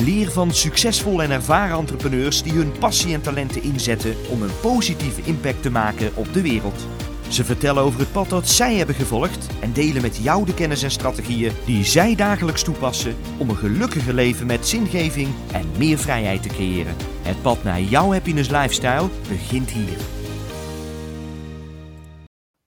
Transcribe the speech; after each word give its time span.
Leer 0.00 0.30
van 0.30 0.52
succesvolle 0.52 1.22
en 1.22 1.30
ervaren 1.30 1.78
entrepreneurs 1.78 2.42
die 2.42 2.52
hun 2.52 2.72
passie 2.78 3.14
en 3.14 3.20
talenten 3.20 3.62
inzetten 3.62 4.14
om 4.30 4.42
een 4.42 4.60
positieve 4.60 5.22
impact 5.22 5.62
te 5.62 5.70
maken 5.70 6.10
op 6.14 6.32
de 6.32 6.42
wereld. 6.42 6.86
Ze 7.28 7.44
vertellen 7.44 7.82
over 7.82 8.00
het 8.00 8.12
pad 8.12 8.28
dat 8.28 8.48
zij 8.48 8.74
hebben 8.74 8.94
gevolgd 8.94 9.46
en 9.60 9.72
delen 9.72 10.02
met 10.02 10.16
jou 10.16 10.44
de 10.46 10.54
kennis 10.54 10.82
en 10.82 10.90
strategieën 10.90 11.52
die 11.64 11.84
zij 11.84 12.14
dagelijks 12.14 12.62
toepassen 12.62 13.16
om 13.38 13.48
een 13.48 13.56
gelukkiger 13.56 14.14
leven 14.14 14.46
met 14.46 14.66
zingeving 14.66 15.28
en 15.52 15.66
meer 15.78 15.98
vrijheid 15.98 16.42
te 16.42 16.48
creëren. 16.48 16.96
Het 17.22 17.42
pad 17.42 17.62
naar 17.62 17.80
jouw 17.80 18.12
happiness 18.12 18.50
lifestyle 18.50 19.08
begint 19.28 19.70
hier. 19.70 19.96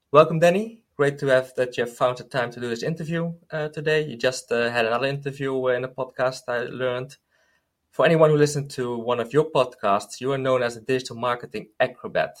Welcome, 0.08 0.40
Danny. 0.40 0.81
Great 1.02 1.18
to 1.18 1.26
have 1.26 1.52
that 1.56 1.76
you 1.76 1.82
have 1.82 1.96
found 1.96 2.16
the 2.18 2.22
time 2.22 2.48
to 2.52 2.60
do 2.60 2.68
this 2.68 2.84
interview 2.84 3.32
uh, 3.50 3.66
today. 3.70 4.06
You 4.06 4.16
just 4.16 4.52
uh, 4.52 4.70
had 4.70 4.86
another 4.86 5.08
interview 5.08 5.66
in 5.66 5.82
a 5.82 5.88
podcast 5.88 6.42
I 6.46 6.60
learned. 6.60 7.16
For 7.90 8.06
anyone 8.06 8.30
who 8.30 8.36
listened 8.36 8.70
to 8.78 8.96
one 8.96 9.18
of 9.18 9.32
your 9.32 9.50
podcasts, 9.50 10.20
you 10.20 10.30
are 10.30 10.38
known 10.38 10.62
as 10.62 10.76
a 10.76 10.80
digital 10.80 11.16
marketing 11.16 11.70
acrobat. 11.80 12.36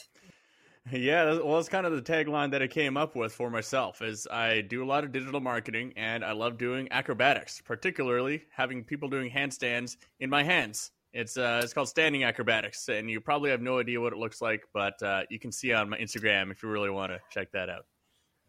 Yeah, 0.92 1.24
well, 1.40 1.56
that's 1.56 1.68
kind 1.68 1.86
of 1.86 1.92
the 1.92 2.02
tagline 2.02 2.52
that 2.52 2.62
I 2.62 2.68
came 2.68 2.96
up 2.96 3.16
with 3.16 3.32
for 3.32 3.50
myself. 3.50 4.00
Is 4.00 4.28
I 4.30 4.60
do 4.60 4.84
a 4.84 4.86
lot 4.86 5.02
of 5.02 5.10
digital 5.10 5.40
marketing 5.40 5.92
and 5.96 6.24
I 6.24 6.30
love 6.30 6.56
doing 6.56 6.86
acrobatics, 6.92 7.60
particularly 7.64 8.44
having 8.54 8.84
people 8.84 9.08
doing 9.08 9.28
handstands 9.28 9.96
in 10.20 10.30
my 10.30 10.44
hands. 10.44 10.92
It's 11.12 11.36
uh, 11.36 11.62
it's 11.64 11.72
called 11.72 11.88
standing 11.88 12.22
acrobatics, 12.22 12.88
and 12.88 13.10
you 13.10 13.20
probably 13.20 13.50
have 13.50 13.60
no 13.60 13.80
idea 13.80 14.00
what 14.00 14.12
it 14.12 14.20
looks 14.20 14.40
like, 14.40 14.62
but 14.72 15.02
uh, 15.02 15.22
you 15.30 15.40
can 15.40 15.50
see 15.50 15.72
on 15.72 15.88
my 15.88 15.98
Instagram 15.98 16.52
if 16.52 16.62
you 16.62 16.68
really 16.68 16.90
want 16.90 17.10
to 17.10 17.18
check 17.28 17.50
that 17.50 17.68
out. 17.68 17.86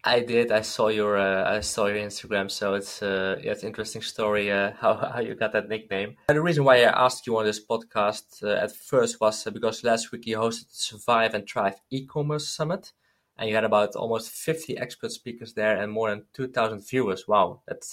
I 0.05 0.19
did. 0.19 0.51
I 0.51 0.61
saw 0.61 0.89
your 0.89 1.17
uh, 1.17 1.49
I 1.49 1.61
saw 1.61 1.85
your 1.85 1.97
Instagram, 1.97 2.51
so 2.51 2.73
it's 2.73 3.01
uh, 3.01 3.39
yeah, 3.41 3.51
it's 3.51 3.63
interesting 3.63 4.01
story 4.01 4.51
uh, 4.51 4.71
how 4.77 4.95
how 5.13 5.19
you 5.21 5.33
got 5.33 5.53
that 5.53 5.69
nickname. 5.69 6.17
And 6.27 6.37
the 6.37 6.41
reason 6.41 6.65
why 6.65 6.83
I 6.83 7.05
asked 7.05 7.25
you 7.25 7.37
on 7.37 7.45
this 7.45 7.65
podcast 7.65 8.43
uh, 8.43 8.63
at 8.63 8.75
first 8.75 9.21
was 9.21 9.47
uh, 9.47 9.51
because 9.51 9.83
last 9.83 10.11
week 10.11 10.25
you 10.27 10.37
hosted 10.37 10.69
the 10.69 10.75
Survive 10.75 11.33
and 11.33 11.47
Thrive 11.47 11.79
e-commerce 11.89 12.49
summit, 12.49 12.91
and 13.37 13.47
you 13.47 13.55
had 13.55 13.63
about 13.63 13.95
almost 13.95 14.31
fifty 14.31 14.77
expert 14.77 15.11
speakers 15.11 15.53
there 15.53 15.81
and 15.81 15.91
more 15.91 16.09
than 16.09 16.25
two 16.33 16.47
thousand 16.47 16.85
viewers. 16.85 17.25
Wow, 17.25 17.61
that 17.67 17.85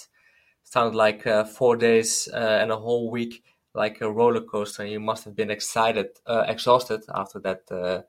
sounded 0.63 0.97
like 0.97 1.25
uh, 1.25 1.45
four 1.45 1.77
days 1.77 2.27
and 2.27 2.71
a 2.71 2.77
whole 2.77 3.09
week, 3.09 3.41
like 3.73 4.01
a 4.01 4.11
roller 4.11 4.41
coaster. 4.41 4.85
You 4.85 4.99
must 4.99 5.23
have 5.23 5.35
been 5.35 5.51
excited, 5.51 6.09
exhausted 6.27 7.03
after 7.15 7.39
that 7.39 8.05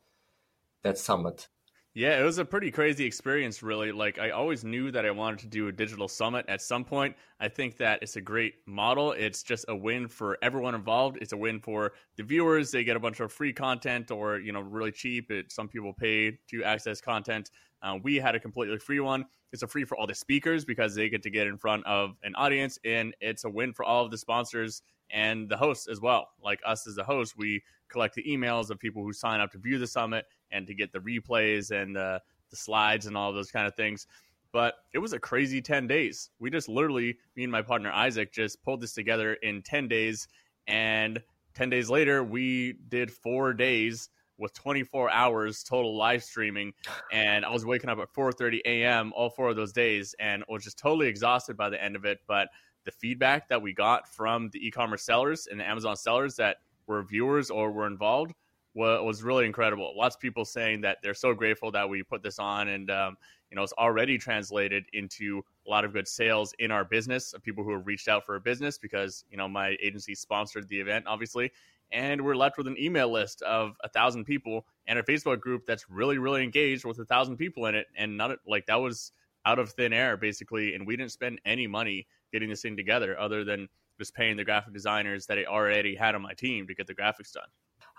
that 0.83 0.99
summit. 0.99 1.49
Yeah, 1.95 2.19
it 2.19 2.23
was 2.25 2.39
a 2.39 2.45
pretty 2.47 2.71
crazy 2.71 3.05
experience, 3.05 3.63
really. 3.63 3.93
Like, 3.93 4.19
I 4.19 4.31
always 4.31 4.65
knew 4.65 4.91
that 4.93 5.05
I 5.05 5.11
wanted 5.11 5.41
to 5.41 5.47
do 5.47 5.69
a 5.69 5.73
digital 5.73 6.09
summit 6.09 6.47
at 6.49 6.63
some 6.63 6.87
point. 6.87 7.15
I 7.39 7.49
think 7.49 7.77
that 7.77 8.03
it's 8.03 8.17
a 8.17 8.21
great 8.23 8.55
model. 8.67 9.13
It's 9.13 9.43
just 9.43 9.67
a 9.69 9.77
win 9.77 10.09
for 10.09 10.39
everyone 10.41 10.75
involved. 10.75 11.19
It's 11.21 11.35
a 11.35 11.37
win 11.37 11.61
for 11.61 11.93
the 12.17 12.23
viewers. 12.23 12.71
They 12.71 12.83
get 12.83 12.97
a 12.97 13.01
bunch 13.01 13.21
of 13.21 13.31
free 13.31 13.53
content 13.53 14.11
or, 14.11 14.39
you 14.39 14.53
know, 14.53 14.61
really 14.61 14.91
cheap. 14.91 15.31
It, 15.31 15.53
some 15.53 15.69
people 15.69 15.93
pay 15.93 16.39
to 16.49 16.65
access 16.65 17.03
content. 17.03 17.51
Uh, 17.83 17.99
we 18.03 18.17
had 18.17 18.35
a 18.35 18.41
completely 18.41 18.79
free 18.79 19.01
one. 19.01 19.27
It's 19.53 19.63
a 19.63 19.67
free 19.67 19.85
for 19.85 19.99
all 19.99 20.07
the 20.07 20.15
speakers 20.15 20.65
because 20.65 20.95
they 20.95 21.11
get 21.11 21.23
to 21.25 21.31
get 21.31 21.47
in 21.47 21.59
front 21.59 21.85
of 21.85 22.17
an 22.23 22.35
audience, 22.37 22.79
and 22.87 23.15
it's 23.21 23.45
a 23.45 23.51
win 23.51 23.75
for 23.75 23.85
all 23.85 24.03
of 24.03 24.11
the 24.11 24.17
sponsors 24.17 24.81
and 25.11 25.47
the 25.47 25.59
hosts 25.59 25.89
as 25.89 26.01
well. 26.01 26.31
Like 26.43 26.61
us 26.65 26.87
as 26.87 26.97
a 26.97 27.05
host, 27.05 27.37
we 27.37 27.63
collect 27.89 28.15
the 28.15 28.25
emails 28.25 28.71
of 28.71 28.79
people 28.79 29.03
who 29.03 29.13
sign 29.13 29.41
up 29.41 29.53
to 29.53 29.59
view 29.59 29.79
the 29.79 29.87
summit 29.87 30.25
and 30.53 30.67
to 30.67 30.75
get 30.75 30.93
the 30.93 30.99
replays 30.99 31.71
and 31.71 31.97
uh, 31.97 32.19
the 32.51 32.57
slides 32.57 33.07
and 33.07 33.17
all 33.17 33.33
those 33.33 33.51
kind 33.51 33.67
of 33.67 33.75
things. 33.75 34.07
But 34.53 34.75
it 34.93 34.99
was 34.99 35.15
a 35.15 35.19
crazy 35.19 35.63
10 35.63 35.87
days. 35.87 36.31
We 36.39 36.51
just 36.51 36.69
literally, 36.69 37.17
me 37.37 37.45
and 37.45 37.53
my 37.53 37.63
partner 37.63 37.91
Isaac, 37.91 38.33
just 38.33 38.63
pulled 38.63 38.83
this 38.83 38.93
together 38.93 39.35
in 39.35 39.63
10 39.63 39.89
days. 39.89 40.29
And 40.67 41.23
10 41.55 41.71
days 41.71 41.89
later, 41.89 42.23
we 42.23 42.75
did 42.89 43.11
four 43.11 43.55
days 43.55 44.11
with 44.39 44.53
24 44.55 45.11
hours 45.11 45.63
total 45.63 45.97
live 45.97 46.23
streaming 46.23 46.73
and 47.13 47.45
i 47.45 47.51
was 47.51 47.65
waking 47.65 47.89
up 47.89 47.99
at 47.99 48.13
4.30 48.13 48.61
a.m 48.65 49.13
all 49.15 49.31
four 49.31 49.51
of 49.51 49.57
those 49.57 49.73
days 49.73 50.15
and 50.19 50.43
was 50.49 50.65
just 50.65 50.79
totally 50.79 51.07
exhausted 51.07 51.57
by 51.57 51.69
the 51.69 51.83
end 51.83 51.95
of 51.95 52.05
it 52.05 52.19
but 52.27 52.49
the 52.85 52.91
feedback 52.91 53.49
that 53.49 53.61
we 53.61 53.73
got 53.73 54.09
from 54.09 54.49
the 54.51 54.67
e-commerce 54.67 55.05
sellers 55.05 55.47
and 55.49 55.61
the 55.61 55.69
amazon 55.69 55.97
sellers 55.97 56.35
that 56.37 56.57
were 56.87 57.03
viewers 57.03 57.51
or 57.51 57.71
were 57.71 57.87
involved 57.87 58.33
was 58.75 59.23
really 59.23 59.45
incredible. 59.47 59.93
Lots 59.97 60.17
of 60.17 60.21
people 60.21 60.45
saying 60.45 60.81
that 60.83 60.99
they're 61.03 61.15
so 61.15 61.35
grateful 61.35 61.71
that 61.73 61.89
we 61.89 62.03
put 62.03 62.23
this 62.23 62.39
on, 62.39 62.69
and 62.69 62.91
um, 62.91 63.17
you 63.51 63.57
know, 63.57 63.63
it's 63.63 63.75
already 63.75 64.17
translated 64.17 64.85
into 64.95 65.43
a 65.67 65.71
lot 65.71 65.85
of 65.85 65.93
good 65.93 66.09
sales 66.09 66.55
in 66.59 66.71
our 66.71 66.85
business 66.85 67.35
of 67.35 67.43
people 67.43 67.63
who 67.63 67.73
have 67.73 67.87
reached 67.87 68.09
out 68.09 68.25
for 68.25 68.37
a 68.37 68.41
business 68.41 68.79
because 68.79 69.25
you 69.31 69.37
know 69.37 69.49
my 69.49 69.77
agency 69.83 70.15
sponsored 70.15 70.69
the 70.69 70.81
event, 70.81 71.05
obviously, 71.07 71.51
and 71.91 72.21
we're 72.21 72.35
left 72.35 72.57
with 72.57 72.67
an 72.67 72.77
email 72.81 73.11
list 73.11 73.43
of 73.43 73.77
a 73.85 73.89
thousand 73.89 74.25
people 74.25 74.65
and 74.87 74.99
a 74.99 75.03
Facebook 75.03 75.41
group 75.41 75.67
that's 75.67 75.91
really, 75.91 76.19
really 76.19 76.43
engaged 76.43 76.85
with 76.85 76.99
a 76.99 77.05
thousand 77.05 77.37
people 77.37 77.67
in 77.67 77.75
it, 77.75 77.87
and 77.97 78.17
not 78.17 78.39
like 78.47 78.67
that 78.67 78.81
was 78.81 79.13
out 79.45 79.59
of 79.59 79.71
thin 79.71 79.93
air 79.93 80.17
basically, 80.17 80.75
and 80.75 80.87
we 80.87 80.97
didn't 80.97 81.13
spend 81.13 81.41
any 81.45 81.67
money 81.67 82.07
getting 82.33 82.49
this 82.49 82.63
thing 82.63 82.77
together 82.77 83.19
other 83.19 83.45
than 83.45 83.69
just 83.99 84.15
paying 84.15 84.37
the 84.37 84.45
graphic 84.45 84.73
designers 84.73 85.27
that 85.27 85.39
I 85.39 85.45
already 85.45 85.95
had 85.95 86.15
on 86.15 86.23
my 86.23 86.33
team 86.33 86.67
to 86.67 86.75
get 86.75 86.87
the 86.87 86.95
graphics 86.95 87.33
done. 87.33 87.49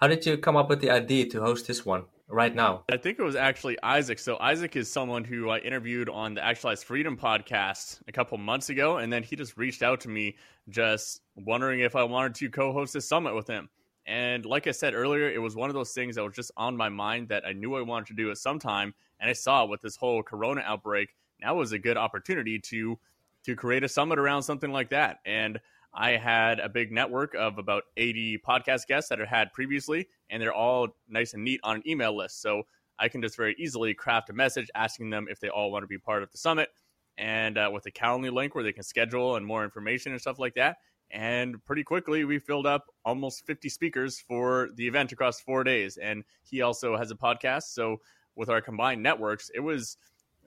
How 0.04 0.08
did 0.08 0.26
you 0.26 0.38
come 0.38 0.58
up 0.58 0.68
with 0.68 0.82
the 0.82 0.90
idea 0.90 1.30
to 1.30 1.40
host 1.40 1.66
this 1.66 1.86
one 1.86 2.04
right 2.28 2.54
now? 2.54 2.84
I 2.92 2.98
think 2.98 3.20
it 3.20 3.24
was 3.24 3.38
actually 3.38 3.82
Isaac. 3.84 4.20
So 4.20 4.38
Isaac 4.42 4.76
is 4.76 4.92
someone 4.92 5.24
who 5.24 5.50
I 5.50 5.60
interviewed 5.60 6.10
on 6.10 6.34
the 6.34 6.44
Actualized 6.44 6.84
Freedom 6.84 7.16
podcast 7.16 8.02
a 8.10 8.12
couple 8.12 8.38
months 8.38 8.70
ago, 8.70 8.98
and 8.98 9.14
then 9.14 9.24
he 9.24 9.38
just 9.38 9.56
reached 9.56 9.82
out 9.82 10.02
to 10.02 10.10
me, 10.10 10.36
just 10.68 11.22
wondering 11.38 11.80
if 11.80 11.96
I 11.96 12.04
wanted 12.04 12.36
to 12.36 12.50
co-host 12.50 12.92
this 12.92 13.08
summit 13.08 13.34
with 13.34 13.48
him. 13.48 13.70
And 14.06 14.46
like 14.46 14.68
I 14.68 14.72
said 14.72 14.94
earlier, 14.94 15.32
it 15.32 15.42
was 15.42 15.56
one 15.56 15.70
of 15.70 15.74
those 15.74 15.94
things 15.94 16.16
that 16.16 16.24
was 16.26 16.36
just 16.36 16.52
on 16.58 16.76
my 16.76 16.90
mind 16.90 17.30
that 17.30 17.46
I 17.46 17.54
knew 17.54 17.76
I 17.76 17.82
wanted 17.82 18.08
to 18.08 18.14
do 18.14 18.30
at 18.30 18.38
some 18.38 18.60
time, 18.60 18.94
and 19.22 19.30
I 19.30 19.34
saw 19.34 19.64
with 19.64 19.80
this 19.80 19.96
whole 19.96 20.22
Corona 20.22 20.64
outbreak, 20.66 21.16
now 21.40 21.56
was 21.56 21.72
a 21.72 21.80
good 21.80 21.96
opportunity 21.96 22.60
to 22.60 23.00
to 23.46 23.56
create 23.56 23.84
a 23.84 23.90
summit 23.90 24.20
around 24.20 24.44
something 24.44 24.72
like 24.72 24.90
that. 24.90 25.20
And 25.26 25.60
I 25.94 26.12
had 26.12 26.60
a 26.60 26.70
big 26.70 26.92
network 26.92 27.36
of 27.36 27.60
about 27.60 27.84
80 27.98 28.40
podcast 28.40 28.88
guests 28.88 29.10
that 29.10 29.22
I 29.22 29.26
had 29.26 29.54
previously, 29.54 30.08
and 30.30 30.42
they're 30.42 30.54
all 30.54 30.88
nice 31.08 31.34
and 31.34 31.44
neat 31.44 31.60
on 31.64 31.78
an 31.78 31.84
email 31.88 32.16
list. 32.16 32.42
So 32.42 32.64
I 32.98 33.08
can 33.10 33.22
just 33.22 33.38
very 33.38 33.56
easily 33.60 33.94
craft 33.94 34.30
a 34.30 34.34
message 34.34 34.70
asking 34.76 35.10
them 35.10 35.28
if 35.30 35.40
they 35.40 35.50
all 35.50 35.72
want 35.72 35.84
to 35.84 35.88
be 35.88 35.98
part 35.98 36.24
of 36.24 36.32
the 36.32 36.38
summit, 36.38 36.70
and 37.18 37.58
uh, 37.58 37.70
with 37.72 37.86
a 37.86 37.92
Calendly 37.92 38.32
link 38.32 38.56
where 38.56 38.64
they 38.64 38.74
can 38.74 38.84
schedule 38.84 39.36
and 39.36 39.46
more 39.46 39.64
information 39.64 40.12
and 40.12 40.22
stuff 40.22 40.40
like 40.40 40.56
that. 40.56 40.78
And 41.12 41.64
pretty 41.66 41.84
quickly, 41.84 42.26
we 42.26 42.40
filled 42.40 42.66
up 42.66 42.88
almost 43.06 43.46
50 43.46 43.70
speakers 43.70 44.20
for 44.20 44.70
the 44.76 44.88
event 44.88 45.12
across 45.12 45.40
four 45.40 45.64
days. 45.64 45.98
And 45.98 46.24
he 46.44 46.64
also 46.64 46.98
has 46.98 47.12
a 47.12 47.16
podcast. 47.16 47.64
So 47.66 47.98
with 48.36 48.50
our 48.50 48.62
combined 48.62 49.04
networks, 49.04 49.52
it 49.54 49.60
was 49.60 49.98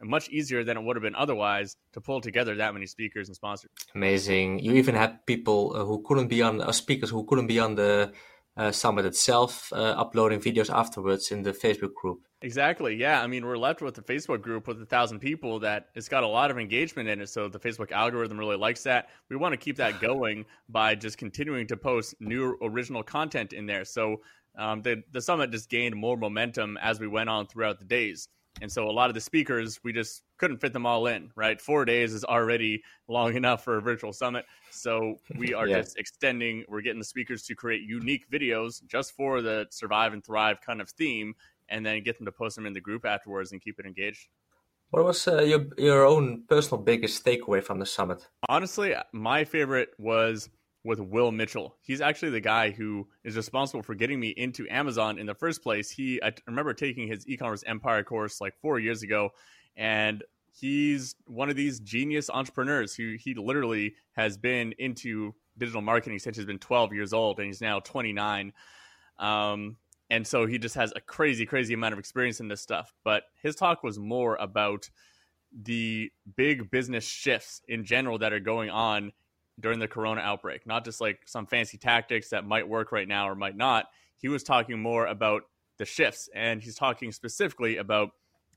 much 0.02 0.28
easier 0.28 0.64
than 0.64 0.76
it 0.76 0.82
would 0.82 0.96
have 0.96 1.02
been 1.02 1.14
otherwise 1.14 1.76
to 1.92 2.00
pull 2.00 2.20
together 2.20 2.54
that 2.56 2.74
many 2.74 2.86
speakers 2.86 3.28
and 3.28 3.36
sponsors. 3.36 3.70
Amazing. 3.94 4.58
You 4.60 4.74
even 4.74 4.94
had 4.94 5.24
people 5.26 5.72
uh, 5.74 5.84
who 5.84 6.02
couldn't 6.02 6.28
be 6.28 6.42
on, 6.42 6.60
uh, 6.60 6.72
speakers 6.72 7.10
who 7.10 7.24
couldn't 7.24 7.46
be 7.46 7.58
on 7.58 7.74
the 7.74 8.12
uh, 8.56 8.72
summit 8.72 9.04
itself, 9.04 9.70
uh, 9.72 9.76
uploading 9.76 10.40
videos 10.40 10.70
afterwards 10.70 11.30
in 11.30 11.42
the 11.42 11.52
Facebook 11.52 11.94
group. 11.94 12.20
Exactly. 12.42 12.94
Yeah. 12.94 13.22
I 13.22 13.26
mean, 13.26 13.44
we're 13.44 13.58
left 13.58 13.82
with 13.82 13.94
the 13.94 14.02
Facebook 14.02 14.40
group 14.40 14.66
with 14.66 14.80
a 14.80 14.86
thousand 14.86 15.20
people 15.20 15.58
that 15.60 15.88
it's 15.94 16.08
got 16.08 16.22
a 16.22 16.26
lot 16.26 16.50
of 16.50 16.58
engagement 16.58 17.08
in 17.08 17.20
it. 17.20 17.28
So 17.28 17.48
the 17.48 17.58
Facebook 17.58 17.92
algorithm 17.92 18.38
really 18.38 18.56
likes 18.56 18.82
that. 18.84 19.08
We 19.28 19.36
want 19.36 19.52
to 19.52 19.58
keep 19.58 19.76
that 19.76 20.00
going 20.00 20.46
by 20.68 20.94
just 20.94 21.18
continuing 21.18 21.66
to 21.68 21.76
post 21.76 22.14
new 22.20 22.56
original 22.62 23.02
content 23.02 23.52
in 23.52 23.66
there. 23.66 23.84
So 23.84 24.20
um, 24.56 24.82
the 24.82 25.02
the 25.12 25.20
summit 25.20 25.50
just 25.50 25.68
gained 25.68 25.94
more 25.94 26.16
momentum 26.16 26.78
as 26.78 26.98
we 26.98 27.06
went 27.06 27.28
on 27.28 27.46
throughout 27.46 27.78
the 27.78 27.84
days. 27.84 28.28
And 28.62 28.72
so 28.72 28.88
a 28.88 28.92
lot 28.92 29.10
of 29.10 29.14
the 29.14 29.20
speakers, 29.20 29.80
we 29.84 29.92
just 29.92 30.22
couldn't 30.38 30.58
fit 30.58 30.72
them 30.72 30.86
all 30.86 31.06
in, 31.06 31.30
right? 31.36 31.60
Four 31.60 31.84
days 31.84 32.14
is 32.14 32.24
already 32.24 32.82
long 33.08 33.36
enough 33.36 33.62
for 33.64 33.76
a 33.76 33.82
virtual 33.82 34.12
summit. 34.12 34.46
So 34.70 35.16
we 35.36 35.52
are 35.60 35.68
yeah. 35.68 35.80
just 35.80 35.98
extending, 35.98 36.64
we're 36.68 36.80
getting 36.80 36.98
the 36.98 37.04
speakers 37.04 37.42
to 37.44 37.54
create 37.54 37.82
unique 37.82 38.30
videos 38.30 38.84
just 38.86 39.12
for 39.12 39.42
the 39.42 39.66
survive 39.70 40.12
and 40.12 40.24
thrive 40.24 40.60
kind 40.60 40.80
of 40.80 40.88
theme, 40.90 41.34
and 41.68 41.84
then 41.84 42.02
get 42.02 42.16
them 42.16 42.26
to 42.26 42.32
post 42.32 42.56
them 42.56 42.66
in 42.66 42.72
the 42.72 42.80
group 42.80 43.04
afterwards 43.04 43.52
and 43.52 43.60
keep 43.60 43.78
it 43.78 43.86
engaged. 43.86 44.28
What 44.90 45.04
was 45.04 45.26
uh, 45.26 45.42
your, 45.42 45.66
your 45.76 46.06
own 46.06 46.44
personal 46.48 46.82
biggest 46.82 47.24
takeaway 47.24 47.62
from 47.62 47.80
the 47.80 47.86
summit? 47.86 48.26
Honestly, 48.48 48.94
my 49.12 49.44
favorite 49.44 49.90
was 49.98 50.48
with 50.86 51.00
Will 51.00 51.32
Mitchell. 51.32 51.76
He's 51.82 52.00
actually 52.00 52.30
the 52.30 52.40
guy 52.40 52.70
who 52.70 53.08
is 53.24 53.36
responsible 53.36 53.82
for 53.82 53.94
getting 53.94 54.20
me 54.20 54.28
into 54.28 54.68
Amazon 54.70 55.18
in 55.18 55.26
the 55.26 55.34
first 55.34 55.62
place. 55.62 55.90
He 55.90 56.22
I 56.22 56.32
remember 56.46 56.72
taking 56.72 57.08
his 57.08 57.26
e-commerce 57.28 57.64
empire 57.66 58.04
course 58.04 58.40
like 58.40 58.54
4 58.62 58.78
years 58.78 59.02
ago 59.02 59.30
and 59.76 60.22
he's 60.58 61.16
one 61.26 61.50
of 61.50 61.56
these 61.56 61.80
genius 61.80 62.30
entrepreneurs 62.30 62.94
who 62.94 63.16
he 63.18 63.34
literally 63.34 63.94
has 64.12 64.38
been 64.38 64.74
into 64.78 65.34
digital 65.58 65.82
marketing 65.82 66.18
since 66.18 66.36
he's 66.36 66.46
been 66.46 66.58
12 66.58 66.94
years 66.94 67.12
old 67.12 67.38
and 67.38 67.46
he's 67.46 67.60
now 67.60 67.80
29. 67.80 68.52
Um, 69.18 69.76
and 70.08 70.26
so 70.26 70.46
he 70.46 70.58
just 70.58 70.76
has 70.76 70.92
a 70.94 71.00
crazy, 71.00 71.44
crazy 71.44 71.74
amount 71.74 71.94
of 71.94 71.98
experience 71.98 72.40
in 72.40 72.48
this 72.48 72.60
stuff. 72.60 72.94
But 73.04 73.24
his 73.42 73.56
talk 73.56 73.82
was 73.82 73.98
more 73.98 74.36
about 74.36 74.88
the 75.52 76.12
big 76.36 76.70
business 76.70 77.04
shifts 77.04 77.60
in 77.66 77.84
general 77.84 78.18
that 78.18 78.32
are 78.32 78.40
going 78.40 78.70
on 78.70 79.12
during 79.58 79.78
the 79.78 79.88
corona 79.88 80.20
outbreak, 80.20 80.66
not 80.66 80.84
just 80.84 81.00
like 81.00 81.20
some 81.24 81.46
fancy 81.46 81.78
tactics 81.78 82.30
that 82.30 82.46
might 82.46 82.68
work 82.68 82.92
right 82.92 83.08
now 83.08 83.28
or 83.28 83.34
might 83.34 83.56
not. 83.56 83.86
He 84.18 84.28
was 84.28 84.42
talking 84.42 84.80
more 84.80 85.06
about 85.06 85.42
the 85.78 85.84
shifts, 85.84 86.28
and 86.34 86.62
he's 86.62 86.74
talking 86.74 87.12
specifically 87.12 87.76
about 87.76 88.10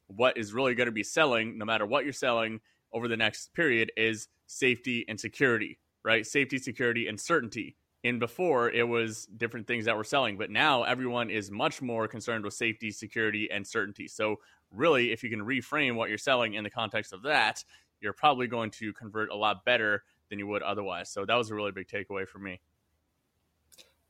what 0.07 0.37
is 0.37 0.53
really 0.53 0.75
going 0.75 0.87
to 0.87 0.91
be 0.91 1.03
selling, 1.03 1.57
no 1.57 1.65
matter 1.65 1.85
what 1.85 2.03
you're 2.03 2.13
selling 2.13 2.59
over 2.91 3.07
the 3.07 3.17
next 3.17 3.53
period, 3.53 3.91
is 3.95 4.27
safety 4.47 5.05
and 5.07 5.19
security, 5.19 5.79
right? 6.03 6.25
Safety, 6.25 6.57
security, 6.57 7.07
and 7.07 7.19
certainty. 7.19 7.75
In 8.03 8.17
before, 8.17 8.69
it 8.69 8.87
was 8.87 9.25
different 9.37 9.67
things 9.67 9.85
that 9.85 9.97
were 9.97 10.05
selling, 10.05 10.37
but 10.37 10.49
now 10.49 10.83
everyone 10.83 11.29
is 11.29 11.51
much 11.51 11.81
more 11.81 12.07
concerned 12.07 12.45
with 12.45 12.53
safety, 12.53 12.91
security, 12.91 13.49
and 13.51 13.67
certainty. 13.67 14.07
So, 14.07 14.37
really, 14.71 15.11
if 15.11 15.21
you 15.21 15.29
can 15.29 15.41
reframe 15.41 15.95
what 15.95 16.07
you're 16.07 16.17
selling 16.17 16.53
in 16.53 16.63
the 16.63 16.69
context 16.69 17.11
of 17.11 17.23
that, 17.23 17.63
you're 17.99 18.13
probably 18.13 18.47
going 18.47 18.71
to 18.71 18.93
convert 18.93 19.29
a 19.31 19.35
lot 19.35 19.65
better 19.65 20.03
than 20.29 20.39
you 20.39 20.47
would 20.47 20.61
otherwise. 20.61 21.09
So, 21.09 21.25
that 21.25 21.35
was 21.35 21.51
a 21.51 21.55
really 21.55 21.71
big 21.71 21.87
takeaway 21.87 22.27
for 22.27 22.39
me. 22.39 22.59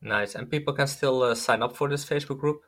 Nice. 0.01 0.35
And 0.35 0.49
people 0.49 0.73
can 0.73 0.87
still 0.87 1.23
uh, 1.23 1.35
sign 1.35 1.61
up 1.61 1.75
for 1.75 1.89
this 1.89 2.05
Facebook 2.05 2.39
group? 2.39 2.61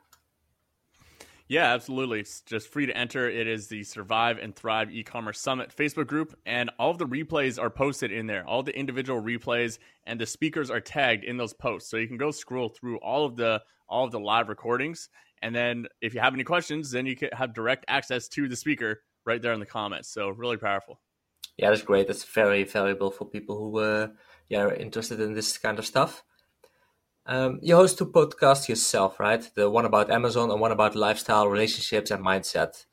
Yeah, 1.48 1.74
absolutely. 1.74 2.20
It's 2.20 2.40
just 2.42 2.68
free 2.68 2.86
to 2.86 2.96
enter. 2.96 3.28
It 3.28 3.46
is 3.46 3.68
the 3.68 3.84
Survive 3.84 4.38
and 4.38 4.54
Thrive 4.54 4.90
e-commerce 4.90 5.38
summit 5.38 5.74
Facebook 5.76 6.06
group, 6.06 6.34
and 6.46 6.70
all 6.78 6.90
of 6.90 6.98
the 6.98 7.06
replays 7.06 7.60
are 7.60 7.68
posted 7.68 8.10
in 8.10 8.26
there. 8.26 8.46
All 8.46 8.62
the 8.62 8.74
individual 8.74 9.20
replays 9.20 9.78
and 10.04 10.18
the 10.18 10.24
speakers 10.24 10.70
are 10.70 10.80
tagged 10.80 11.24
in 11.24 11.36
those 11.36 11.52
posts, 11.52 11.90
so 11.90 11.98
you 11.98 12.08
can 12.08 12.16
go 12.16 12.30
scroll 12.30 12.70
through 12.70 12.96
all 12.98 13.26
of 13.26 13.36
the 13.36 13.62
all 13.88 14.04
of 14.04 14.12
the 14.12 14.20
live 14.20 14.48
recordings. 14.48 15.10
And 15.42 15.54
then, 15.54 15.86
if 16.00 16.14
you 16.14 16.20
have 16.20 16.32
any 16.32 16.44
questions, 16.44 16.90
then 16.90 17.04
you 17.04 17.16
can 17.16 17.28
have 17.32 17.52
direct 17.52 17.84
access 17.88 18.28
to 18.28 18.48
the 18.48 18.56
speaker 18.56 19.02
right 19.26 19.42
there 19.42 19.52
in 19.52 19.60
the 19.60 19.66
comments. 19.66 20.08
So 20.08 20.30
really 20.30 20.56
powerful. 20.56 21.00
Yeah, 21.56 21.70
that's 21.70 21.82
great. 21.82 22.06
That's 22.06 22.24
very 22.24 22.64
valuable 22.64 23.10
for 23.10 23.24
people 23.26 23.58
who 23.58 23.78
uh, 23.78 24.08
yeah 24.48 24.62
are 24.62 24.74
interested 24.74 25.20
in 25.20 25.34
this 25.34 25.58
kind 25.58 25.78
of 25.78 25.86
stuff. 25.86 26.24
Um, 27.24 27.60
you 27.62 27.76
host 27.76 27.98
two 27.98 28.06
podcasts 28.06 28.68
yourself, 28.68 29.20
right? 29.20 29.48
The 29.54 29.70
one 29.70 29.84
about 29.84 30.10
Amazon 30.10 30.50
and 30.50 30.60
one 30.60 30.72
about 30.72 30.96
lifestyle, 30.96 31.46
relationships, 31.48 32.10
and 32.10 32.24
mindset. 32.24 32.84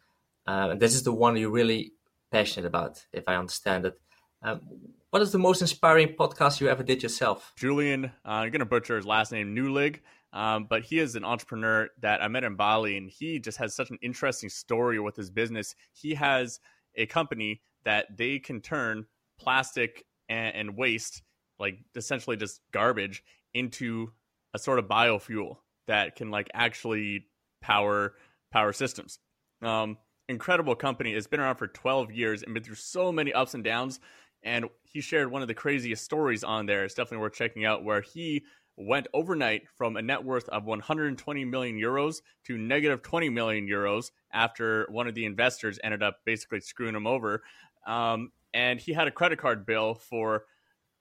Um, 0.46 0.72
and 0.72 0.80
this 0.80 0.94
is 0.94 1.04
the 1.04 1.14
one 1.14 1.36
you're 1.36 1.50
really 1.50 1.94
passionate 2.32 2.68
about, 2.68 3.06
if 3.12 3.24
I 3.28 3.36
understand 3.36 3.86
it. 3.86 4.00
Um, 4.44 4.62
what 5.10 5.22
is 5.24 5.32
the 5.32 5.40
most 5.40 5.62
inspiring 5.62 6.10
podcast 6.10 6.62
you 6.62 6.70
ever 6.70 6.84
did 6.84 7.02
yourself? 7.02 7.54
Julian, 7.58 8.06
uh, 8.06 8.10
I'm 8.24 8.52
going 8.52 8.60
to 8.60 8.66
butcher 8.66 8.96
his 8.96 9.06
last 9.06 9.32
name, 9.32 9.56
Newlig, 9.56 10.00
um, 10.32 10.68
but 10.70 10.84
he 10.84 11.00
is 11.00 11.16
an 11.16 11.26
entrepreneur 11.26 11.90
that 12.02 12.22
I 12.22 12.28
met 12.28 12.44
in 12.44 12.56
Bali, 12.56 12.98
and 12.98 13.10
he 13.10 13.40
just 13.40 13.58
has 13.58 13.76
such 13.76 13.90
an 13.90 13.98
interesting 14.04 14.50
story 14.50 15.00
with 15.00 15.16
his 15.16 15.32
business. 15.32 15.74
He 15.94 16.14
has 16.14 16.60
a 16.96 17.08
company 17.08 17.62
that 17.86 18.18
they 18.18 18.40
can 18.40 18.62
turn 18.62 19.06
plastic 19.40 20.06
and, 20.28 20.56
and 20.56 20.78
waste, 20.78 21.22
like 21.60 21.80
essentially 21.96 22.38
just 22.38 22.62
garbage, 22.72 23.24
into 23.54 24.12
a 24.54 24.60
sort 24.60 24.80
of 24.80 24.86
biofuel 24.86 25.58
that 25.88 26.16
can 26.16 26.30
like 26.32 26.50
actually 26.54 27.26
power 27.62 28.14
power 28.52 28.74
systems. 28.74 29.20
Um, 29.62 29.98
incredible 30.28 30.76
company. 30.76 31.14
It's 31.14 31.28
been 31.28 31.40
around 31.40 31.58
for 31.58 31.68
12 31.68 32.12
years 32.12 32.44
and 32.44 32.54
been 32.54 32.64
through 32.64 32.76
so 32.76 33.12
many 33.12 33.34
ups 33.34 33.54
and 33.54 33.64
downs. 33.64 34.00
And 34.44 34.66
he 34.84 35.02
shared 35.02 35.32
one 35.32 35.42
of 35.42 35.48
the 35.50 35.54
craziest 35.54 36.04
stories 36.04 36.44
on 36.44 36.66
there. 36.66 36.86
It's 36.86 36.94
definitely 36.94 37.24
worth 37.24 37.34
checking 37.34 37.66
out 37.66 37.84
where 37.84 38.02
he 38.02 38.44
went 38.78 39.08
overnight 39.14 39.64
from 39.78 39.98
a 39.98 40.02
net 40.02 40.24
worth 40.24 40.48
of 40.50 40.64
120 40.64 41.44
million 41.44 41.78
euros 41.78 42.22
to 42.46 42.58
negative 42.58 43.02
20 43.02 43.30
million 43.30 43.68
euros 43.68 44.12
after 44.32 44.88
one 44.90 45.06
of 45.06 45.16
the 45.16 45.26
investors 45.26 45.78
ended 45.84 46.02
up 46.02 46.20
basically 46.26 46.62
screwing 46.62 46.96
him 46.96 47.06
over. 47.06 47.44
Um, 47.86 48.32
and 48.54 48.80
he 48.80 48.94
had 48.94 49.08
a 49.08 49.12
credit 49.12 49.40
card 49.40 49.66
bill 49.66 49.96
for 49.96 50.44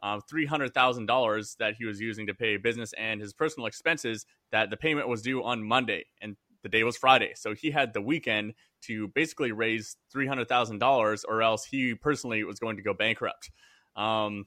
um, 0.02 0.20
$300,000 0.32 1.56
that 1.58 1.74
he 1.74 1.84
was 1.84 2.00
using 2.00 2.26
to 2.26 2.34
pay 2.34 2.56
business 2.56 2.92
and 2.96 3.20
his 3.20 3.32
personal 3.32 3.66
expenses 3.66 4.26
that 4.52 4.70
the 4.70 4.76
payment 4.76 5.08
was 5.08 5.22
due 5.22 5.42
on 5.42 5.62
Monday 5.62 6.04
and 6.20 6.36
the 6.62 6.68
day 6.68 6.84
was 6.84 6.96
Friday. 6.96 7.32
So 7.34 7.54
he 7.54 7.70
had 7.70 7.94
the 7.94 8.00
weekend 8.00 8.54
to 8.82 9.08
basically 9.08 9.52
raise 9.52 9.96
$300,000 10.14 11.24
or 11.28 11.42
else 11.42 11.64
he 11.64 11.94
personally 11.94 12.44
was 12.44 12.58
going 12.58 12.76
to 12.76 12.82
go 12.82 12.94
bankrupt. 12.94 13.50
Um, 13.96 14.46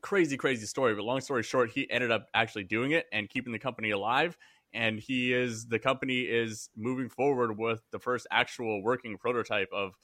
crazy, 0.00 0.36
crazy 0.36 0.66
story. 0.66 0.94
But 0.94 1.04
long 1.04 1.20
story 1.20 1.42
short, 1.42 1.70
he 1.70 1.90
ended 1.90 2.10
up 2.10 2.26
actually 2.34 2.64
doing 2.64 2.92
it 2.92 3.06
and 3.12 3.28
keeping 3.28 3.52
the 3.52 3.58
company 3.58 3.90
alive. 3.90 4.36
And 4.74 5.00
he 5.00 5.32
is 5.32 5.66
the 5.66 5.78
company 5.78 6.20
is 6.20 6.68
moving 6.76 7.08
forward 7.08 7.58
with 7.58 7.82
the 7.90 7.98
first 7.98 8.26
actual 8.30 8.82
working 8.82 9.16
prototype 9.16 9.70
of 9.72 9.94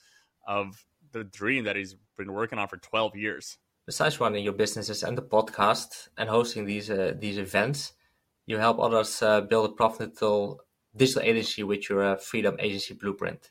of 0.46 0.84
the 1.14 1.24
dream 1.24 1.64
that 1.64 1.76
he's 1.76 1.96
been 2.18 2.32
working 2.32 2.58
on 2.58 2.68
for 2.68 2.76
12 2.76 3.16
years 3.16 3.58
besides 3.86 4.20
running 4.20 4.44
your 4.44 4.52
businesses 4.52 5.02
and 5.02 5.16
the 5.16 5.22
podcast 5.22 6.08
and 6.16 6.28
hosting 6.28 6.64
these 6.64 6.90
uh, 6.90 7.14
these 7.18 7.38
events, 7.38 7.92
you 8.46 8.58
help 8.58 8.78
others 8.78 9.22
uh, 9.22 9.40
build 9.40 9.70
a 9.70 9.72
profitable 9.72 10.60
digital 10.96 11.22
agency 11.22 11.62
with 11.62 11.88
your 11.88 12.02
uh, 12.02 12.16
Freedom 12.16 12.56
Agency 12.58 12.94
Blueprint. 12.94 13.50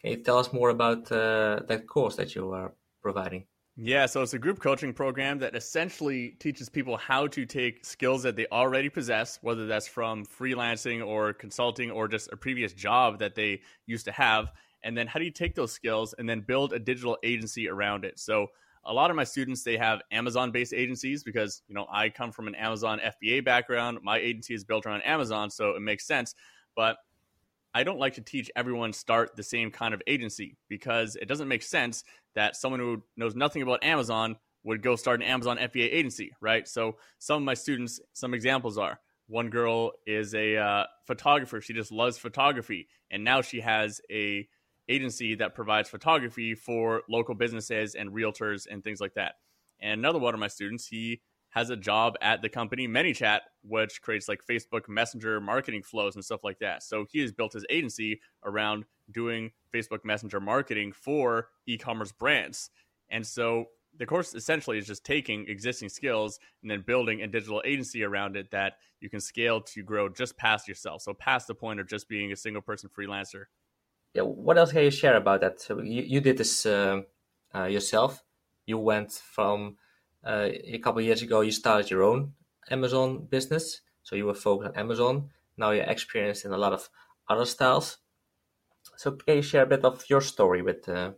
Can 0.00 0.10
you 0.10 0.22
tell 0.22 0.38
us 0.38 0.52
more 0.52 0.70
about 0.70 1.10
uh, 1.10 1.60
that 1.68 1.86
course 1.86 2.16
that 2.16 2.34
you 2.34 2.52
are 2.52 2.72
providing? 3.02 3.46
Yeah, 3.80 4.06
so 4.06 4.22
it's 4.22 4.34
a 4.34 4.40
group 4.40 4.58
coaching 4.58 4.92
program 4.92 5.38
that 5.38 5.54
essentially 5.54 6.30
teaches 6.40 6.68
people 6.68 6.96
how 6.96 7.28
to 7.28 7.46
take 7.46 7.84
skills 7.84 8.24
that 8.24 8.34
they 8.34 8.46
already 8.50 8.88
possess, 8.88 9.38
whether 9.40 9.68
that's 9.68 9.86
from 9.86 10.26
freelancing 10.26 11.06
or 11.06 11.32
consulting 11.32 11.88
or 11.88 12.08
just 12.08 12.28
a 12.32 12.36
previous 12.36 12.72
job 12.72 13.20
that 13.20 13.36
they 13.36 13.60
used 13.86 14.04
to 14.06 14.12
have, 14.12 14.50
and 14.82 14.96
then 14.96 15.06
how 15.06 15.18
do 15.18 15.24
you 15.24 15.30
take 15.30 15.54
those 15.54 15.72
skills 15.72 16.14
and 16.18 16.28
then 16.28 16.40
build 16.40 16.72
a 16.72 16.78
digital 16.78 17.18
agency 17.22 17.68
around 17.68 18.04
it. 18.04 18.18
So 18.18 18.48
a 18.84 18.92
lot 18.92 19.10
of 19.10 19.16
my 19.16 19.24
students 19.24 19.62
they 19.62 19.76
have 19.76 20.00
amazon 20.12 20.50
based 20.50 20.72
agencies 20.72 21.22
because 21.22 21.62
you 21.68 21.74
know 21.74 21.86
i 21.92 22.08
come 22.08 22.30
from 22.30 22.46
an 22.46 22.54
amazon 22.54 23.00
fba 23.22 23.44
background. 23.44 23.98
My 24.02 24.18
agency 24.18 24.54
is 24.54 24.64
built 24.64 24.86
around 24.86 25.02
amazon 25.02 25.50
so 25.50 25.70
it 25.70 25.80
makes 25.80 26.06
sense. 26.06 26.34
But 26.76 26.96
i 27.74 27.82
don't 27.82 27.98
like 27.98 28.14
to 28.14 28.22
teach 28.22 28.50
everyone 28.56 28.92
start 28.92 29.36
the 29.36 29.42
same 29.42 29.70
kind 29.70 29.92
of 29.92 30.02
agency 30.06 30.56
because 30.68 31.16
it 31.16 31.26
doesn't 31.26 31.48
make 31.48 31.62
sense 31.62 32.02
that 32.34 32.56
someone 32.56 32.80
who 32.80 33.02
knows 33.16 33.34
nothing 33.34 33.62
about 33.62 33.84
amazon 33.84 34.36
would 34.64 34.82
go 34.82 34.96
start 34.96 35.20
an 35.20 35.26
amazon 35.26 35.58
fba 35.58 35.92
agency 35.92 36.30
right? 36.40 36.66
So 36.66 36.96
some 37.18 37.42
of 37.42 37.42
my 37.42 37.54
students 37.54 38.00
some 38.14 38.32
examples 38.32 38.78
are 38.78 38.98
one 39.28 39.50
girl 39.50 39.92
is 40.06 40.34
a 40.34 40.56
uh, 40.56 40.84
photographer. 41.06 41.60
She 41.60 41.74
just 41.74 41.92
loves 41.92 42.18
photography 42.18 42.88
and 43.10 43.22
now 43.22 43.42
she 43.42 43.60
has 43.60 44.00
a 44.10 44.48
agency 44.88 45.34
that 45.36 45.54
provides 45.54 45.88
photography 45.88 46.54
for 46.54 47.02
local 47.08 47.34
businesses 47.34 47.94
and 47.94 48.10
realtors 48.10 48.66
and 48.70 48.82
things 48.82 49.00
like 49.00 49.14
that. 49.14 49.34
And 49.80 49.98
another 49.98 50.18
one 50.18 50.34
of 50.34 50.40
my 50.40 50.48
students, 50.48 50.86
he 50.86 51.20
has 51.50 51.70
a 51.70 51.76
job 51.76 52.14
at 52.20 52.42
the 52.42 52.48
company 52.48 52.86
ManyChat, 52.86 53.40
which 53.62 54.02
creates 54.02 54.28
like 54.28 54.40
Facebook 54.48 54.88
Messenger 54.88 55.40
marketing 55.40 55.82
flows 55.82 56.14
and 56.14 56.24
stuff 56.24 56.44
like 56.44 56.58
that. 56.58 56.82
So 56.82 57.06
he 57.10 57.20
has 57.20 57.32
built 57.32 57.54
his 57.54 57.64
agency 57.70 58.20
around 58.44 58.84
doing 59.10 59.50
Facebook 59.74 60.04
Messenger 60.04 60.40
marketing 60.40 60.92
for 60.92 61.48
e-commerce 61.66 62.12
brands. 62.12 62.70
And 63.10 63.26
so 63.26 63.66
the 63.96 64.06
course 64.06 64.34
essentially 64.34 64.78
is 64.78 64.86
just 64.86 65.04
taking 65.04 65.46
existing 65.48 65.88
skills 65.88 66.38
and 66.62 66.70
then 66.70 66.84
building 66.86 67.22
a 67.22 67.26
digital 67.26 67.62
agency 67.64 68.04
around 68.04 68.36
it 68.36 68.50
that 68.50 68.74
you 69.00 69.08
can 69.08 69.20
scale 69.20 69.60
to 69.60 69.82
grow 69.82 70.08
just 70.08 70.36
past 70.36 70.68
yourself. 70.68 71.02
So 71.02 71.14
past 71.14 71.46
the 71.46 71.54
point 71.54 71.80
of 71.80 71.88
just 71.88 72.08
being 72.08 72.32
a 72.32 72.36
single 72.36 72.62
person 72.62 72.90
freelancer 72.96 73.44
yeah, 74.18 74.24
what 74.24 74.58
else 74.58 74.72
can 74.72 74.82
you 74.82 74.90
share 74.90 75.16
about 75.16 75.40
that? 75.42 75.60
So 75.60 75.80
you, 75.80 76.02
you 76.02 76.20
did 76.20 76.38
this 76.38 76.66
uh, 76.66 77.02
uh, 77.54 77.64
yourself. 77.64 78.24
You 78.66 78.78
went 78.78 79.12
from 79.12 79.76
uh, 80.24 80.48
a 80.50 80.78
couple 80.78 81.00
years 81.02 81.22
ago. 81.22 81.40
You 81.40 81.52
started 81.52 81.90
your 81.90 82.02
own 82.02 82.32
Amazon 82.70 83.26
business, 83.30 83.80
so 84.02 84.16
you 84.16 84.26
were 84.26 84.34
focused 84.34 84.70
on 84.70 84.80
Amazon. 84.80 85.30
Now 85.56 85.70
you're 85.70 85.84
experienced 85.84 86.44
in 86.44 86.52
a 86.52 86.58
lot 86.58 86.72
of 86.72 86.88
other 87.28 87.44
styles. 87.44 87.98
So 88.96 89.12
can 89.12 89.36
you 89.36 89.42
share 89.42 89.62
a 89.62 89.66
bit 89.66 89.84
of 89.84 90.04
your 90.10 90.20
story 90.20 90.62
with 90.62 90.88
uh, 90.88 91.12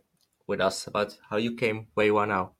with 0.45 0.61
us 0.61 0.85
about 0.85 1.17
how 1.29 1.37
you 1.37 1.55
came 1.55 1.87
where 1.95 2.05
you 2.05 2.17
are 2.17 2.27
now? 2.27 2.51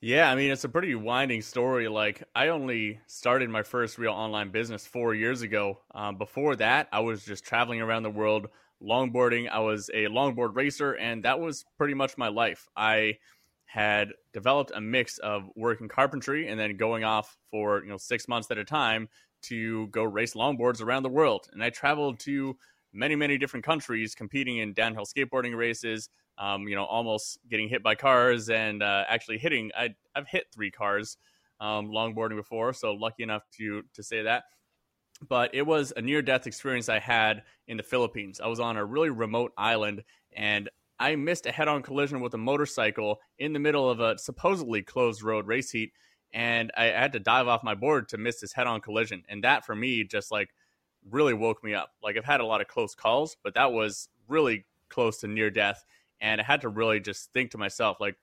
Yeah, 0.00 0.30
I 0.30 0.36
mean, 0.36 0.52
it's 0.52 0.62
a 0.62 0.68
pretty 0.68 0.94
winding 0.94 1.42
story. 1.42 1.88
Like, 1.88 2.22
I 2.32 2.48
only 2.48 3.00
started 3.08 3.50
my 3.50 3.64
first 3.64 3.98
real 3.98 4.12
online 4.12 4.50
business 4.52 4.86
four 4.86 5.12
years 5.12 5.42
ago. 5.42 5.80
Um, 5.92 6.16
before 6.16 6.54
that, 6.56 6.86
I 6.92 7.00
was 7.00 7.24
just 7.24 7.44
traveling 7.44 7.80
around 7.80 8.04
the 8.04 8.10
world 8.10 8.46
longboarding. 8.82 9.48
I 9.48 9.60
was 9.60 9.90
a 9.90 10.06
longboard 10.06 10.54
racer, 10.54 10.92
and 10.92 11.24
that 11.24 11.40
was 11.40 11.64
pretty 11.76 11.94
much 11.94 12.16
my 12.16 12.28
life. 12.28 12.68
I 12.76 13.18
had 13.66 14.12
developed 14.32 14.72
a 14.74 14.80
mix 14.80 15.18
of 15.18 15.42
working 15.54 15.88
carpentry 15.88 16.48
and 16.48 16.58
then 16.58 16.76
going 16.76 17.04
off 17.04 17.36
for 17.50 17.82
you 17.82 17.90
know 17.90 17.98
six 17.98 18.26
months 18.26 18.50
at 18.50 18.58
a 18.58 18.64
time 18.64 19.08
to 19.42 19.86
go 19.88 20.02
race 20.04 20.34
longboards 20.34 20.82
around 20.82 21.02
the 21.02 21.08
world. 21.08 21.48
And 21.52 21.62
I 21.62 21.70
traveled 21.70 22.18
to 22.20 22.56
many, 22.92 23.14
many 23.14 23.38
different 23.38 23.64
countries 23.64 24.14
competing 24.14 24.58
in 24.58 24.72
downhill 24.72 25.04
skateboarding 25.04 25.56
races. 25.56 26.08
Um, 26.38 26.68
you 26.68 26.76
know, 26.76 26.84
almost 26.84 27.38
getting 27.50 27.68
hit 27.68 27.82
by 27.82 27.96
cars 27.96 28.48
and 28.48 28.82
uh, 28.82 29.04
actually 29.08 29.38
hitting. 29.38 29.72
I, 29.76 29.94
have 30.14 30.28
hit 30.28 30.46
three 30.52 30.70
cars 30.70 31.16
um, 31.60 31.88
longboarding 31.88 32.36
before, 32.36 32.72
so 32.72 32.94
lucky 32.94 33.24
enough 33.24 33.42
to 33.58 33.82
to 33.94 34.02
say 34.02 34.22
that. 34.22 34.44
But 35.26 35.54
it 35.54 35.66
was 35.66 35.92
a 35.96 36.02
near 36.02 36.22
death 36.22 36.46
experience 36.46 36.88
I 36.88 37.00
had 37.00 37.42
in 37.66 37.76
the 37.76 37.82
Philippines. 37.82 38.40
I 38.40 38.46
was 38.46 38.60
on 38.60 38.76
a 38.76 38.84
really 38.84 39.10
remote 39.10 39.52
island 39.56 40.04
and 40.32 40.70
I 41.00 41.16
missed 41.16 41.46
a 41.46 41.52
head 41.52 41.68
on 41.68 41.82
collision 41.82 42.20
with 42.20 42.34
a 42.34 42.38
motorcycle 42.38 43.20
in 43.38 43.52
the 43.52 43.58
middle 43.58 43.88
of 43.90 44.00
a 44.00 44.18
supposedly 44.18 44.82
closed 44.82 45.22
road 45.22 45.46
race 45.46 45.70
heat 45.70 45.92
and 46.32 46.70
I 46.76 46.84
had 46.86 47.12
to 47.12 47.20
dive 47.20 47.48
off 47.48 47.64
my 47.64 47.74
board 47.74 48.08
to 48.10 48.18
miss 48.18 48.40
this 48.40 48.52
head-on 48.52 48.80
collision. 48.80 49.24
And 49.28 49.42
that 49.44 49.64
for 49.64 49.74
me 49.74 50.04
just 50.04 50.30
like 50.30 50.50
really 51.10 51.34
woke 51.34 51.64
me 51.64 51.74
up. 51.74 51.90
Like 52.02 52.16
I've 52.16 52.24
had 52.24 52.40
a 52.40 52.46
lot 52.46 52.60
of 52.60 52.68
close 52.68 52.94
calls, 52.94 53.36
but 53.42 53.54
that 53.54 53.72
was 53.72 54.08
really 54.28 54.66
close 54.88 55.18
to 55.18 55.28
near 55.28 55.50
death. 55.50 55.84
And 56.20 56.40
I 56.40 56.44
had 56.44 56.60
to 56.62 56.68
really 56.68 57.00
just 57.00 57.32
think 57.32 57.52
to 57.52 57.58
myself, 57.58 57.98
like, 58.00 58.16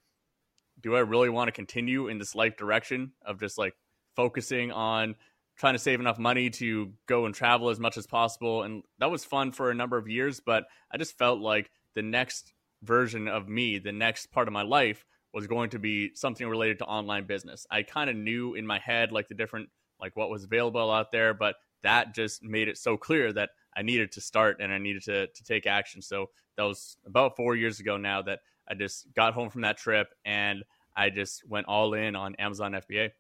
do 0.82 0.96
I 0.96 1.00
really 1.00 1.30
want 1.30 1.48
to 1.48 1.54
continue 1.54 2.10
in 2.10 2.18
this 2.20 2.36
life 2.36 2.58
direction 2.58 3.14
of 3.26 3.40
just 3.40 3.58
like 3.58 3.76
focusing 4.16 4.72
on 4.72 5.16
trying 5.58 5.74
to 5.74 5.80
save 5.80 6.00
enough 6.00 6.20
money 6.20 6.50
to 6.50 6.92
go 7.08 7.26
and 7.26 7.34
travel 7.34 7.70
as 7.70 7.80
much 7.80 7.98
as 7.98 8.08
possible? 8.08 8.64
And 8.64 8.84
that 9.00 9.12
was 9.12 9.26
fun 9.26 9.52
for 9.52 9.72
a 9.72 9.76
number 9.76 9.98
of 9.98 10.08
years, 10.08 10.40
but 10.40 10.66
I 10.92 10.98
just 10.98 11.18
felt 11.18 11.40
like 11.40 11.72
the 11.94 12.02
next 12.02 12.54
version 12.84 13.28
of 13.28 13.48
me, 13.48 13.80
the 13.80 13.92
next 13.92 14.32
part 14.32 14.48
of 14.48 14.54
my 14.54 14.64
life 14.64 15.06
was 15.34 15.48
going 15.48 15.70
to 15.72 15.80
be 15.80 16.12
something 16.16 16.48
related 16.48 16.80
to 16.80 16.86
online 16.86 17.26
business. 17.26 17.66
I 17.70 17.84
kind 17.84 18.10
of 18.10 18.16
knew 18.16 18.56
in 18.56 18.66
my 18.66 18.80
head 18.80 19.12
like 19.12 19.28
the 19.28 19.36
different 19.36 19.70
like 20.00 20.16
what 20.16 20.30
was 20.30 20.44
available 20.44 20.92
out 20.92 21.12
there, 21.12 21.34
but 21.34 21.56
that 21.84 22.14
just 22.14 22.44
made 22.44 22.68
it 22.68 22.78
so 22.78 22.98
clear 22.98 23.32
that 23.34 23.50
I 23.76 23.82
needed 23.82 24.12
to 24.14 24.22
start 24.22 24.58
and 24.60 24.72
I 24.72 24.78
needed 24.78 25.04
to 25.04 25.28
to 25.28 25.44
take 25.44 25.68
action. 25.68 26.02
So 26.02 26.30
that 26.58 26.64
was 26.64 26.98
about 27.06 27.36
4 27.36 27.56
years 27.56 27.80
ago 27.80 27.98
now 27.98 28.22
that 28.24 28.40
I 28.68 28.74
just 28.74 29.14
got 29.14 29.34
home 29.34 29.50
from 29.50 29.62
that 29.62 29.78
trip 29.78 30.08
and 30.26 30.64
I 30.96 31.10
just 31.10 31.48
went 31.48 31.68
all 31.68 31.94
in 31.94 32.16
on 32.16 32.36
Amazon 32.36 32.74
FBA. 32.74 33.12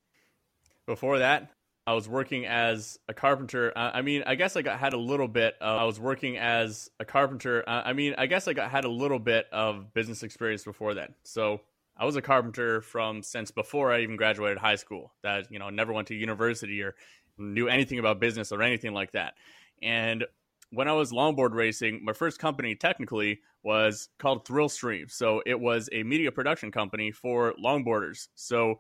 Before 0.85 1.19
that, 1.19 1.49
I 1.87 1.93
was 1.93 2.09
working 2.09 2.45
as 2.45 2.97
a 3.07 3.13
carpenter. 3.13 3.71
I 3.75 4.01
mean, 4.01 4.23
I 4.25 4.33
guess 4.33 4.55
I 4.55 4.63
got, 4.63 4.79
had 4.79 4.93
a 4.93 4.97
little 4.97 5.27
bit. 5.27 5.55
Of, 5.61 5.79
I 5.79 5.83
was 5.83 5.99
working 5.99 6.37
as 6.37 6.89
a 6.99 7.05
carpenter. 7.05 7.63
I 7.67 7.93
mean, 7.93 8.15
I 8.17 8.25
guess 8.25 8.47
I 8.47 8.53
got, 8.53 8.71
had 8.71 8.85
a 8.85 8.89
little 8.89 9.19
bit 9.19 9.45
of 9.51 9.93
business 9.93 10.23
experience 10.23 10.63
before 10.63 10.95
that. 10.95 11.11
So 11.23 11.61
I 11.95 12.05
was 12.05 12.15
a 12.15 12.23
carpenter 12.23 12.81
from 12.81 13.21
since 13.21 13.51
before 13.51 13.93
I 13.93 14.01
even 14.01 14.15
graduated 14.15 14.57
high 14.57 14.77
school. 14.77 15.13
That 15.21 15.51
you 15.51 15.59
know, 15.59 15.69
never 15.69 15.93
went 15.93 16.07
to 16.07 16.15
university 16.15 16.81
or 16.81 16.95
knew 17.37 17.67
anything 17.67 17.99
about 17.99 18.19
business 18.19 18.51
or 18.51 18.63
anything 18.63 18.93
like 18.93 19.11
that. 19.11 19.35
And 19.83 20.25
when 20.71 20.87
I 20.87 20.93
was 20.93 21.11
longboard 21.11 21.53
racing, 21.53 22.03
my 22.03 22.13
first 22.13 22.39
company 22.39 22.73
technically 22.73 23.41
was 23.61 24.09
called 24.17 24.47
Thrill 24.47 24.69
Stream. 24.69 25.07
So 25.07 25.43
it 25.45 25.59
was 25.59 25.87
a 25.91 26.01
media 26.01 26.31
production 26.31 26.71
company 26.71 27.11
for 27.11 27.53
longboarders. 27.63 28.27
So 28.33 28.79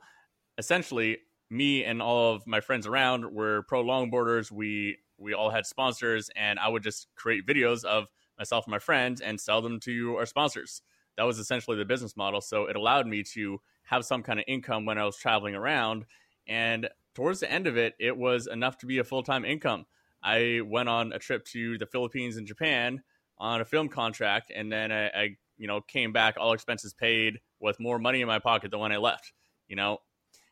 essentially, 0.57 1.19
me 1.49 1.83
and 1.83 2.01
all 2.01 2.33
of 2.33 2.47
my 2.47 2.59
friends 2.59 2.87
around 2.87 3.31
were 3.31 3.63
pro 3.67 3.83
longboarders. 3.83 4.51
We 4.51 4.97
we 5.17 5.33
all 5.33 5.49
had 5.49 5.65
sponsors, 5.65 6.29
and 6.35 6.59
I 6.59 6.67
would 6.67 6.83
just 6.83 7.07
create 7.15 7.45
videos 7.45 7.83
of 7.85 8.07
myself 8.37 8.65
and 8.65 8.71
my 8.71 8.79
friends 8.79 9.21
and 9.21 9.39
sell 9.39 9.61
them 9.61 9.79
to 9.81 10.15
our 10.17 10.25
sponsors 10.25 10.81
that 11.17 11.23
was 11.23 11.39
essentially 11.39 11.77
the 11.77 11.85
business 11.85 12.17
model. 12.17 12.41
So 12.41 12.65
it 12.65 12.75
allowed 12.75 13.07
me 13.07 13.23
to 13.33 13.61
have 13.83 14.05
some 14.05 14.23
kind 14.23 14.39
of 14.39 14.45
income 14.47 14.85
when 14.85 14.97
I 14.97 15.05
was 15.05 15.17
traveling 15.17 15.55
around. 15.55 16.05
And 16.47 16.89
towards 17.13 17.39
the 17.39 17.51
end 17.51 17.67
of 17.67 17.77
it, 17.77 17.93
it 17.99 18.15
was 18.15 18.47
enough 18.47 18.77
to 18.79 18.85
be 18.85 18.97
a 18.97 19.03
full 19.03 19.23
time 19.23 19.45
income. 19.45 19.85
I 20.21 20.61
went 20.65 20.89
on 20.89 21.13
a 21.13 21.19
trip 21.19 21.45
to 21.45 21.77
the 21.77 21.85
Philippines 21.85 22.37
and 22.37 22.47
Japan 22.47 23.03
on 23.37 23.61
a 23.61 23.65
film 23.65 23.89
contract, 23.89 24.51
and 24.53 24.71
then 24.71 24.91
I, 24.91 25.07
I, 25.07 25.29
you 25.57 25.67
know, 25.67 25.81
came 25.81 26.13
back 26.13 26.35
all 26.37 26.53
expenses 26.53 26.93
paid 26.93 27.39
with 27.59 27.79
more 27.79 27.99
money 27.99 28.21
in 28.21 28.27
my 28.27 28.39
pocket 28.39 28.71
than 28.71 28.79
when 28.79 28.91
I 28.91 28.97
left. 28.97 29.33
You 29.67 29.75
know, 29.75 29.99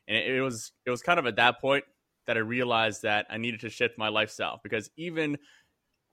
and 0.08 0.18
it, 0.18 0.36
it 0.36 0.42
was 0.42 0.72
it 0.86 0.90
was 0.90 1.02
kind 1.02 1.20
of 1.20 1.26
at 1.26 1.36
that 1.38 1.60
point 1.60 1.84
that 2.28 2.38
I 2.38 2.42
realized 2.42 3.02
that 3.04 3.26
I 3.30 3.38
needed 3.38 3.62
to 3.62 3.70
shift 3.70 3.98
my 3.98 4.10
lifestyle 4.10 4.60
because 4.64 4.90
even 4.98 5.38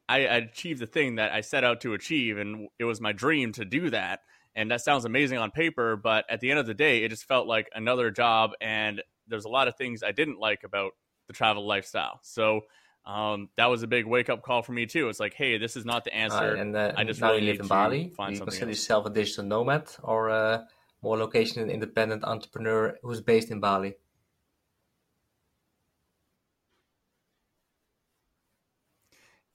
I, 0.09 0.26
I 0.26 0.37
achieved 0.37 0.80
the 0.80 0.87
thing 0.87 1.16
that 1.16 1.32
I 1.32 1.40
set 1.40 1.62
out 1.62 1.82
to 1.82 1.94
achieve, 1.94 2.37
and 2.37 2.68
it 2.78 2.85
was 2.85 3.00
my 3.00 3.12
dream 3.12 3.52
to 3.52 3.64
do 3.64 3.90
that 3.90 4.20
and 4.54 4.70
that 4.70 4.80
sounds 4.80 5.04
amazing 5.04 5.38
on 5.38 5.50
paper 5.50 5.97
but 5.97 6.25
at 6.28 6.40
the 6.40 6.50
end 6.50 6.59
of 6.59 6.66
the 6.66 6.75
day 6.75 7.04
it 7.04 7.09
just 7.09 7.25
felt 7.25 7.47
like 7.47 7.68
another 7.75 8.11
job 8.11 8.52
and 8.61 9.02
there's 9.28 9.44
a 9.44 9.49
lot 9.49 9.68
of 9.68 9.76
things 9.76 10.02
i 10.02 10.12
didn't 10.12 10.38
like 10.38 10.64
about 10.64 10.92
the 11.28 11.32
travel 11.32 11.66
lifestyle 11.66 12.18
so 12.23 12.62
um, 13.06 13.49
that 13.56 13.66
was 13.66 13.82
a 13.82 13.87
big 13.87 14.04
wake 14.04 14.28
up 14.28 14.42
call 14.42 14.61
for 14.62 14.73
me 14.73 14.85
too. 14.85 15.09
It's 15.09 15.18
like, 15.18 15.32
hey, 15.32 15.56
this 15.56 15.75
is 15.75 15.87
not 15.87 16.04
the 16.04 16.14
answer. 16.14 16.37
Uh, 16.37 16.61
and 16.61 16.76
uh, 16.76 16.92
I 16.99 17.04
just 17.04 17.18
now 17.18 17.28
really 17.28 17.47
you 17.47 17.52
live 17.52 17.61
in 17.61 17.66
Bali. 17.66 18.09
Find 18.11 18.35
you 18.35 18.42
consider 18.42 18.66
else. 18.66 18.76
yourself 18.76 19.06
a 19.06 19.11
digital 19.11 19.44
nomad 19.44 19.88
or 20.02 20.28
a 20.28 20.68
more 21.02 21.16
location 21.16 21.71
independent 21.71 22.25
entrepreneur 22.25 22.97
who's 23.02 23.21
based 23.21 23.50
in 23.50 23.61
Bali? 23.61 23.95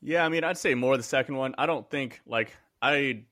Yeah, 0.01 0.23
I 0.25 0.29
mean, 0.29 0.43
I'd 0.43 0.57
say 0.57 0.75
more 0.75 0.97
the 0.97 1.03
second 1.03 1.35
one. 1.35 1.55
I 1.57 1.65
don't 1.65 1.89
think 1.89 2.21
like 2.27 2.55
I 2.81 3.23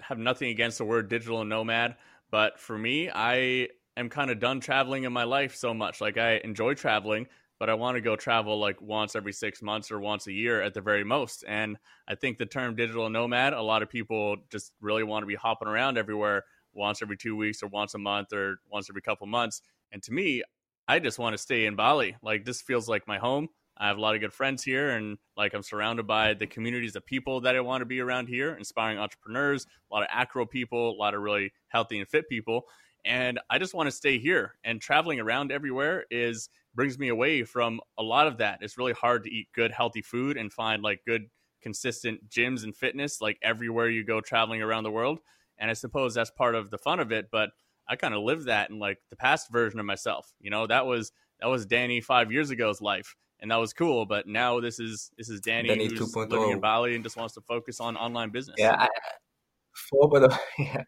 have 0.00 0.18
nothing 0.18 0.50
against 0.50 0.78
the 0.78 0.84
word 0.84 1.08
digital 1.08 1.44
nomad, 1.44 1.96
but 2.30 2.58
for 2.60 2.76
me, 2.76 3.10
I 3.10 3.68
am 3.96 4.08
kind 4.08 4.30
of 4.30 4.38
done 4.38 4.60
traveling 4.60 5.04
in 5.04 5.12
my 5.12 5.24
life 5.24 5.54
so 5.54 5.72
much. 5.72 6.00
Like 6.00 6.18
I 6.18 6.40
enjoy 6.44 6.74
traveling, 6.74 7.26
but 7.58 7.70
I 7.70 7.74
want 7.74 7.96
to 7.96 8.00
go 8.00 8.16
travel 8.16 8.58
like 8.58 8.80
once 8.82 9.16
every 9.16 9.32
six 9.32 9.62
months 9.62 9.90
or 9.90 9.98
once 9.98 10.26
a 10.26 10.32
year 10.32 10.60
at 10.60 10.74
the 10.74 10.80
very 10.80 11.04
most. 11.04 11.44
And 11.48 11.78
I 12.06 12.14
think 12.14 12.36
the 12.36 12.46
term 12.46 12.76
digital 12.76 13.08
nomad, 13.08 13.52
a 13.52 13.62
lot 13.62 13.82
of 13.82 13.88
people 13.88 14.36
just 14.50 14.72
really 14.80 15.04
want 15.04 15.22
to 15.22 15.26
be 15.26 15.36
hopping 15.36 15.68
around 15.68 15.96
everywhere 15.96 16.44
once 16.72 17.02
every 17.02 17.16
two 17.16 17.36
weeks 17.36 17.62
or 17.62 17.68
once 17.68 17.94
a 17.94 17.98
month 17.98 18.32
or 18.32 18.60
once 18.70 18.88
every 18.90 19.02
couple 19.02 19.26
months. 19.26 19.62
And 19.92 20.02
to 20.04 20.12
me, 20.12 20.42
I 20.88 20.98
just 20.98 21.18
want 21.18 21.34
to 21.34 21.38
stay 21.38 21.66
in 21.66 21.76
Bali. 21.76 22.16
Like 22.22 22.44
this 22.44 22.60
feels 22.60 22.88
like 22.88 23.06
my 23.06 23.18
home. 23.18 23.48
I 23.76 23.88
have 23.88 23.96
a 23.96 24.00
lot 24.00 24.14
of 24.14 24.20
good 24.20 24.34
friends 24.34 24.62
here, 24.62 24.90
and 24.90 25.16
like 25.38 25.54
I'm 25.54 25.62
surrounded 25.62 26.06
by 26.06 26.34
the 26.34 26.46
communities 26.46 26.96
of 26.96 27.06
people 27.06 27.40
that 27.40 27.56
I 27.56 27.60
want 27.60 27.80
to 27.80 27.86
be 27.86 28.00
around 28.00 28.26
here, 28.26 28.54
inspiring 28.54 28.98
entrepreneurs, 28.98 29.66
a 29.90 29.94
lot 29.94 30.02
of 30.02 30.08
acro 30.12 30.44
people, 30.44 30.90
a 30.90 30.98
lot 30.98 31.14
of 31.14 31.22
really 31.22 31.50
healthy 31.68 31.98
and 31.98 32.06
fit 32.06 32.28
people. 32.28 32.64
And 33.06 33.40
I 33.48 33.58
just 33.58 33.72
want 33.72 33.86
to 33.86 33.90
stay 33.90 34.18
here. 34.18 34.56
And 34.64 34.82
traveling 34.82 35.18
around 35.18 35.50
everywhere 35.50 36.04
is 36.10 36.50
brings 36.74 36.98
me 36.98 37.08
away 37.08 37.42
from 37.42 37.80
a 37.98 38.02
lot 38.02 38.26
of 38.26 38.38
that. 38.38 38.58
It's 38.60 38.76
really 38.76 38.92
hard 38.92 39.24
to 39.24 39.30
eat 39.30 39.48
good, 39.54 39.72
healthy 39.72 40.02
food 40.02 40.36
and 40.36 40.52
find 40.52 40.82
like 40.82 41.00
good, 41.06 41.22
consistent 41.62 42.28
gyms 42.28 42.64
and 42.64 42.76
fitness 42.76 43.20
like 43.20 43.38
everywhere 43.42 43.88
you 43.88 44.04
go 44.04 44.20
traveling 44.20 44.62
around 44.62 44.84
the 44.84 44.90
world. 44.90 45.20
And 45.60 45.70
I 45.70 45.74
suppose 45.74 46.14
that's 46.14 46.32
part 46.32 46.56
of 46.56 46.70
the 46.70 46.78
fun 46.78 46.98
of 46.98 47.12
it. 47.12 47.28
But 47.30 47.50
I 47.88 47.94
kind 47.94 48.14
of 48.14 48.22
live 48.22 48.44
that 48.44 48.70
in 48.70 48.80
like 48.80 48.98
the 49.10 49.16
past 49.16 49.52
version 49.52 49.78
of 49.78 49.86
myself. 49.86 50.32
You 50.40 50.50
know, 50.50 50.66
that 50.66 50.86
was 50.86 51.12
that 51.40 51.46
was 51.46 51.66
Danny 51.66 52.00
five 52.00 52.32
years 52.32 52.50
ago's 52.50 52.80
life 52.80 53.14
and 53.40 53.50
that 53.50 53.56
was 53.56 53.72
cool. 53.72 54.06
But 54.06 54.26
now 54.26 54.60
this 54.60 54.78
is 54.78 55.10
this 55.16 55.28
is 55.28 55.40
Danny, 55.40 55.68
Danny 55.68 55.86
who's 55.86 56.14
2.0. 56.14 56.30
living 56.30 56.50
in 56.50 56.60
Bali 56.60 56.94
and 56.94 57.04
just 57.04 57.16
wants 57.16 57.34
to 57.34 57.40
focus 57.42 57.80
on 57.80 57.96
online 57.96 58.30
business. 58.30 58.56
Yeah, 58.58 58.76
I, 58.78 58.88
4.0. 59.92 60.38
Yeah. 60.58 60.82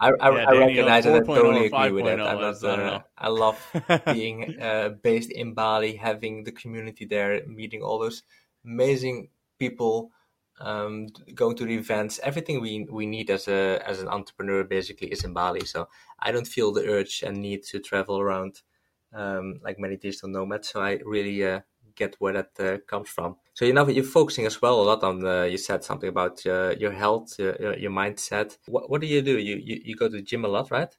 I, 0.00 0.12
I, 0.20 0.30
yeah, 0.30 0.44
I 0.48 0.52
recognize 0.52 1.06
it. 1.06 1.12
I 1.12 1.20
totally 1.26 1.66
agree 1.66 1.90
with 1.90 2.04
that. 2.04 2.20
I'm 2.20 2.40
not, 2.40 2.62
uh, 2.62 3.00
I, 3.18 3.26
I 3.26 3.28
love 3.30 3.60
being 4.12 4.56
uh, 4.60 4.90
based 4.90 5.32
in 5.32 5.54
Bali, 5.54 5.96
having 5.96 6.44
the 6.44 6.52
community 6.52 7.04
there, 7.04 7.42
meeting 7.48 7.82
all 7.82 7.98
those 7.98 8.22
amazing 8.64 9.30
people, 9.58 10.12
um, 10.60 11.08
going 11.34 11.56
to 11.56 11.64
the 11.64 11.74
events. 11.74 12.20
Everything 12.22 12.60
we 12.60 12.86
we 12.90 13.06
need 13.06 13.30
as 13.30 13.48
a 13.48 13.80
as 13.86 14.00
an 14.00 14.08
entrepreneur 14.08 14.64
basically 14.64 15.08
is 15.08 15.24
in 15.24 15.32
Bali. 15.32 15.64
So 15.64 15.88
I 16.18 16.32
don't 16.32 16.46
feel 16.46 16.72
the 16.72 16.86
urge 16.86 17.22
and 17.22 17.38
need 17.38 17.62
to 17.64 17.80
travel 17.80 18.18
around 18.18 18.62
um, 19.12 19.60
like 19.62 19.78
many 19.78 19.96
digital 19.96 20.28
nomads. 20.28 20.68
So 20.68 20.80
I 20.80 21.00
really 21.04 21.44
uh, 21.44 21.60
get 21.94 22.16
where 22.18 22.32
that 22.34 22.50
uh, 22.60 22.78
comes 22.86 23.08
from. 23.08 23.36
So 23.54 23.64
you 23.64 23.72
know 23.72 23.88
you're 23.88 24.04
focusing 24.04 24.46
as 24.46 24.60
well 24.62 24.80
a 24.80 24.84
lot 24.84 25.02
on. 25.02 25.24
Uh, 25.26 25.42
you 25.44 25.58
said 25.58 25.84
something 25.84 26.08
about 26.08 26.44
uh, 26.46 26.74
your 26.78 26.92
health, 26.92 27.38
your, 27.38 27.76
your 27.76 27.90
mindset. 27.90 28.56
What 28.66 28.90
what 28.90 29.00
do 29.00 29.06
you 29.06 29.22
do? 29.22 29.38
You, 29.38 29.56
you 29.56 29.80
you 29.84 29.96
go 29.96 30.08
to 30.08 30.16
the 30.16 30.22
gym 30.22 30.44
a 30.44 30.48
lot, 30.48 30.70
right? 30.70 30.94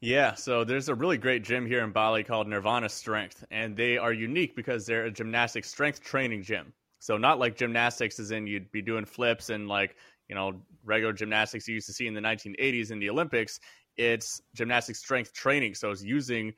Yeah, 0.00 0.34
so 0.34 0.62
there's 0.62 0.90
a 0.90 0.94
really 0.94 1.16
great 1.16 1.42
gym 1.42 1.66
here 1.66 1.82
in 1.82 1.90
Bali 1.90 2.22
called 2.22 2.48
Nirvana 2.48 2.88
Strength, 2.88 3.46
and 3.50 3.74
they 3.74 3.96
are 3.96 4.12
unique 4.12 4.54
because 4.54 4.84
they're 4.84 5.06
a 5.06 5.10
gymnastic 5.10 5.64
strength 5.64 6.02
training 6.02 6.42
gym. 6.42 6.74
So 7.06 7.16
not 7.16 7.38
like 7.38 7.56
gymnastics 7.56 8.18
as 8.18 8.32
in 8.32 8.48
you'd 8.48 8.72
be 8.72 8.82
doing 8.82 9.04
flips 9.04 9.50
and 9.50 9.68
like, 9.68 9.94
you 10.28 10.34
know, 10.34 10.60
regular 10.84 11.12
gymnastics 11.12 11.68
you 11.68 11.74
used 11.74 11.86
to 11.86 11.92
see 11.92 12.08
in 12.08 12.14
the 12.14 12.20
1980s 12.20 12.90
in 12.90 12.98
the 12.98 13.08
Olympics. 13.08 13.60
It's 13.96 14.42
gymnastic 14.56 14.96
strength 14.96 15.32
training. 15.32 15.76
So 15.76 15.92
it's 15.92 16.02
using 16.02 16.52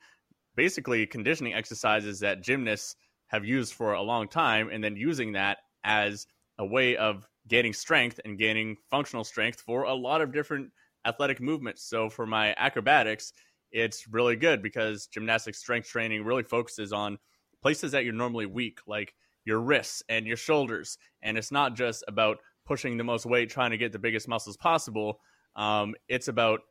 basically 0.55 1.05
conditioning 1.05 1.53
exercises 1.53 2.19
that 2.21 2.41
gymnasts 2.41 2.95
have 3.27 3.45
used 3.45 3.75
for 3.75 3.93
a 3.93 4.01
long 4.01 4.27
time 4.27 4.69
and 4.71 4.83
then 4.83 4.95
using 4.95 5.33
that 5.33 5.59
as 5.83 6.25
a 6.57 6.65
way 6.65 6.97
of 6.97 7.27
gaining 7.47 7.71
strength 7.71 8.19
and 8.25 8.39
gaining 8.39 8.75
functional 8.89 9.23
strength 9.23 9.61
for 9.61 9.83
a 9.83 9.93
lot 9.93 10.19
of 10.19 10.33
different 10.33 10.71
athletic 11.05 11.39
movements. 11.39 11.83
So 11.87 12.09
for 12.09 12.25
my 12.25 12.55
acrobatics, 12.57 13.33
it's 13.71 14.07
really 14.07 14.35
good 14.35 14.63
because 14.63 15.05
gymnastic 15.05 15.53
strength 15.53 15.89
training 15.89 16.23
really 16.23 16.41
focuses 16.41 16.91
on 16.91 17.19
places 17.61 17.91
that 17.91 18.03
you're 18.03 18.13
normally 18.15 18.47
weak, 18.47 18.79
like 18.87 19.13
your 19.45 19.59
wrists 19.59 20.03
and 20.09 20.25
your 20.25 20.37
shoulders. 20.37 20.97
And 21.21 21.37
it's 21.37 21.51
not 21.51 21.75
just 21.75 22.03
about 22.07 22.37
pushing 22.65 22.97
the 22.97 23.03
most 23.03 23.25
weight, 23.25 23.49
trying 23.49 23.71
to 23.71 23.77
get 23.77 23.91
the 23.91 23.99
biggest 23.99 24.27
muscles 24.27 24.57
possible. 24.57 25.19
Um, 25.55 25.95
it's 26.07 26.27
about 26.27 26.61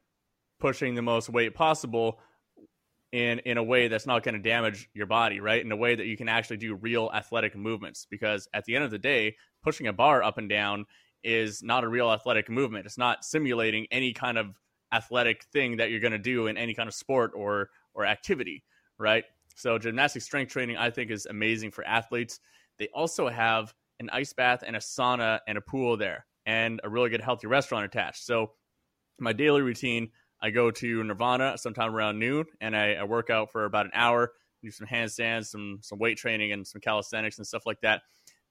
pushing 0.61 0.95
the 0.95 1.03
most 1.03 1.29
weight 1.29 1.55
possible 1.55 2.21
in 3.13 3.39
in 3.41 3.57
a 3.57 3.63
way 3.63 3.89
that's 3.89 4.07
not 4.07 4.23
going 4.23 4.35
to 4.35 4.41
damage 4.41 4.89
your 4.95 5.07
body, 5.07 5.41
right? 5.41 5.65
In 5.65 5.73
a 5.73 5.77
way 5.77 5.95
that 5.95 6.07
you 6.07 6.17
can 6.17 6.29
actually 6.29 6.59
do 6.59 6.75
real 6.75 7.11
athletic 7.15 7.57
movements. 7.57 8.07
Because 8.11 8.49
at 8.53 8.65
the 8.65 8.77
end 8.77 8.85
of 8.85 8.91
the 8.91 8.99
day, 8.99 9.37
pushing 9.63 9.87
a 9.87 9.93
bar 9.93 10.23
up 10.23 10.39
and 10.39 10.49
down 10.49 10.85
is 11.25 11.63
not 11.63 11.85
a 11.85 11.89
real 11.89 12.13
athletic 12.13 12.49
movement. 12.49 12.87
It's 12.87 12.99
not 12.99 13.25
simulating 13.25 13.87
any 13.91 14.13
kind 14.13 14.39
of 14.39 14.55
athletic 14.93 15.45
thing 15.53 15.77
that 15.79 15.91
you're 15.91 16.01
going 16.01 16.13
to 16.13 16.19
do 16.19 16.47
in 16.47 16.57
any 16.57 16.75
kind 16.75 16.89
of 16.89 16.95
sport 16.95 17.33
or 17.35 17.71
or 17.95 18.05
activity, 18.05 18.63
right? 18.99 19.25
So 19.59 19.77
gymnastic 19.77 20.23
strength 20.23 20.53
training 20.53 20.77
I 20.77 20.91
think 20.91 21.11
is 21.11 21.27
amazing 21.27 21.73
for 21.73 21.85
athletes. 21.85 22.39
They 22.79 22.89
also 22.95 23.29
have 23.29 23.75
an 23.99 24.09
ice 24.11 24.33
bath 24.33 24.63
and 24.65 24.77
a 24.77 24.79
sauna 24.79 25.41
and 25.49 25.59
a 25.59 25.61
pool 25.61 25.97
there 25.97 26.27
and 26.47 26.81
a 26.85 26.89
really 26.89 27.11
good 27.11 27.21
healthy 27.21 27.49
restaurant 27.49 27.85
attached. 27.85 28.25
So 28.25 28.53
my 29.19 29.33
daily 29.33 29.63
routine, 29.63 30.11
I 30.41 30.51
go 30.51 30.71
to 30.71 31.03
Nirvana 31.03 31.59
sometime 31.59 31.93
around 31.93 32.21
noon 32.21 32.45
and 32.61 32.77
I, 32.77 32.95
I 32.95 33.03
work 33.03 33.31
out 33.31 33.51
for 33.51 33.65
about 33.65 33.87
an 33.87 33.93
hour, 33.95 34.31
do 34.63 34.71
some 34.71 34.87
handstands, 34.87 35.47
some 35.47 35.81
some 35.83 35.99
weight 35.99 36.19
training 36.19 36.53
and 36.53 36.65
some 36.65 36.81
calisthenics 36.81 37.39
and 37.39 37.47
stuff 37.47 37.67
like 37.67 37.81
that. 37.81 38.03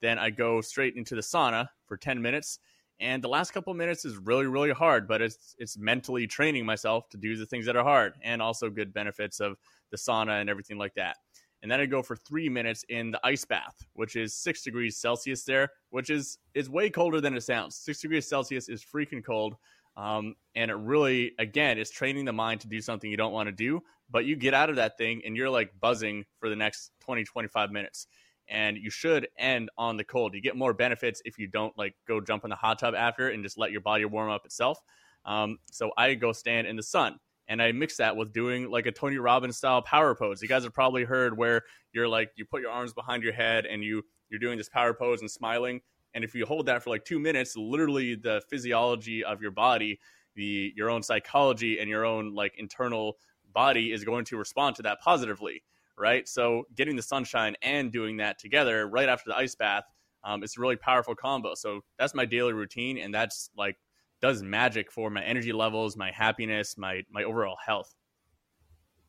Then 0.02 0.20
I 0.20 0.30
go 0.30 0.60
straight 0.60 0.96
into 0.98 1.16
the 1.16 1.22
sauna 1.22 1.70
for 1.86 1.96
10 1.96 2.22
minutes. 2.22 2.60
And 3.00 3.24
the 3.24 3.30
last 3.30 3.52
couple 3.52 3.74
minutes 3.74 4.06
is 4.06 4.18
really, 4.18 4.48
really 4.48 4.72
hard, 4.72 5.08
but 5.08 5.22
it's 5.22 5.56
it's 5.60 5.78
mentally 5.78 6.26
training 6.26 6.66
myself 6.66 7.10
to 7.10 7.18
do 7.18 7.36
the 7.36 7.46
things 7.46 7.66
that 7.68 7.76
are 7.76 7.84
hard 7.84 8.14
and 8.24 8.42
also 8.42 8.70
good 8.70 8.94
benefits 8.94 9.40
of 9.40 9.58
the 9.92 9.98
sauna 9.98 10.42
and 10.42 10.50
everything 10.50 10.78
like 10.78 10.96
that. 10.96 11.18
And 11.62 11.72
then 11.72 11.80
I 11.80 11.86
go 11.86 12.02
for 12.02 12.16
three 12.16 12.50
minutes 12.50 12.86
in 12.90 13.12
the 13.12 13.20
ice 13.24 13.46
bath, 13.46 13.76
which 13.94 14.16
is 14.16 14.36
six 14.36 14.64
degrees 14.64 14.98
Celsius 14.98 15.44
there, 15.44 15.70
which 15.90 16.10
is 16.10 16.40
is 16.54 16.70
way 16.70 16.90
colder 16.90 17.22
than 17.22 17.36
it 17.36 17.42
sounds. 17.42 17.76
Six 17.76 18.02
degrees 18.02 18.28
Celsius 18.28 18.70
is 18.70 18.84
freaking 18.84 19.24
cold. 19.24 19.56
Um, 19.96 20.36
and 20.56 20.70
it 20.70 20.76
really, 20.76 21.32
again, 21.40 21.80
is 21.80 21.90
training 21.90 22.26
the 22.26 22.34
mind 22.34 22.62
to 22.62 22.68
do 22.68 22.80
something 22.82 23.10
you 23.10 23.18
don't 23.18 23.34
want 23.34 23.48
to 23.48 23.52
do, 23.52 23.82
but 24.12 24.26
you 24.26 24.36
get 24.36 24.54
out 24.54 24.70
of 24.70 24.76
that 24.76 24.96
thing 24.96 25.24
and 25.26 25.36
you're 25.36 25.50
like 25.50 25.72
buzzing 25.80 26.24
for 26.40 26.50
the 26.50 26.56
next 26.56 26.92
20, 27.00 27.24
25 27.24 27.72
minutes 27.72 28.06
and 28.50 28.78
you 28.78 28.90
should 28.90 29.28
end 29.38 29.70
on 29.78 29.98
the 29.98 30.04
cold. 30.04 30.34
You 30.34 30.42
get 30.42 30.56
more 30.56 30.74
benefits 30.74 31.22
if 31.26 31.38
you 31.38 31.48
don't 31.48 31.78
like 31.78 31.96
go 32.08 32.22
jump 32.22 32.44
in 32.44 32.50
the 32.50 32.56
hot 32.56 32.80
tub 32.80 32.96
after 32.96 33.30
and 33.30 33.44
just 33.44 33.58
let 33.58 33.72
your 33.72 33.82
body 33.82 34.06
warm 34.06 34.30
up 34.30 34.46
itself. 34.46 34.80
Um, 35.26 35.58
so 35.72 35.92
I 35.98 36.14
go 36.14 36.32
stand 36.32 36.68
in 36.68 36.76
the 36.76 36.84
sun 36.84 37.20
and 37.48 37.62
I 37.62 37.72
mix 37.72 37.98
that 37.98 38.16
with 38.16 38.34
doing 38.34 38.70
like 38.70 38.86
a 38.86 38.92
Tony 38.92 39.18
Robbins 39.18 39.58
style 39.58 39.82
power 39.82 40.16
pose. 40.16 40.42
You 40.42 40.48
guys 40.48 40.64
have 40.64 40.74
probably 40.74 41.04
heard 41.04 41.38
where 41.38 41.64
you're 41.94 42.08
like 42.08 42.32
you 42.36 42.46
put 42.46 42.62
your 42.62 42.72
arms 42.72 42.94
behind 42.94 43.24
your 43.24 43.34
head 43.34 43.66
and 43.66 43.84
you 43.84 44.04
you're 44.30 44.40
doing 44.40 44.58
this 44.58 44.70
power 44.70 44.94
pose 44.94 45.22
and 45.22 45.32
smiling. 45.32 45.82
And 46.14 46.24
if 46.24 46.34
you 46.34 46.46
hold 46.46 46.66
that 46.66 46.84
for 46.84 46.90
like 46.90 47.06
two 47.06 47.20
minutes, 47.20 47.56
literally 47.56 48.16
the 48.16 48.42
physiology 48.50 49.24
of 49.24 49.42
your 49.42 49.52
body, 49.52 50.00
the 50.36 50.74
your 50.76 50.90
own 50.90 51.04
psychology 51.04 51.80
and 51.80 51.90
your 51.90 52.06
own 52.06 52.34
like 52.34 52.54
internal 52.58 53.18
body 53.54 53.92
is 53.92 54.04
going 54.04 54.26
to 54.26 54.38
respond 54.38 54.76
to 54.76 54.82
that 54.84 55.00
positively 55.02 55.64
right? 55.98 56.28
So 56.28 56.64
getting 56.76 56.96
the 56.96 57.02
sunshine 57.02 57.56
and 57.62 57.92
doing 57.92 58.18
that 58.18 58.40
together 58.40 58.88
right 58.88 59.10
after 59.10 59.30
the 59.30 59.36
ice 59.36 59.56
bath, 59.56 59.84
um, 60.24 60.44
it's 60.44 60.58
a 60.58 60.62
really 60.62 60.76
powerful 60.76 61.16
combo. 61.16 61.56
So 61.56 61.82
that's 61.98 62.14
my 62.14 62.26
daily 62.26 62.54
routine, 62.54 62.98
and 62.98 63.14
that's 63.14 63.50
like 63.58 63.78
does 64.22 64.42
magic 64.44 64.92
for 64.92 65.10
my 65.10 65.24
energy 65.24 65.54
levels, 65.54 65.96
my 65.96 66.12
happiness, 66.12 66.78
my 66.78 67.04
my 67.10 67.24
overall 67.24 67.58
health. 67.66 67.96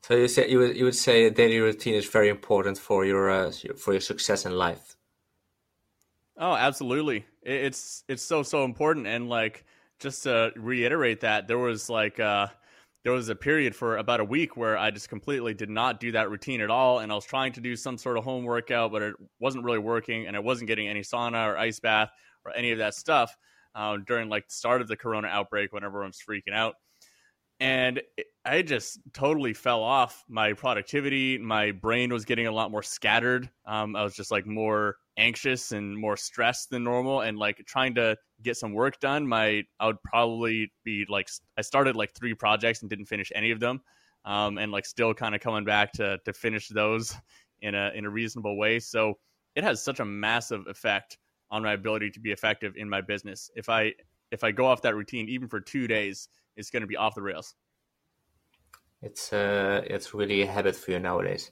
So 0.03 0.15
you 0.15 0.29
say 0.29 0.49
you 0.49 0.59
would 0.59 0.77
you 0.77 0.85
would 0.85 0.95
say 0.95 1.25
a 1.25 1.31
daily 1.31 1.59
routine 1.59 1.95
is 1.95 2.07
very 2.07 2.29
important 2.29 2.79
for 2.79 3.05
your 3.05 3.31
uh, 3.31 3.53
for 3.77 3.93
your 3.93 4.01
success 4.01 4.47
in 4.47 4.53
life. 4.53 4.97
Oh, 6.37 6.55
absolutely! 6.55 7.27
It's 7.43 8.05
it's 8.09 8.23
so 8.23 8.43
so 8.43 8.65
important, 8.65 9.07
and 9.07 9.29
like 9.29 9.65
just 9.99 10.23
to 10.23 10.53
reiterate 10.57 11.21
that, 11.21 11.49
there 11.49 11.59
was 11.59 11.91
like. 11.91 12.21
Uh, 12.21 12.49
there 13.05 13.13
was 13.13 13.29
a 13.29 13.35
period 13.35 13.75
for 13.75 13.97
about 13.97 14.21
a 14.21 14.25
week 14.25 14.57
where 14.57 14.77
I 14.77 14.91
just 14.91 15.09
completely 15.09 15.55
did 15.55 15.71
not 15.71 16.01
do 16.01 16.13
that 16.13 16.31
routine 16.31 16.61
at 16.61 16.71
all. 16.71 16.99
And 16.99 17.13
I 17.13 17.15
was 17.15 17.25
trying 17.25 17.53
to 17.53 17.61
do 17.61 17.77
some 17.77 17.97
sort 17.97 18.19
of 18.19 18.25
home 18.25 18.45
workout, 18.45 18.93
but 18.93 19.03
it 19.03 19.15
wasn't 19.39 19.65
really 19.65 19.79
working. 19.79 20.27
And 20.27 20.37
I 20.37 20.41
wasn't 20.41 20.69
getting 20.69 20.89
any 20.89 21.01
sauna 21.01 21.47
or 21.47 21.57
ice 21.57 21.81
bath 21.81 22.11
or 22.45 22.53
any 22.57 22.73
of 22.73 22.79
that 22.79 22.95
stuff 22.95 23.37
uh, 23.75 23.99
during 24.07 24.29
like 24.29 24.49
the 24.49 24.55
start 24.55 24.81
of 24.81 24.89
the 24.89 24.97
corona 24.97 25.29
outbreak 25.29 25.73
when 25.73 25.85
everyone's 25.85 26.19
freaking 26.29 26.55
out. 26.55 26.75
And 27.61 28.01
I 28.45 28.63
just 28.63 29.01
totally 29.13 29.53
fell 29.53 29.83
off 29.83 30.25
my 30.29 30.53
productivity. 30.53 31.39
My 31.39 31.73
brain 31.73 32.13
was 32.13 32.25
getting 32.25 32.47
a 32.47 32.53
lot 32.53 32.71
more 32.71 32.85
scattered. 32.85 33.51
Um, 33.67 33.97
I 33.97 34.05
was 34.05 34.15
just 34.15 34.31
like 34.31 34.47
more 34.47 34.97
anxious 35.17 35.73
and 35.73 35.97
more 35.97 36.17
stressed 36.17 36.71
than 36.71 36.85
normal 36.85 37.23
and 37.23 37.37
like 37.37 37.63
trying 37.67 37.95
to 37.97 38.17
get 38.43 38.57
some 38.57 38.73
work 38.73 39.01
done 39.01 39.27
my 39.27 39.63
i 39.81 39.87
would 39.87 40.03
probably 40.05 40.71
be 40.85 41.05
like 41.09 41.29
i 41.57 41.61
started 41.61 41.97
like 41.97 42.13
three 42.15 42.35
projects 42.35 42.83
and 42.83 42.91
didn't 42.91 43.07
finish 43.07 43.33
any 43.35 43.51
of 43.51 43.59
them 43.59 43.81
um, 44.25 44.59
and 44.59 44.71
like 44.71 44.85
still 44.87 45.15
kind 45.15 45.35
of 45.35 45.41
coming 45.41 45.65
back 45.65 45.93
to 45.93 46.19
to 46.25 46.33
finish 46.33 46.69
those 46.69 47.15
in 47.63 47.75
a 47.75 47.91
in 47.95 48.05
a 48.05 48.11
reasonable 48.11 48.57
way. 48.57 48.79
So 48.79 49.19
it 49.57 49.65
has 49.65 49.83
such 49.83 50.01
a 50.01 50.05
massive 50.05 50.67
effect 50.69 51.19
on 51.51 51.63
my 51.63 51.73
ability 51.73 52.11
to 52.11 52.21
be 52.21 52.31
effective 52.31 52.75
in 52.77 52.89
my 52.89 53.01
business. 53.01 53.51
If 53.57 53.69
i 53.69 53.93
if 54.31 54.45
i 54.45 54.53
go 54.53 54.67
off 54.67 54.83
that 54.83 54.95
routine 54.95 55.29
even 55.29 55.49
for 55.49 55.61
two 55.61 55.87
days 55.87 56.29
it's 56.57 56.71
going 56.71 56.83
to 56.83 56.87
be 56.87 56.97
off 56.97 57.15
the 57.15 57.23
rails. 57.23 57.55
It's 59.01 59.33
uh 59.33 59.83
it's 59.87 60.13
really 60.15 60.43
a 60.43 60.47
habit 60.47 60.77
for 60.77 60.91
you 60.91 60.99
nowadays. 60.99 61.51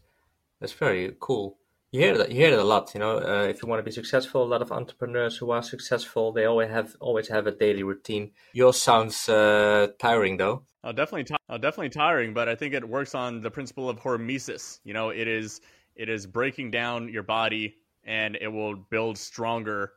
That's 0.61 0.73
very 0.73 1.17
cool 1.21 1.59
you 1.93 2.01
hear 2.01 2.19
that 2.19 2.31
you 2.31 2.37
hear 2.37 2.53
it 2.53 2.59
a 2.59 2.65
lot 2.65 2.93
you 2.95 3.01
know 3.01 3.19
uh, 3.19 3.47
if 3.49 3.63
you 3.63 3.69
want 3.69 3.79
to 3.79 3.85
be 3.85 3.91
successful 3.91 4.43
a 4.43 4.45
lot 4.45 4.63
of 4.63 4.73
entrepreneurs 4.73 5.37
who 5.37 5.51
are 5.51 5.63
successful 5.63 6.33
they 6.33 6.45
always 6.45 6.69
have 6.69 6.97
always 7.01 7.29
have 7.29 7.47
a 7.47 7.53
daily 7.53 7.83
routine. 7.83 8.33
Yours 8.53 8.81
sounds 8.81 9.29
uh, 9.29 9.89
tiring 9.99 10.37
though. 10.37 10.65
Oh 10.85 10.93
definitely 10.93 11.25
t- 11.25 11.37
oh, 11.49 11.59
definitely 11.59 11.91
tiring 11.91 12.35
but 12.35 12.49
i 12.49 12.55
think 12.55 12.75
it 12.75 12.87
works 12.87 13.15
on 13.15 13.41
the 13.41 13.51
principle 13.51 13.89
of 13.89 14.01
hormesis. 14.01 14.81
You 14.85 14.95
know 14.95 15.11
it 15.11 15.29
is 15.29 15.61
it 15.95 16.09
is 16.09 16.27
breaking 16.27 16.71
down 16.71 17.09
your 17.09 17.23
body 17.23 17.77
and 18.05 18.37
it 18.41 18.49
will 18.49 18.77
build 18.77 19.17
stronger 19.17 19.93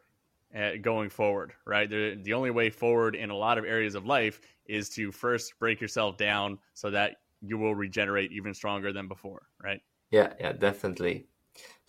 uh, 0.58 0.72
going 0.82 1.10
forward 1.10 1.54
right? 1.66 1.90
The, 1.90 2.20
the 2.24 2.34
only 2.34 2.52
way 2.52 2.70
forward 2.70 3.16
in 3.16 3.30
a 3.30 3.36
lot 3.36 3.58
of 3.58 3.66
areas 3.66 3.96
of 3.96 4.06
life 4.06 4.42
is 4.66 4.90
to 4.90 5.12
first 5.12 5.58
break 5.60 5.82
yourself 5.82 6.18
down 6.18 6.60
so 6.74 6.92
that 6.92 7.18
you 7.42 7.58
will 7.58 7.74
regenerate 7.76 8.32
even 8.32 8.54
stronger 8.54 8.94
than 8.94 9.08
before 9.08 9.44
right? 9.64 9.82
Yeah 10.12 10.34
yeah 10.40 10.54
definitely 10.54 11.26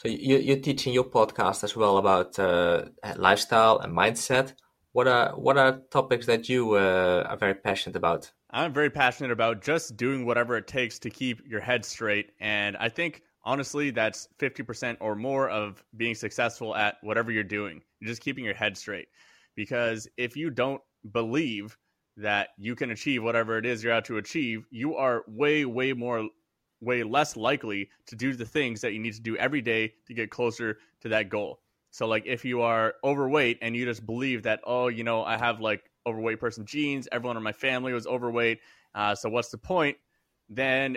so 0.00 0.08
you, 0.08 0.38
you 0.38 0.56
teach 0.56 0.86
in 0.86 0.94
your 0.94 1.04
podcast 1.04 1.62
as 1.62 1.76
well 1.76 1.98
about 1.98 2.38
uh, 2.38 2.86
lifestyle 3.16 3.80
and 3.80 3.94
mindset. 3.94 4.54
What 4.92 5.06
are 5.06 5.32
what 5.38 5.58
are 5.58 5.82
topics 5.90 6.24
that 6.26 6.48
you 6.48 6.74
uh, 6.74 7.26
are 7.28 7.36
very 7.36 7.54
passionate 7.54 7.96
about? 7.96 8.32
I'm 8.50 8.72
very 8.72 8.88
passionate 8.88 9.30
about 9.30 9.60
just 9.60 9.96
doing 9.98 10.24
whatever 10.24 10.56
it 10.56 10.66
takes 10.66 10.98
to 11.00 11.10
keep 11.10 11.42
your 11.46 11.60
head 11.60 11.84
straight, 11.84 12.32
and 12.40 12.78
I 12.78 12.88
think 12.88 13.22
honestly 13.44 13.90
that's 13.90 14.28
50% 14.38 14.96
or 15.00 15.14
more 15.14 15.48
of 15.50 15.84
being 15.96 16.14
successful 16.14 16.74
at 16.74 16.96
whatever 17.02 17.30
you're 17.30 17.44
doing. 17.44 17.82
You're 18.00 18.08
just 18.08 18.22
keeping 18.22 18.44
your 18.44 18.54
head 18.54 18.78
straight, 18.78 19.08
because 19.54 20.08
if 20.16 20.34
you 20.34 20.50
don't 20.50 20.80
believe 21.12 21.76
that 22.16 22.48
you 22.58 22.74
can 22.74 22.90
achieve 22.90 23.22
whatever 23.22 23.58
it 23.58 23.66
is 23.66 23.84
you're 23.84 23.92
out 23.92 24.06
to 24.06 24.16
achieve, 24.16 24.66
you 24.70 24.96
are 24.96 25.24
way 25.28 25.66
way 25.66 25.92
more 25.92 26.26
way 26.80 27.02
less 27.02 27.36
likely 27.36 27.90
to 28.06 28.16
do 28.16 28.34
the 28.34 28.44
things 28.44 28.80
that 28.80 28.92
you 28.92 28.98
need 28.98 29.14
to 29.14 29.20
do 29.20 29.36
every 29.36 29.60
day 29.60 29.92
to 30.06 30.14
get 30.14 30.30
closer 30.30 30.78
to 31.00 31.08
that 31.08 31.28
goal. 31.28 31.60
So 31.90 32.06
like 32.06 32.24
if 32.26 32.44
you 32.44 32.62
are 32.62 32.94
overweight 33.04 33.58
and 33.62 33.76
you 33.76 33.84
just 33.84 34.06
believe 34.06 34.42
that 34.44 34.60
oh 34.64 34.88
you 34.88 35.04
know 35.04 35.24
I 35.24 35.36
have 35.36 35.60
like 35.60 35.90
overweight 36.06 36.40
person 36.40 36.64
genes, 36.64 37.08
everyone 37.12 37.36
in 37.36 37.42
my 37.42 37.52
family 37.52 37.92
was 37.92 38.06
overweight, 38.06 38.60
uh, 38.94 39.14
so 39.14 39.28
what's 39.28 39.50
the 39.50 39.58
point? 39.58 39.96
Then 40.48 40.96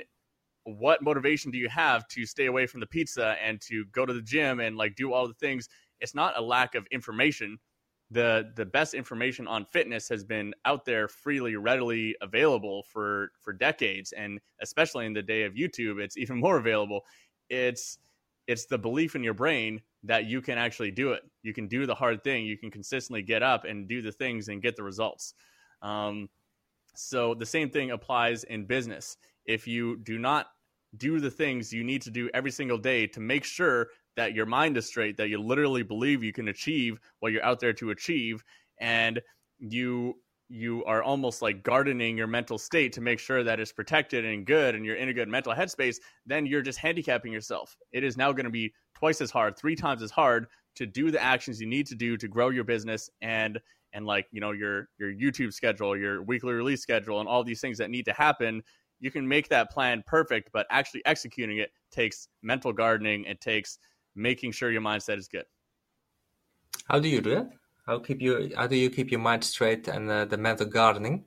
what 0.66 1.02
motivation 1.02 1.52
do 1.52 1.58
you 1.58 1.70
have 1.70 2.08
to 2.10 2.26
stay 2.26 2.46
away 2.46 2.66
from 2.66 2.80
the 2.80 2.86
pizza 2.86 3.36
and 3.44 3.60
to 3.62 3.86
go 3.92 4.06
to 4.06 4.14
the 4.14 4.22
gym 4.22 4.60
and 4.60 4.78
like 4.78 4.96
do 4.96 5.12
all 5.12 5.28
the 5.28 5.34
things? 5.34 5.68
It's 6.00 6.16
not 6.16 6.38
a 6.38 6.42
lack 6.42 6.76
of 6.76 6.88
information 6.92 7.60
the 8.12 8.52
the 8.56 8.66
best 8.66 8.94
information 8.94 9.48
on 9.48 9.66
fitness 9.66 10.08
has 10.10 10.24
been 10.24 10.54
out 10.66 10.86
there 10.86 11.08
freely 11.08 11.56
readily 11.56 12.16
available 12.22 12.84
for 12.84 13.32
for 13.40 13.54
decades. 13.54 14.12
And 14.12 14.40
especially 14.62 15.06
in 15.06 15.14
the 15.14 15.22
day 15.22 15.44
of 15.44 15.54
youtube 15.54 16.00
it's 16.00 16.18
even 16.18 16.38
more 16.40 16.58
available. 16.58 17.02
It's 17.50 18.00
it's 18.48 18.66
the 18.66 18.78
belief 18.78 19.16
in 19.16 19.24
your 19.24 19.34
brain 19.34 19.82
that 20.04 20.26
you 20.26 20.42
can 20.42 20.58
actually 20.58 20.92
do 20.92 21.14
it. 21.14 21.24
You 21.44 21.54
can 21.54 21.68
do 21.68 21.86
the 21.86 21.96
hard 21.96 22.24
thing. 22.24 22.46
You 22.46 22.58
can 22.58 22.70
consistently 22.70 23.22
get 23.22 23.42
up 23.42 23.64
and 23.64 23.88
do 23.88 24.02
the 24.02 24.12
things 24.12 24.50
and 24.50 24.62
get 24.62 24.76
the 24.76 24.84
results. 24.84 25.34
Um, 25.82 26.30
so 26.96 27.34
the 27.34 27.46
same 27.46 27.70
thing 27.70 27.92
applies 27.92 28.44
in 28.44 28.66
business. 28.66 29.18
If 29.46 29.66
you 29.68 29.98
do 29.98 30.20
not 30.20 30.48
do 30.98 31.20
the 31.20 31.32
things 31.32 31.74
you 31.74 31.84
need 31.84 32.02
to 32.04 32.12
do 32.12 32.30
every 32.34 32.52
single 32.52 32.78
day 32.78 33.08
to 33.08 33.20
make 33.20 33.44
sure 33.44 33.88
that 34.16 34.34
your 34.34 34.46
mind 34.46 34.78
is 34.78 34.86
straight, 34.86 35.18
that 35.18 35.30
you 35.30 35.42
literally 35.42 35.84
believe 35.84 36.24
you 36.24 36.34
can 36.34 36.50
achieve 36.50 37.00
what 37.20 37.32
you're 37.32 37.44
out 37.44 37.60
there 37.60 37.74
to 37.74 37.90
achieve, 37.92 38.44
and 38.80 39.22
you 39.60 40.16
you 40.50 40.84
are 40.86 41.02
almost 41.02 41.42
like 41.42 41.64
gardening 41.64 42.16
your 42.18 42.28
mental 42.28 42.58
state 42.60 42.94
to 42.94 43.02
make 43.02 43.18
sure 43.18 43.44
that 43.44 43.60
it's 43.60 43.72
protected 43.72 44.24
and 44.24 44.46
good 44.46 44.76
and 44.76 44.86
you're 44.86 44.98
in 44.98 45.10
a 45.10 45.14
good 45.14 45.28
mental 45.28 45.54
headspace, 45.54 45.98
then 46.28 46.46
you're 46.46 46.62
just 46.62 46.78
handicapping 46.78 47.32
yourself. 47.32 47.76
It 47.92 48.04
is 48.04 48.18
now 48.18 48.32
going 48.34 48.44
to 48.44 48.52
be 48.52 48.72
twice 48.94 49.20
as 49.22 49.32
hard, 49.32 49.58
three 49.58 49.76
times 49.76 50.04
as 50.04 50.12
hard 50.12 50.48
to 50.76 50.86
do 50.86 51.10
the 51.10 51.24
actions 51.24 51.60
you 51.60 51.66
need 51.66 51.88
to 51.88 51.96
do 51.96 52.18
to 52.18 52.28
grow 52.28 52.50
your 52.50 52.66
business 52.66 53.10
and 53.22 53.60
and 53.94 54.06
like, 54.06 54.28
you 54.32 54.42
know, 54.42 54.52
your 54.52 54.90
your 55.00 55.14
YouTube 55.14 55.54
schedule, 55.54 55.96
your 55.98 56.24
weekly 56.24 56.54
release 56.54 56.82
schedule 56.82 57.20
and 57.20 57.30
all 57.30 57.44
these 57.44 57.62
things 57.62 57.78
that 57.78 57.90
need 57.90 58.06
to 58.06 58.14
happen. 58.14 58.62
You 59.04 59.12
can 59.12 59.28
make 59.28 59.50
that 59.50 59.70
plan 59.70 60.02
perfect, 60.08 60.50
but 60.54 60.66
actually 60.70 61.02
executing 61.06 61.58
it 61.58 61.72
takes 61.92 62.30
mental 62.42 62.72
gardening. 62.72 63.26
It 63.26 63.42
takes 63.42 63.78
making 64.16 64.54
sure 64.54 64.72
your 64.72 64.82
mindset 64.82 65.18
is 65.18 65.28
good. 65.28 65.44
How 66.88 67.02
do 67.02 67.10
you 67.10 67.20
do 67.20 67.32
that? 67.32 67.50
How 67.86 68.00
keep 68.00 68.22
you? 68.22 68.54
How 68.56 68.66
do 68.66 68.78
you 68.78 68.90
keep 68.90 69.12
your 69.12 69.20
mind 69.20 69.44
straight 69.44 69.90
and 69.90 70.10
uh, 70.10 70.24
the 70.24 70.38
mental 70.38 70.66
gardening? 70.68 71.26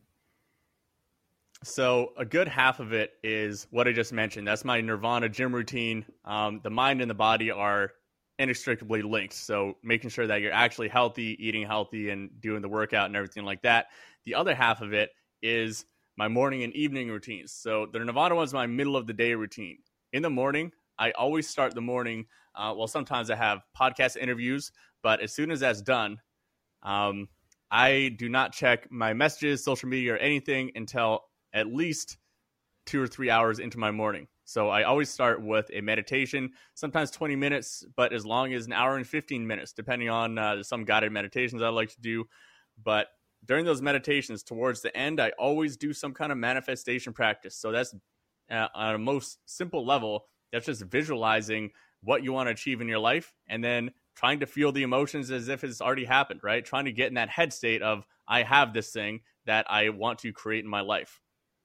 So 1.64 2.14
a 2.16 2.24
good 2.24 2.48
half 2.48 2.80
of 2.80 2.94
it 2.94 3.10
is 3.22 3.66
what 3.70 3.86
I 3.86 3.92
just 3.92 4.10
mentioned. 4.10 4.48
That's 4.48 4.64
my 4.64 4.80
Nirvana 4.80 5.28
gym 5.28 5.54
routine. 5.54 6.06
Um, 6.24 6.60
the 6.64 6.70
mind 6.70 7.02
and 7.02 7.10
the 7.10 7.14
body 7.14 7.50
are 7.50 7.92
inextricably 8.38 9.02
linked. 9.02 9.34
So 9.34 9.74
making 9.82 10.08
sure 10.08 10.26
that 10.26 10.40
you're 10.40 10.50
actually 10.50 10.88
healthy, 10.88 11.36
eating 11.38 11.66
healthy, 11.66 12.08
and 12.08 12.30
doing 12.40 12.62
the 12.62 12.70
workout 12.70 13.04
and 13.04 13.16
everything 13.16 13.44
like 13.44 13.60
that. 13.62 13.88
The 14.24 14.34
other 14.34 14.54
half 14.54 14.80
of 14.80 14.94
it 14.94 15.10
is 15.42 15.84
my 16.16 16.28
morning 16.28 16.62
and 16.62 16.72
evening 16.74 17.08
routines. 17.08 17.52
So 17.52 17.86
the 17.92 17.98
Nirvana 17.98 18.34
one's 18.34 18.54
my 18.54 18.66
middle 18.66 18.96
of 18.96 19.06
the 19.06 19.12
day 19.12 19.34
routine. 19.34 19.78
In 20.12 20.22
the 20.22 20.30
morning, 20.30 20.72
I 20.98 21.10
always 21.12 21.48
start 21.48 21.74
the 21.74 21.80
morning. 21.80 22.26
Uh, 22.54 22.74
well, 22.76 22.86
sometimes 22.86 23.30
I 23.30 23.36
have 23.36 23.60
podcast 23.78 24.16
interviews, 24.16 24.72
but 25.02 25.20
as 25.20 25.32
soon 25.32 25.50
as 25.50 25.60
that's 25.60 25.82
done, 25.82 26.20
um, 26.82 27.28
I 27.70 28.14
do 28.18 28.28
not 28.28 28.52
check 28.52 28.90
my 28.90 29.12
messages, 29.12 29.62
social 29.62 29.88
media, 29.88 30.14
or 30.14 30.18
anything 30.18 30.70
until 30.74 31.24
at 31.52 31.66
least 31.66 32.16
two 32.86 33.02
or 33.02 33.06
three 33.06 33.28
hours 33.28 33.58
into 33.58 33.78
my 33.78 33.90
morning. 33.90 34.26
So 34.44 34.68
I 34.68 34.84
always 34.84 35.10
start 35.10 35.42
with 35.42 35.68
a 35.72 35.80
meditation, 35.80 36.52
sometimes 36.74 37.10
20 37.10 37.34
minutes, 37.34 37.84
but 37.96 38.12
as 38.12 38.24
long 38.24 38.54
as 38.54 38.66
an 38.66 38.72
hour 38.72 38.96
and 38.96 39.06
15 39.06 39.44
minutes, 39.44 39.72
depending 39.72 40.08
on 40.08 40.38
uh, 40.38 40.62
some 40.62 40.84
guided 40.84 41.10
meditations 41.10 41.62
I 41.62 41.68
like 41.68 41.90
to 41.90 42.00
do. 42.00 42.24
But 42.82 43.08
during 43.46 43.64
those 43.64 43.82
meditations, 43.82 44.42
towards 44.42 44.82
the 44.82 44.96
end, 44.96 45.20
I 45.20 45.30
always 45.38 45.76
do 45.76 45.92
some 45.92 46.12
kind 46.12 46.32
of 46.32 46.38
manifestation 46.38 47.12
practice. 47.12 47.56
So 47.56 47.72
that's 47.72 47.94
uh, 48.50 48.68
on 48.74 48.94
a 48.94 48.98
most 48.98 49.38
simple 49.46 49.84
level, 49.84 50.26
that's 50.52 50.66
just 50.66 50.82
visualizing 50.82 51.70
what 52.02 52.22
you 52.22 52.32
want 52.32 52.46
to 52.46 52.52
achieve 52.52 52.80
in 52.80 52.88
your 52.88 52.98
life 52.98 53.34
and 53.48 53.62
then 53.62 53.90
trying 54.14 54.40
to 54.40 54.46
feel 54.46 54.72
the 54.72 54.82
emotions 54.82 55.30
as 55.30 55.48
if 55.48 55.64
it's 55.64 55.80
already 55.80 56.04
happened, 56.04 56.40
right? 56.42 56.64
Trying 56.64 56.86
to 56.86 56.92
get 56.92 57.08
in 57.08 57.14
that 57.14 57.28
head 57.28 57.52
state 57.52 57.82
of, 57.82 58.06
I 58.28 58.42
have 58.42 58.72
this 58.72 58.90
thing 58.90 59.20
that 59.44 59.66
I 59.68 59.90
want 59.90 60.18
to 60.20 60.32
create 60.32 60.64
in 60.64 60.70
my 60.70 60.80
life. 60.80 61.20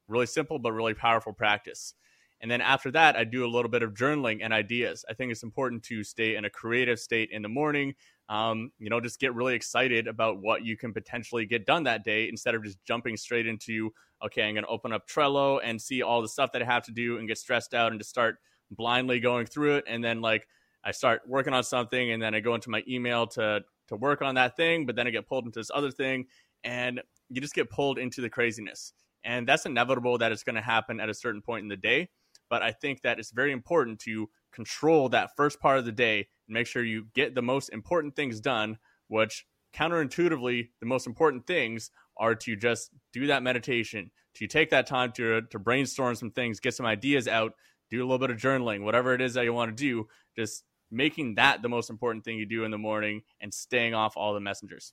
Really 0.08 0.26
simple, 0.26 0.60
but 0.60 0.74
really 0.74 0.94
powerful 0.94 1.34
practice. 1.34 1.94
And 2.42 2.50
then 2.50 2.62
after 2.62 2.92
that, 2.92 3.16
I 3.16 3.24
do 3.24 3.46
a 3.46 3.48
little 3.48 3.70
bit 3.70 3.84
of 3.84 3.94
journaling 3.94 4.40
and 4.42 4.52
ideas. 4.52 5.06
I 5.10 5.14
think 5.14 5.32
it's 5.32 5.44
important 5.44 5.84
to 5.84 6.04
stay 6.04 6.36
in 6.36 6.46
a 6.46 6.50
creative 6.50 7.00
state 7.00 7.30
in 7.32 7.42
the 7.42 7.50
morning. 7.50 7.94
Um, 8.30 8.72
you 8.80 8.90
know, 8.90 9.00
just 9.00 9.20
get 9.20 9.36
really 9.36 9.54
excited 9.54 10.08
about 10.08 10.42
what 10.42 10.66
you 10.66 10.76
can 10.76 10.94
potentially 10.94 11.46
get 11.46 11.66
done 11.66 11.84
that 11.84 12.04
day 12.04 12.28
instead 12.30 12.56
of 12.56 12.64
just 12.64 12.84
jumping 12.84 13.16
straight 13.16 13.46
into, 13.46 13.92
okay, 14.26 14.44
I'm 14.44 14.56
going 14.56 14.64
to 14.64 14.70
open 14.70 14.92
up 14.92 15.08
Trello 15.08 15.60
and 15.64 15.82
see 15.82 16.02
all 16.02 16.22
the 16.22 16.30
stuff 16.30 16.52
that 16.54 16.62
I 16.62 16.66
have 16.66 16.84
to 16.86 16.92
do 16.92 17.18
and 17.18 17.28
get 17.28 17.38
stressed 17.38 17.74
out 17.74 17.92
and 17.92 18.00
just 18.00 18.10
start 18.10 18.38
blindly 18.72 19.20
going 19.20 19.46
through 19.46 19.76
it. 19.76 19.84
And 19.88 20.04
then, 20.04 20.22
like, 20.22 20.48
I 20.84 20.92
start 20.92 21.22
working 21.28 21.54
on 21.54 21.64
something 21.64 22.12
and 22.12 22.22
then 22.22 22.34
I 22.34 22.40
go 22.40 22.56
into 22.56 22.70
my 22.70 22.84
email 22.88 23.28
to 23.28 23.62
to 23.90 23.96
work 23.98 24.22
on 24.22 24.36
that 24.36 24.56
thing, 24.56 24.86
but 24.86 24.96
then 24.96 25.06
I 25.06 25.10
get 25.10 25.28
pulled 25.28 25.46
into 25.46 25.60
this 25.60 25.70
other 25.74 25.92
thing 25.92 26.26
and 26.64 27.02
you 27.30 27.42
just 27.42 27.54
get 27.54 27.70
pulled 27.70 28.00
into 28.00 28.22
the 28.22 28.30
craziness. 28.30 28.94
And 29.24 29.48
that's 29.48 29.66
inevitable 29.66 30.18
that 30.20 30.32
it's 30.32 30.44
going 30.44 30.56
to 30.56 30.62
happen 30.62 31.00
at 31.00 31.10
a 31.10 31.14
certain 31.14 31.42
point 31.42 31.64
in 31.64 31.68
the 31.68 31.78
day, 31.78 32.10
but 32.52 32.62
I 32.62 32.74
think 32.74 33.02
that 33.04 33.18
it's 33.18 33.32
very 33.32 33.54
important 33.54 33.98
to 34.00 34.30
control 34.52 35.08
that 35.10 35.38
first 35.38 35.62
part 35.62 35.80
of 35.80 35.86
the 35.86 35.92
day 35.94 36.28
and 36.48 36.54
make 36.54 36.68
sure 36.68 36.84
you 36.84 37.08
get 37.16 37.34
the 37.34 37.42
most 37.42 37.70
important 37.70 38.14
things 38.14 38.42
done, 38.42 38.78
which 39.08 39.46
counterintuitively 39.74 40.68
the 40.82 40.86
most 40.86 41.08
important 41.08 41.48
things 41.48 41.92
are 42.18 42.36
to 42.36 42.58
just 42.58 42.92
do 43.14 43.28
that 43.28 43.42
meditation, 43.42 44.12
to 44.36 44.48
take 44.48 44.70
that 44.70 44.86
time 44.86 45.14
to 45.14 45.42
to 45.44 45.58
brainstorm 45.60 46.14
some 46.14 46.30
things, 46.30 46.60
get 46.60 46.74
some 46.74 46.86
ideas 46.86 47.26
out, 47.26 47.54
do 47.90 48.00
a 48.02 48.06
little 48.06 48.20
bit 48.20 48.30
of 48.30 48.38
journaling, 48.38 48.84
whatever 48.84 49.14
it 49.14 49.22
is 49.22 49.34
that 49.36 49.46
you 49.46 49.54
want 49.54 49.76
to 49.76 49.84
do, 49.84 50.10
just 50.36 50.66
making 50.92 51.36
that 51.36 51.62
the 51.62 51.70
most 51.70 51.90
important 51.90 52.26
thing 52.26 52.38
you 52.38 52.46
do 52.46 52.66
in 52.66 52.72
the 52.72 52.78
morning 52.78 53.22
and 53.40 53.54
staying 53.54 53.94
off 53.94 54.18
all 54.18 54.34
the 54.34 54.42
messengers. 54.42 54.92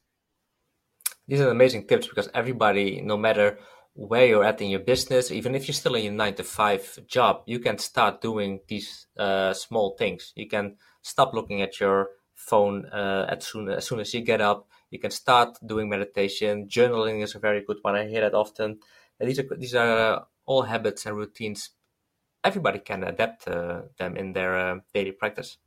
These 1.27 1.41
are 1.41 1.51
amazing 1.51 1.89
tips 1.89 2.07
because 2.07 2.31
everybody, 2.35 3.01
no 3.01 3.17
matter 3.17 3.59
where 3.99 4.27
you're 4.27 4.45
at 4.45 4.61
in 4.61 4.71
your 4.71 4.81
business, 4.81 5.33
even 5.33 5.57
if 5.57 5.67
you're 5.67 5.75
still 5.75 5.97
in 5.97 6.05
your 6.05 6.13
nine 6.13 6.35
to 6.35 6.45
five 6.45 7.01
job, 7.09 7.43
you 7.47 7.59
can 7.59 7.79
start 7.79 8.21
doing 8.21 8.61
these 8.69 9.09
uh, 9.19 9.53
small 9.53 9.97
things. 9.99 10.33
You 10.37 10.47
can 10.47 10.77
stop 11.03 11.35
looking 11.35 11.63
at 11.63 11.81
your 11.81 12.11
phone 12.37 12.87
uh, 12.87 13.27
as 13.29 13.45
soon 13.45 13.69
as 13.69 13.87
soon 13.87 13.99
as 13.99 14.15
you 14.15 14.21
get 14.21 14.41
up. 14.41 14.69
You 14.91 15.01
can 15.01 15.11
start 15.11 15.59
doing 15.67 15.89
meditation. 15.89 16.69
Journaling 16.69 17.25
is 17.25 17.35
a 17.35 17.41
very 17.41 17.65
good 17.67 17.79
one. 17.83 17.97
I 17.97 18.07
hear 18.07 18.21
that 18.21 18.35
often. 18.35 18.79
And 19.19 19.29
these 19.29 19.41
are 19.41 19.57
these 19.59 19.75
are 19.75 20.27
all 20.47 20.63
habits 20.63 21.05
and 21.05 21.17
routines. 21.17 21.71
Everybody 22.45 22.79
can 22.79 23.03
adapt 23.03 23.49
uh, 23.49 23.83
them 23.99 24.17
in 24.17 24.33
their 24.33 24.57
uh, 24.57 24.79
daily 24.95 25.11
practice. 25.11 25.59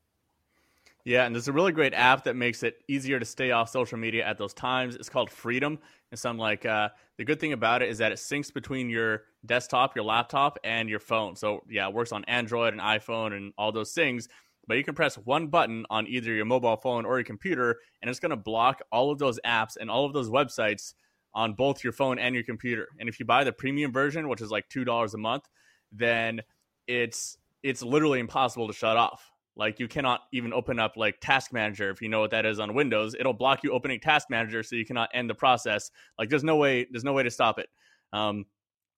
Yeah, 1.03 1.25
and 1.25 1.33
there's 1.33 1.47
a 1.47 1.53
really 1.53 1.71
great 1.71 1.93
app 1.93 2.25
that 2.25 2.35
makes 2.35 2.61
it 2.61 2.83
easier 2.87 3.19
to 3.19 3.25
stay 3.25 3.51
off 3.51 3.69
social 3.69 3.97
media 3.97 4.25
at 4.25 4.37
those 4.37 4.53
times. 4.53 4.95
It's 4.95 5.09
called 5.09 5.31
Freedom. 5.31 5.79
And 6.11 6.19
so 6.19 6.29
I'm 6.29 6.37
like, 6.37 6.65
uh, 6.65 6.89
the 7.17 7.25
good 7.25 7.39
thing 7.39 7.53
about 7.53 7.81
it 7.81 7.89
is 7.89 7.97
that 7.97 8.11
it 8.11 8.19
syncs 8.19 8.53
between 8.53 8.89
your 8.89 9.23
desktop, 9.45 9.95
your 9.95 10.05
laptop, 10.05 10.59
and 10.63 10.89
your 10.89 10.99
phone. 10.99 11.35
So 11.35 11.61
yeah, 11.69 11.87
it 11.87 11.93
works 11.93 12.11
on 12.11 12.23
Android 12.25 12.73
and 12.73 12.81
iPhone 12.81 13.35
and 13.35 13.53
all 13.57 13.71
those 13.71 13.93
things. 13.93 14.27
But 14.67 14.77
you 14.77 14.83
can 14.83 14.93
press 14.93 15.15
one 15.15 15.47
button 15.47 15.85
on 15.89 16.07
either 16.07 16.31
your 16.33 16.45
mobile 16.45 16.77
phone 16.77 17.05
or 17.05 17.17
your 17.17 17.25
computer, 17.25 17.79
and 18.01 18.09
it's 18.09 18.19
going 18.19 18.29
to 18.29 18.35
block 18.35 18.81
all 18.91 19.11
of 19.11 19.17
those 19.17 19.39
apps 19.43 19.75
and 19.79 19.89
all 19.89 20.05
of 20.05 20.13
those 20.13 20.29
websites 20.29 20.93
on 21.33 21.53
both 21.53 21.83
your 21.83 21.93
phone 21.93 22.19
and 22.19 22.35
your 22.35 22.43
computer. 22.43 22.87
And 22.99 23.09
if 23.09 23.19
you 23.19 23.25
buy 23.25 23.43
the 23.43 23.51
premium 23.51 23.91
version, 23.91 24.29
which 24.29 24.41
is 24.41 24.51
like 24.51 24.69
two 24.69 24.85
dollars 24.85 25.15
a 25.15 25.17
month, 25.17 25.45
then 25.91 26.41
it's 26.87 27.37
it's 27.63 27.81
literally 27.81 28.19
impossible 28.19 28.67
to 28.67 28.73
shut 28.73 28.97
off 28.97 29.30
like 29.55 29.79
you 29.79 29.87
cannot 29.87 30.21
even 30.31 30.53
open 30.53 30.79
up 30.79 30.95
like 30.95 31.19
Task 31.19 31.51
Manager 31.51 31.89
if 31.89 32.01
you 32.01 32.09
know 32.09 32.19
what 32.19 32.31
that 32.31 32.45
is 32.45 32.59
on 32.59 32.73
Windows. 32.73 33.15
It'll 33.19 33.33
block 33.33 33.63
you 33.63 33.71
opening 33.71 33.99
Task 33.99 34.27
Manager, 34.29 34.63
so 34.63 34.75
you 34.75 34.85
cannot 34.85 35.09
end 35.13 35.29
the 35.29 35.35
process. 35.35 35.91
Like 36.17 36.29
there's 36.29 36.43
no 36.43 36.55
way 36.55 36.87
there's 36.89 37.03
no 37.03 37.13
way 37.13 37.23
to 37.23 37.31
stop 37.31 37.59
it. 37.59 37.67
Um, 38.13 38.45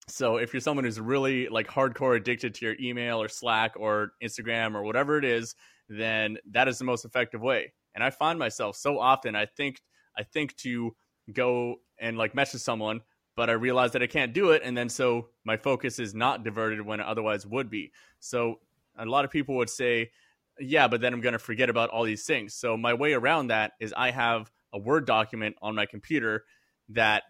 so 0.07 0.37
if 0.37 0.53
you're 0.53 0.61
someone 0.61 0.85
who's 0.85 0.99
really 0.99 1.47
like 1.47 1.67
hardcore 1.67 2.15
addicted 2.15 2.53
to 2.55 2.65
your 2.65 2.75
email 2.79 3.21
or 3.21 3.27
Slack 3.27 3.73
or 3.77 4.11
Instagram 4.21 4.75
or 4.75 4.83
whatever 4.83 5.17
it 5.17 5.25
is, 5.25 5.55
then 5.89 6.37
that 6.51 6.67
is 6.67 6.77
the 6.77 6.85
most 6.85 7.05
effective 7.05 7.41
way. 7.41 7.73
And 7.95 8.03
I 8.03 8.09
find 8.09 8.37
myself 8.37 8.75
so 8.75 8.99
often 8.99 9.35
I 9.35 9.45
think 9.45 9.81
I 10.17 10.23
think 10.23 10.55
to 10.57 10.95
go 11.31 11.77
and 11.99 12.17
like 12.17 12.35
message 12.35 12.61
someone, 12.61 13.01
but 13.35 13.49
I 13.49 13.53
realize 13.53 13.91
that 13.93 14.03
I 14.03 14.07
can't 14.07 14.33
do 14.33 14.51
it, 14.51 14.61
and 14.63 14.77
then 14.77 14.89
so 14.89 15.29
my 15.45 15.57
focus 15.57 15.99
is 15.99 16.13
not 16.13 16.43
diverted 16.43 16.81
when 16.81 16.99
it 16.99 17.05
otherwise 17.05 17.47
would 17.47 17.69
be. 17.69 17.91
So 18.19 18.59
a 18.97 19.05
lot 19.05 19.25
of 19.25 19.31
people 19.31 19.55
would 19.55 19.69
say 19.69 20.11
yeah, 20.59 20.87
but 20.87 21.01
then 21.01 21.13
I'm 21.13 21.21
going 21.21 21.33
to 21.33 21.39
forget 21.39 21.69
about 21.69 21.89
all 21.89 22.03
these 22.03 22.25
things. 22.25 22.53
So 22.53 22.77
my 22.77 22.93
way 22.93 23.13
around 23.13 23.47
that 23.47 23.73
is 23.79 23.93
I 23.95 24.11
have 24.11 24.51
a 24.73 24.79
Word 24.79 25.05
document 25.05 25.55
on 25.61 25.75
my 25.75 25.85
computer 25.85 26.45
that 26.89 27.23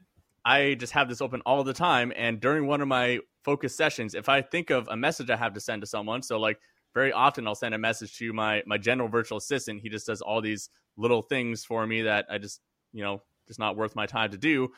I 0.46 0.76
just 0.76 0.94
have 0.94 1.08
this 1.08 1.22
open 1.22 1.42
all 1.46 1.64
the 1.64 1.74
time. 1.74 2.12
And 2.16 2.40
during 2.40 2.68
one 2.68 2.82
of 2.82 2.88
my 2.88 3.20
focus 3.44 3.76
sessions, 3.76 4.14
if 4.14 4.30
I 4.30 4.42
think 4.42 4.70
of 4.70 4.88
a 4.90 4.98
message 4.98 5.30
I 5.30 5.38
have 5.38 5.54
to 5.54 5.60
send 5.60 5.82
to 5.82 5.88
someone, 5.88 6.22
so 6.22 6.40
like 6.40 6.60
very 6.94 7.12
often 7.12 7.48
I'll 7.48 7.56
send 7.56 7.74
a 7.74 7.78
message 7.78 8.18
to 8.18 8.34
my 8.34 8.64
my 8.66 8.78
general 8.78 9.10
virtual 9.10 9.38
assistant. 9.38 9.82
He 9.82 9.90
just 9.90 10.08
does 10.08 10.22
all 10.22 10.42
these 10.42 10.70
little 10.98 11.22
things 11.22 11.66
for 11.66 11.86
me 11.88 12.04
that 12.04 12.26
I 12.30 12.38
just 12.38 12.62
you 12.92 13.04
know 13.04 13.22
just 13.48 13.60
not 13.60 13.78
worth 13.78 13.96
my 13.96 14.06
time 14.06 14.32
to 14.32 14.38
do. 14.38 14.70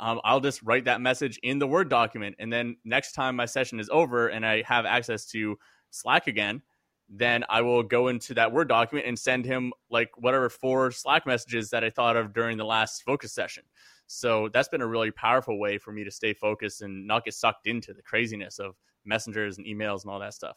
Um, 0.00 0.20
I'll 0.24 0.40
just 0.40 0.62
write 0.62 0.86
that 0.86 1.00
message 1.00 1.38
in 1.42 1.58
the 1.58 1.66
Word 1.66 1.88
document, 1.88 2.36
and 2.38 2.52
then 2.52 2.76
next 2.84 3.12
time 3.12 3.36
my 3.36 3.46
session 3.46 3.80
is 3.80 3.88
over 3.90 4.28
and 4.28 4.44
I 4.44 4.62
have 4.62 4.84
access 4.84 5.24
to 5.26 5.56
Slack 5.90 6.26
again, 6.26 6.62
then 7.08 7.44
I 7.48 7.62
will 7.62 7.82
go 7.82 8.08
into 8.08 8.34
that 8.34 8.52
Word 8.52 8.68
document 8.68 9.06
and 9.06 9.18
send 9.18 9.44
him 9.44 9.72
like 9.90 10.10
whatever 10.16 10.48
four 10.48 10.90
Slack 10.90 11.26
messages 11.26 11.70
that 11.70 11.84
I 11.84 11.90
thought 11.90 12.16
of 12.16 12.32
during 12.32 12.56
the 12.56 12.64
last 12.64 13.02
focus 13.02 13.32
session. 13.32 13.64
So 14.06 14.48
that's 14.52 14.68
been 14.68 14.82
a 14.82 14.86
really 14.86 15.10
powerful 15.10 15.58
way 15.58 15.78
for 15.78 15.92
me 15.92 16.04
to 16.04 16.10
stay 16.10 16.34
focused 16.34 16.82
and 16.82 17.06
not 17.06 17.24
get 17.24 17.34
sucked 17.34 17.66
into 17.66 17.94
the 17.94 18.02
craziness 18.02 18.58
of 18.58 18.74
messengers 19.04 19.58
and 19.58 19.66
emails 19.66 20.02
and 20.02 20.10
all 20.10 20.20
that 20.20 20.34
stuff. 20.34 20.56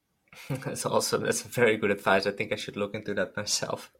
That's 0.50 0.84
awesome. 0.84 1.22
That's 1.22 1.42
very 1.42 1.76
good 1.76 1.90
advice. 1.90 2.26
I 2.26 2.32
think 2.32 2.52
I 2.52 2.56
should 2.56 2.76
look 2.76 2.94
into 2.94 3.14
that 3.14 3.36
myself. 3.36 3.92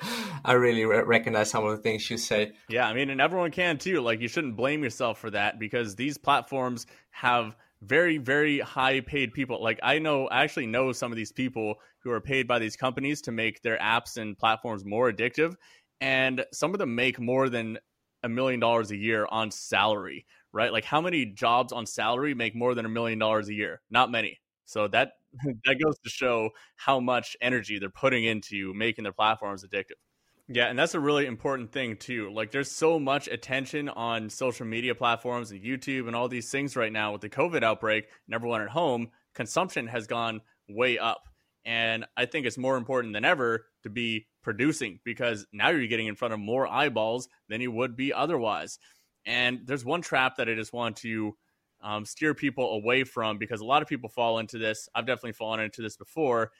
I 0.44 0.52
really 0.52 0.84
re- 0.84 1.02
recognize 1.02 1.50
some 1.50 1.64
of 1.64 1.76
the 1.76 1.82
things 1.82 2.08
you 2.10 2.18
say. 2.18 2.52
Yeah, 2.68 2.86
I 2.86 2.94
mean, 2.94 3.10
and 3.10 3.20
everyone 3.20 3.50
can 3.50 3.78
too. 3.78 4.00
Like, 4.00 4.20
you 4.20 4.28
shouldn't 4.28 4.56
blame 4.56 4.82
yourself 4.82 5.18
for 5.18 5.30
that 5.30 5.58
because 5.58 5.96
these 5.96 6.18
platforms 6.18 6.86
have 7.10 7.56
very 7.82 8.16
very 8.18 8.58
high 8.60 9.00
paid 9.00 9.32
people 9.32 9.62
like 9.62 9.78
i 9.82 9.98
know 9.98 10.26
i 10.28 10.42
actually 10.42 10.66
know 10.66 10.92
some 10.92 11.12
of 11.12 11.16
these 11.16 11.30
people 11.32 11.74
who 12.00 12.10
are 12.10 12.20
paid 12.20 12.48
by 12.48 12.58
these 12.58 12.76
companies 12.76 13.20
to 13.20 13.30
make 13.32 13.60
their 13.62 13.76
apps 13.78 14.16
and 14.16 14.38
platforms 14.38 14.84
more 14.84 15.12
addictive 15.12 15.54
and 16.00 16.44
some 16.52 16.72
of 16.72 16.78
them 16.78 16.94
make 16.94 17.18
more 17.20 17.48
than 17.48 17.78
a 18.22 18.28
million 18.28 18.60
dollars 18.60 18.90
a 18.90 18.96
year 18.96 19.26
on 19.30 19.50
salary, 19.50 20.26
right? 20.52 20.72
Like 20.72 20.84
how 20.84 21.00
many 21.00 21.26
jobs 21.26 21.72
on 21.72 21.86
salary 21.86 22.34
make 22.34 22.54
more 22.54 22.74
than 22.74 22.84
a 22.84 22.88
million 22.88 23.18
dollars 23.18 23.48
a 23.48 23.54
year? 23.54 23.80
Not 23.90 24.10
many. 24.10 24.40
So 24.64 24.88
that 24.88 25.12
that 25.64 25.76
goes 25.82 25.96
to 26.04 26.10
show 26.10 26.50
how 26.76 27.00
much 27.00 27.36
energy 27.40 27.78
they're 27.78 27.90
putting 27.90 28.24
into 28.24 28.74
making 28.74 29.04
their 29.04 29.12
platforms 29.12 29.64
addictive. 29.64 29.98
Yeah, 30.48 30.66
and 30.66 30.78
that's 30.78 30.94
a 30.94 31.00
really 31.00 31.26
important 31.26 31.72
thing 31.72 31.96
too. 31.96 32.30
Like 32.32 32.52
there's 32.52 32.70
so 32.70 33.00
much 33.00 33.26
attention 33.26 33.88
on 33.88 34.30
social 34.30 34.64
media 34.64 34.94
platforms 34.94 35.50
and 35.50 35.60
YouTube 35.62 36.06
and 36.06 36.14
all 36.14 36.28
these 36.28 36.50
things 36.50 36.76
right 36.76 36.92
now 36.92 37.12
with 37.12 37.20
the 37.20 37.28
COVID 37.28 37.64
outbreak 37.64 38.06
and 38.26 38.34
everyone 38.34 38.62
at 38.62 38.68
home, 38.68 39.08
consumption 39.34 39.88
has 39.88 40.06
gone 40.06 40.40
way 40.68 40.98
up. 40.98 41.28
And 41.64 42.06
I 42.16 42.26
think 42.26 42.46
it's 42.46 42.58
more 42.58 42.76
important 42.76 43.12
than 43.12 43.24
ever 43.24 43.66
to 43.82 43.90
be 43.90 44.28
producing 44.44 45.00
because 45.04 45.44
now 45.52 45.70
you're 45.70 45.88
getting 45.88 46.06
in 46.06 46.14
front 46.14 46.32
of 46.32 46.38
more 46.38 46.68
eyeballs 46.68 47.28
than 47.48 47.60
you 47.60 47.72
would 47.72 47.96
be 47.96 48.12
otherwise. 48.12 48.78
And 49.24 49.62
there's 49.66 49.84
one 49.84 50.00
trap 50.00 50.36
that 50.36 50.48
I 50.48 50.54
just 50.54 50.72
want 50.72 50.94
to 50.98 51.36
um, 51.82 52.04
steer 52.04 52.34
people 52.34 52.70
away 52.74 53.02
from 53.02 53.38
because 53.38 53.60
a 53.60 53.64
lot 53.64 53.82
of 53.82 53.88
people 53.88 54.08
fall 54.08 54.38
into 54.38 54.58
this. 54.58 54.88
I've 54.94 55.06
definitely 55.06 55.32
fallen 55.32 55.58
into 55.58 55.82
this 55.82 55.96
before. 55.96 56.52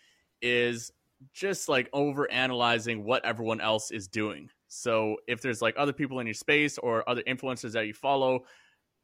Is 0.42 0.90
just 1.32 1.68
like 1.68 1.88
over 1.92 2.30
analyzing 2.30 3.04
what 3.04 3.24
everyone 3.24 3.60
else 3.60 3.90
is 3.90 4.08
doing. 4.08 4.48
So 4.68 5.16
if 5.26 5.40
there's 5.40 5.62
like 5.62 5.74
other 5.76 5.92
people 5.92 6.20
in 6.20 6.26
your 6.26 6.34
space 6.34 6.78
or 6.78 7.08
other 7.08 7.22
influencers 7.22 7.72
that 7.72 7.86
you 7.86 7.94
follow, 7.94 8.40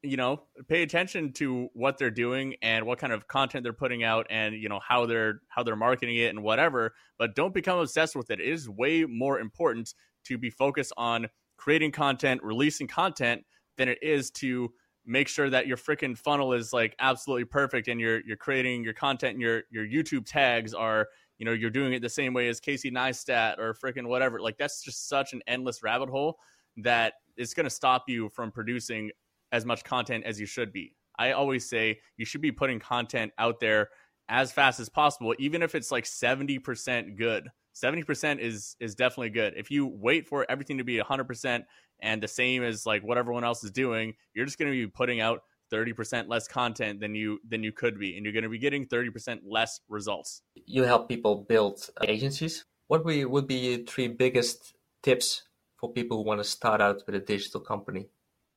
you 0.02 0.16
know, 0.16 0.42
pay 0.68 0.82
attention 0.82 1.32
to 1.34 1.68
what 1.74 1.96
they're 1.96 2.10
doing 2.10 2.56
and 2.62 2.84
what 2.84 2.98
kind 2.98 3.12
of 3.12 3.28
content 3.28 3.62
they're 3.62 3.72
putting 3.72 4.02
out 4.02 4.26
and 4.30 4.54
you 4.54 4.68
know 4.68 4.80
how 4.86 5.06
they're 5.06 5.40
how 5.48 5.62
they're 5.62 5.76
marketing 5.76 6.16
it 6.16 6.28
and 6.28 6.42
whatever, 6.42 6.92
but 7.18 7.34
don't 7.34 7.54
become 7.54 7.78
obsessed 7.78 8.16
with 8.16 8.30
it. 8.30 8.40
It 8.40 8.48
is 8.48 8.68
way 8.68 9.04
more 9.04 9.38
important 9.38 9.94
to 10.24 10.38
be 10.38 10.50
focused 10.50 10.92
on 10.96 11.28
creating 11.56 11.92
content, 11.92 12.42
releasing 12.42 12.88
content 12.88 13.42
than 13.76 13.88
it 13.88 13.98
is 14.02 14.30
to 14.30 14.72
make 15.04 15.28
sure 15.28 15.50
that 15.50 15.66
your 15.66 15.76
freaking 15.76 16.16
funnel 16.16 16.52
is 16.52 16.72
like 16.72 16.94
absolutely 17.00 17.44
perfect 17.44 17.88
and 17.88 18.00
you're 18.00 18.20
you're 18.26 18.36
creating 18.36 18.84
your 18.84 18.94
content 18.94 19.32
and 19.32 19.40
your 19.40 19.62
your 19.70 19.86
YouTube 19.86 20.26
tags 20.26 20.74
are 20.74 21.08
you 21.42 21.46
know 21.46 21.50
you're 21.50 21.70
doing 21.70 21.92
it 21.92 22.00
the 22.00 22.08
same 22.08 22.34
way 22.34 22.46
as 22.46 22.60
Casey 22.60 22.88
Neistat 22.88 23.58
or 23.58 23.74
freaking 23.74 24.06
whatever. 24.06 24.38
Like 24.38 24.58
that's 24.58 24.80
just 24.80 25.08
such 25.08 25.32
an 25.32 25.42
endless 25.48 25.82
rabbit 25.82 26.08
hole 26.08 26.38
that 26.76 27.14
it's 27.36 27.52
going 27.52 27.64
to 27.64 27.70
stop 27.70 28.04
you 28.06 28.28
from 28.28 28.52
producing 28.52 29.10
as 29.50 29.66
much 29.66 29.82
content 29.82 30.22
as 30.24 30.38
you 30.38 30.46
should 30.46 30.72
be. 30.72 30.94
I 31.18 31.32
always 31.32 31.68
say 31.68 31.98
you 32.16 32.24
should 32.24 32.42
be 32.42 32.52
putting 32.52 32.78
content 32.78 33.32
out 33.38 33.58
there 33.58 33.88
as 34.28 34.52
fast 34.52 34.78
as 34.78 34.88
possible, 34.88 35.34
even 35.40 35.62
if 35.62 35.74
it's 35.74 35.90
like 35.90 36.04
70% 36.04 37.18
good. 37.18 37.48
70% 37.74 38.38
is 38.38 38.76
is 38.78 38.94
definitely 38.94 39.30
good. 39.30 39.54
If 39.56 39.68
you 39.68 39.88
wait 39.88 40.28
for 40.28 40.46
everything 40.48 40.78
to 40.78 40.84
be 40.84 41.00
100% 41.00 41.64
and 42.02 42.22
the 42.22 42.28
same 42.28 42.62
as 42.62 42.86
like 42.86 43.02
what 43.02 43.18
everyone 43.18 43.42
else 43.42 43.64
is 43.64 43.72
doing, 43.72 44.14
you're 44.32 44.46
just 44.46 44.60
going 44.60 44.70
to 44.70 44.78
be 44.78 44.86
putting 44.86 45.20
out 45.20 45.40
30% 45.72 46.28
less 46.28 46.46
content 46.46 47.00
than 47.00 47.14
you 47.14 47.40
than 47.48 47.62
you 47.62 47.72
could 47.72 47.98
be 47.98 48.16
and 48.16 48.24
you're 48.24 48.32
going 48.32 48.44
to 48.44 48.48
be 48.48 48.58
getting 48.58 48.86
30% 48.86 49.40
less 49.44 49.80
results. 49.88 50.42
You 50.66 50.84
help 50.84 51.08
people 51.08 51.46
build 51.48 51.88
agencies. 52.02 52.64
What 52.88 53.04
would 53.04 53.46
be 53.46 53.54
your 53.54 53.78
three 53.84 54.08
biggest 54.08 54.74
tips 55.02 55.42
for 55.76 55.92
people 55.92 56.18
who 56.18 56.24
want 56.24 56.40
to 56.40 56.44
start 56.44 56.80
out 56.80 57.02
with 57.06 57.14
a 57.14 57.20
digital 57.20 57.60
company? 57.60 58.08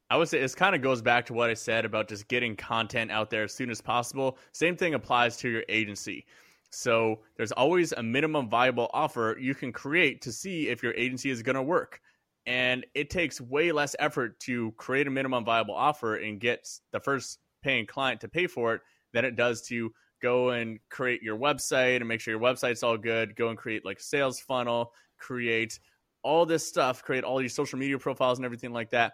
I 0.09 0.17
would 0.17 0.27
say 0.27 0.39
it 0.39 0.55
kind 0.55 0.75
of 0.75 0.81
goes 0.81 1.01
back 1.01 1.25
to 1.27 1.33
what 1.33 1.49
I 1.49 1.55
said 1.55 1.83
about 1.83 2.07
just 2.07 2.27
getting 2.27 2.55
content 2.55 3.11
out 3.11 3.29
there 3.29 3.43
as 3.43 3.53
soon 3.53 3.69
as 3.69 3.81
possible. 3.81 4.37
Same 4.51 4.75
thing 4.75 4.93
applies 4.93 5.37
to 5.37 5.49
your 5.49 5.63
agency. 5.67 6.25
So 6.69 7.21
there's 7.37 7.51
always 7.51 7.91
a 7.93 8.03
minimum 8.03 8.49
viable 8.49 8.89
offer 8.93 9.37
you 9.39 9.55
can 9.55 9.71
create 9.71 10.21
to 10.23 10.31
see 10.31 10.67
if 10.67 10.83
your 10.83 10.93
agency 10.93 11.29
is 11.29 11.41
going 11.41 11.55
to 11.55 11.63
work. 11.63 12.01
And 12.45 12.85
it 12.93 13.09
takes 13.09 13.41
way 13.41 13.71
less 13.71 13.95
effort 13.97 14.39
to 14.41 14.71
create 14.73 15.07
a 15.07 15.11
minimum 15.11 15.43
viable 15.43 15.73
offer 15.73 16.17
and 16.17 16.39
get 16.39 16.67
the 16.91 16.99
first 16.99 17.39
paying 17.63 17.87
client 17.87 18.21
to 18.21 18.27
pay 18.27 18.45
for 18.45 18.75
it 18.75 18.81
than 19.13 19.25
it 19.25 19.35
does 19.35 19.63
to 19.63 19.91
go 20.21 20.51
and 20.51 20.79
create 20.89 21.21
your 21.21 21.37
website 21.37 21.97
and 21.97 22.07
make 22.07 22.21
sure 22.21 22.33
your 22.33 22.41
website's 22.41 22.83
all 22.83 22.97
good, 22.97 23.35
go 23.35 23.49
and 23.49 23.57
create 23.57 23.85
like 23.85 23.99
sales 23.99 24.39
funnel, 24.39 24.91
create 25.17 25.79
all 26.23 26.45
this 26.45 26.67
stuff, 26.67 27.03
create 27.03 27.23
all 27.23 27.41
your 27.41 27.49
social 27.49 27.77
media 27.77 27.97
profiles 27.99 28.39
and 28.39 28.45
everything 28.45 28.73
like 28.73 28.89
that 28.89 29.13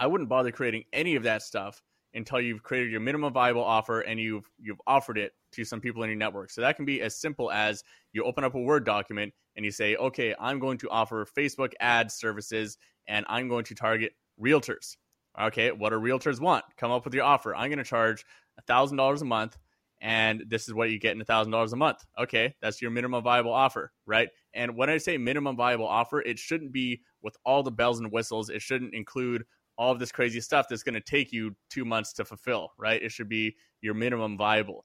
I 0.00 0.06
wouldn't 0.06 0.30
bother 0.30 0.50
creating 0.50 0.84
any 0.94 1.14
of 1.14 1.22
that 1.24 1.42
stuff 1.42 1.82
until 2.14 2.40
you've 2.40 2.62
created 2.62 2.90
your 2.90 3.00
minimum 3.00 3.32
viable 3.34 3.62
offer 3.62 4.00
and 4.00 4.18
you've 4.18 4.50
you've 4.58 4.80
offered 4.86 5.18
it 5.18 5.32
to 5.52 5.64
some 5.64 5.78
people 5.80 6.02
in 6.02 6.08
your 6.08 6.18
network. 6.18 6.50
So 6.50 6.62
that 6.62 6.76
can 6.76 6.86
be 6.86 7.02
as 7.02 7.14
simple 7.14 7.52
as 7.52 7.84
you 8.14 8.24
open 8.24 8.42
up 8.42 8.54
a 8.54 8.60
Word 8.60 8.86
document 8.86 9.32
and 9.56 9.64
you 9.64 9.70
say, 9.70 9.96
"Okay, 9.96 10.34
I'm 10.40 10.58
going 10.58 10.78
to 10.78 10.88
offer 10.88 11.26
Facebook 11.26 11.74
ad 11.80 12.10
services 12.10 12.78
and 13.08 13.26
I'm 13.28 13.46
going 13.46 13.64
to 13.66 13.74
target 13.74 14.14
realtors." 14.40 14.96
Okay, 15.38 15.70
what 15.70 15.90
do 15.90 15.96
realtors 15.96 16.40
want? 16.40 16.64
Come 16.78 16.90
up 16.90 17.04
with 17.04 17.14
your 17.14 17.24
offer. 17.24 17.54
I'm 17.54 17.68
going 17.68 17.78
to 17.78 17.84
charge 17.84 18.24
$1,000 18.68 19.22
a 19.22 19.24
month 19.24 19.58
and 20.00 20.44
this 20.48 20.66
is 20.66 20.74
what 20.74 20.90
you 20.90 20.98
get 20.98 21.16
in 21.16 21.22
$1,000 21.22 21.72
a 21.72 21.76
month. 21.76 22.04
Okay, 22.18 22.54
that's 22.62 22.80
your 22.80 22.90
minimum 22.90 23.22
viable 23.22 23.52
offer, 23.52 23.92
right? 24.06 24.28
And 24.54 24.76
when 24.76 24.88
I 24.88 24.98
say 24.98 25.18
minimum 25.18 25.56
viable 25.56 25.86
offer, 25.86 26.20
it 26.20 26.38
shouldn't 26.38 26.72
be 26.72 27.02
with 27.22 27.36
all 27.44 27.62
the 27.62 27.70
bells 27.70 28.00
and 28.00 28.10
whistles. 28.10 28.48
It 28.48 28.62
shouldn't 28.62 28.94
include 28.94 29.44
all 29.76 29.92
of 29.92 29.98
this 29.98 30.12
crazy 30.12 30.40
stuff 30.40 30.66
that's 30.68 30.82
going 30.82 30.94
to 30.94 31.00
take 31.00 31.32
you 31.32 31.54
two 31.70 31.84
months 31.84 32.12
to 32.14 32.24
fulfill, 32.24 32.70
right? 32.78 33.02
It 33.02 33.12
should 33.12 33.28
be 33.28 33.56
your 33.80 33.94
minimum 33.94 34.36
viable. 34.36 34.84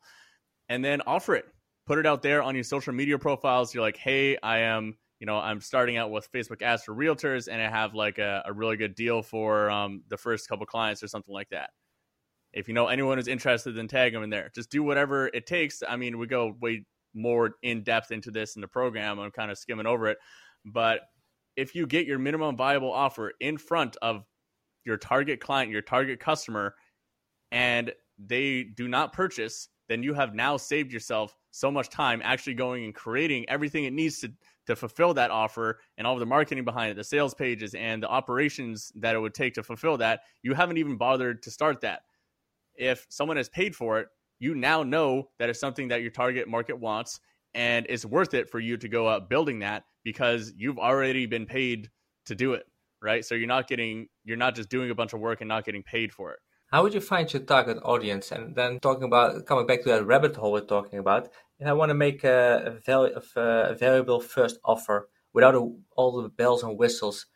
And 0.70 0.84
then 0.84 1.02
offer 1.06 1.36
it, 1.36 1.46
put 1.86 1.98
it 1.98 2.06
out 2.06 2.22
there 2.22 2.42
on 2.42 2.56
your 2.56 2.64
social 2.64 2.94
media 2.94 3.18
profiles. 3.18 3.74
You're 3.74 3.84
like, 3.84 3.98
hey, 3.98 4.38
I 4.42 4.60
am, 4.60 4.98
you 5.20 5.28
know, 5.28 5.38
I'm 5.38 5.62
starting 5.62 5.98
out 5.98 6.12
with 6.12 6.32
Facebook 6.32 6.62
ads 6.62 6.84
for 6.84 6.96
realtors 6.96 7.48
and 7.50 7.62
I 7.62 7.70
have 7.70 7.94
like 7.94 8.20
a, 8.20 8.44
a 8.46 8.54
really 8.54 8.78
good 8.78 8.96
deal 8.96 9.22
for 9.22 9.70
um, 9.70 10.04
the 10.10 10.18
first 10.18 10.48
couple 10.48 10.66
clients 10.66 11.04
or 11.04 11.08
something 11.08 11.34
like 11.34 11.50
that. 11.50 11.70
If 12.56 12.68
you 12.68 12.74
know 12.74 12.88
anyone 12.88 13.18
who's 13.18 13.28
interested, 13.28 13.76
then 13.76 13.88
tag 13.88 14.14
them 14.14 14.24
in 14.24 14.30
there. 14.30 14.50
Just 14.56 14.72
do 14.72 14.82
whatever 14.82 15.28
it 15.28 15.46
takes. 15.46 15.84
I 15.88 15.98
mean, 15.98 16.18
we 16.18 16.26
go 16.26 16.56
way 16.62 16.86
more 17.14 17.56
in 17.62 17.84
depth 17.84 18.12
into 18.12 18.32
this 18.32 18.56
in 18.56 18.62
the 18.62 18.68
program. 18.68 19.20
I'm 19.20 19.32
kind 19.32 19.52
of 19.52 19.58
skimming 19.58 19.86
over 19.86 20.08
it. 20.08 20.18
But 20.66 21.02
if 21.56 21.76
you 21.76 21.86
get 21.86 22.08
your 22.08 22.18
minimum 22.18 22.56
viable 22.56 22.92
offer 22.92 23.34
in 23.40 23.58
front 23.58 23.98
of 24.02 24.24
your 24.86 24.98
target 24.98 25.40
client, 25.40 25.72
your 25.72 25.82
target 25.82 26.20
customer, 26.20 26.76
and 27.52 27.92
they 28.18 28.64
do 28.64 28.88
not 28.88 29.14
purchase, 29.14 29.70
then 29.88 30.02
you 30.02 30.14
have 30.14 30.34
now 30.34 30.58
saved 30.58 30.92
yourself 30.92 31.36
so 31.52 31.70
much 31.70 31.90
time 31.90 32.22
actually 32.24 32.54
going 32.54 32.86
and 32.86 32.96
creating 32.96 33.48
everything 33.50 33.86
it 33.86 33.94
needs 33.94 34.20
to 34.20 34.32
to 34.68 34.76
fulfill 34.76 35.14
that 35.14 35.30
offer 35.30 35.80
and 35.98 36.08
all 36.08 36.14
of 36.14 36.20
the 36.20 36.26
marketing 36.26 36.66
behind 36.66 36.92
it, 36.92 36.96
the 36.96 37.04
sales 37.04 37.36
pages 37.36 37.76
and 37.76 38.02
the 38.02 38.08
operations 38.10 38.92
that 38.96 39.16
it 39.16 39.20
would 39.20 39.34
take 39.34 39.54
to 39.54 39.64
fulfill 39.64 39.98
that. 39.98 40.22
You 40.42 40.56
haven't 40.56 40.78
even 40.78 40.98
bothered 40.98 41.44
to 41.44 41.52
start 41.52 41.82
that. 41.82 42.02
If 42.78 43.06
someone 43.10 43.38
has 43.38 43.50
paid 43.50 43.76
for 43.76 44.00
it, 44.00 44.08
you 44.40 44.56
now 44.56 44.84
know 44.84 45.30
that 45.40 45.50
it's 45.50 45.60
something 45.60 45.88
that 45.90 46.02
your 46.02 46.12
target 46.12 46.48
market 46.48 46.80
wants 46.80 47.20
and 47.54 47.86
it's 47.88 48.06
worth 48.06 48.34
it 48.34 48.50
for 48.50 48.60
you 48.60 48.78
to 48.78 48.90
go 48.90 49.08
out 49.08 49.30
building 49.30 49.60
that 49.60 49.84
because 50.04 50.54
you've 50.58 50.78
already 50.78 51.26
been 51.26 51.46
paid 51.46 51.90
to 52.26 52.36
do 52.36 52.54
it 52.54 52.66
right? 53.06 53.24
So 53.24 53.36
you're 53.36 53.48
not 53.48 53.68
getting, 53.68 54.08
you're 54.24 54.38
not 54.38 54.56
just 54.56 54.70
doing 54.70 54.90
a 54.90 54.96
bunch 54.96 55.14
of 55.14 55.20
work 55.20 55.42
and 55.42 55.48
not 55.48 55.64
getting 55.64 55.84
paid 55.84 56.12
for 56.12 56.32
it. 56.34 56.40
How 56.72 56.82
would 56.84 56.94
you 56.94 57.00
find 57.00 57.32
your 57.32 57.44
target 57.44 57.78
audience? 57.84 58.32
And 58.32 58.56
then 58.56 58.80
talking 58.80 59.04
about 59.04 59.46
coming 59.46 59.68
back 59.68 59.84
to 59.84 59.90
that 59.90 60.06
rabbit 60.06 60.36
hole 60.36 60.52
we're 60.52 60.62
talking 60.62 61.00
about, 61.00 61.30
if 61.60 61.68
I 61.68 61.74
want 61.74 61.92
to 61.92 61.94
make 61.94 62.24
a, 62.24 62.80
a, 62.88 63.42
a 63.42 63.76
valuable 63.76 64.20
first 64.20 64.58
offer 64.66 65.08
without 65.34 65.56
a, 65.56 65.72
all 65.96 66.22
the 66.22 66.30
bells 66.30 66.64
and 66.64 66.78
whistles, 66.78 67.28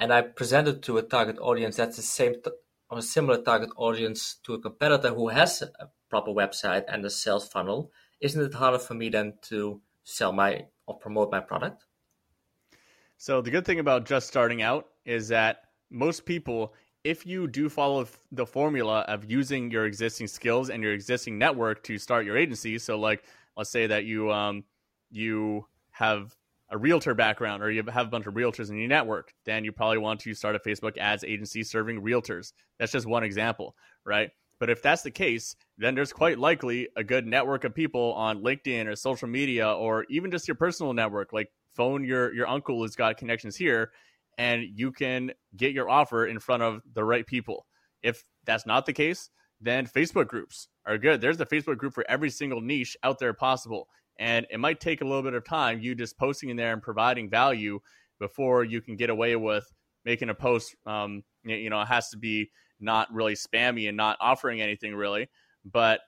and 0.00 0.12
I 0.12 0.22
present 0.22 0.68
it 0.68 0.82
to 0.82 0.98
a 0.98 1.02
target 1.02 1.38
audience 1.38 1.76
that's 1.76 1.96
the 1.96 2.02
same 2.02 2.34
t- 2.42 2.50
or 2.90 2.98
a 2.98 3.02
similar 3.02 3.42
target 3.42 3.70
audience 3.76 4.36
to 4.44 4.54
a 4.54 4.60
competitor 4.60 5.08
who 5.14 5.28
has 5.28 5.62
a 5.62 5.88
proper 6.08 6.30
website 6.30 6.84
and 6.88 7.04
a 7.04 7.10
sales 7.10 7.48
funnel, 7.48 7.90
isn't 8.20 8.40
it 8.40 8.54
harder 8.54 8.78
for 8.78 8.94
me 8.94 9.08
then 9.08 9.34
to 9.42 9.80
sell 10.04 10.32
my 10.32 10.66
or 10.86 10.96
promote 10.96 11.30
my 11.30 11.40
product? 11.40 11.84
So 13.18 13.40
the 13.40 13.50
good 13.50 13.64
thing 13.64 13.80
about 13.80 14.04
just 14.04 14.28
starting 14.28 14.62
out 14.62 14.86
is 15.04 15.28
that 15.28 15.62
most 15.90 16.26
people, 16.26 16.74
if 17.02 17.26
you 17.26 17.48
do 17.48 17.68
follow 17.68 18.06
the 18.30 18.46
formula 18.46 19.00
of 19.08 19.30
using 19.30 19.70
your 19.70 19.86
existing 19.86 20.26
skills 20.26 20.70
and 20.70 20.82
your 20.82 20.92
existing 20.92 21.38
network 21.38 21.82
to 21.84 21.98
start 21.98 22.26
your 22.26 22.36
agency, 22.36 22.78
so 22.78 22.98
like 22.98 23.24
let's 23.56 23.70
say 23.70 23.86
that 23.86 24.04
you 24.04 24.30
um 24.30 24.64
you 25.10 25.66
have 25.90 26.36
a 26.70 26.78
realtor 26.78 27.14
background 27.14 27.62
or 27.62 27.70
you 27.70 27.82
have 27.82 28.06
a 28.06 28.10
bunch 28.10 28.26
of 28.26 28.34
realtors 28.34 28.70
in 28.70 28.76
your 28.76 28.88
network, 28.88 29.32
then 29.44 29.64
you 29.64 29.72
probably 29.72 29.98
want 29.98 30.20
to 30.20 30.34
start 30.34 30.56
a 30.56 30.58
Facebook 30.58 30.98
ads 30.98 31.24
agency 31.24 31.62
serving 31.62 32.02
realtors. 32.02 32.52
That's 32.78 32.92
just 32.92 33.06
one 33.06 33.22
example, 33.22 33.74
right? 34.04 34.30
But 34.58 34.70
if 34.70 34.82
that's 34.82 35.02
the 35.02 35.10
case, 35.10 35.54
then 35.78 35.94
there's 35.94 36.12
quite 36.12 36.38
likely 36.38 36.88
a 36.96 37.04
good 37.04 37.26
network 37.26 37.64
of 37.64 37.74
people 37.74 38.14
on 38.14 38.42
LinkedIn 38.42 38.86
or 38.86 38.96
social 38.96 39.28
media 39.28 39.70
or 39.70 40.06
even 40.08 40.30
just 40.30 40.48
your 40.48 40.54
personal 40.54 40.94
network, 40.94 41.32
like 41.32 41.50
phone 41.76 42.04
your 42.04 42.34
your 42.34 42.48
uncle 42.48 42.78
who's 42.78 42.96
got 42.96 43.18
connections 43.18 43.54
here 43.54 43.92
and 44.38 44.66
you 44.74 44.90
can 44.90 45.30
get 45.56 45.72
your 45.72 45.88
offer 45.88 46.26
in 46.26 46.38
front 46.38 46.62
of 46.62 46.80
the 46.94 47.04
right 47.04 47.26
people 47.26 47.66
if 48.02 48.24
that's 48.44 48.66
not 48.66 48.86
the 48.86 48.92
case 48.92 49.30
then 49.60 49.86
facebook 49.86 50.26
groups 50.26 50.68
are 50.86 50.98
good 50.98 51.20
there's 51.20 51.40
a 51.40 51.46
facebook 51.46 51.76
group 51.76 51.92
for 51.92 52.04
every 52.08 52.30
single 52.30 52.60
niche 52.60 52.96
out 53.02 53.18
there 53.18 53.34
possible 53.34 53.88
and 54.18 54.46
it 54.50 54.58
might 54.58 54.80
take 54.80 55.00
a 55.00 55.04
little 55.04 55.22
bit 55.22 55.34
of 55.34 55.44
time 55.44 55.80
you 55.80 55.94
just 55.94 56.18
posting 56.18 56.48
in 56.48 56.56
there 56.56 56.72
and 56.72 56.82
providing 56.82 57.28
value 57.28 57.78
before 58.18 58.64
you 58.64 58.80
can 58.80 58.96
get 58.96 59.10
away 59.10 59.36
with 59.36 59.70
making 60.04 60.30
a 60.30 60.34
post, 60.34 60.74
um, 60.86 61.22
you 61.44 61.68
know, 61.68 61.80
it 61.80 61.88
has 61.88 62.08
to 62.10 62.16
be 62.16 62.50
not 62.80 63.12
really 63.12 63.34
spammy 63.34 63.88
and 63.88 63.96
not 63.96 64.16
offering 64.20 64.60
anything 64.60 64.94
really. 64.94 65.28
But 65.64 66.00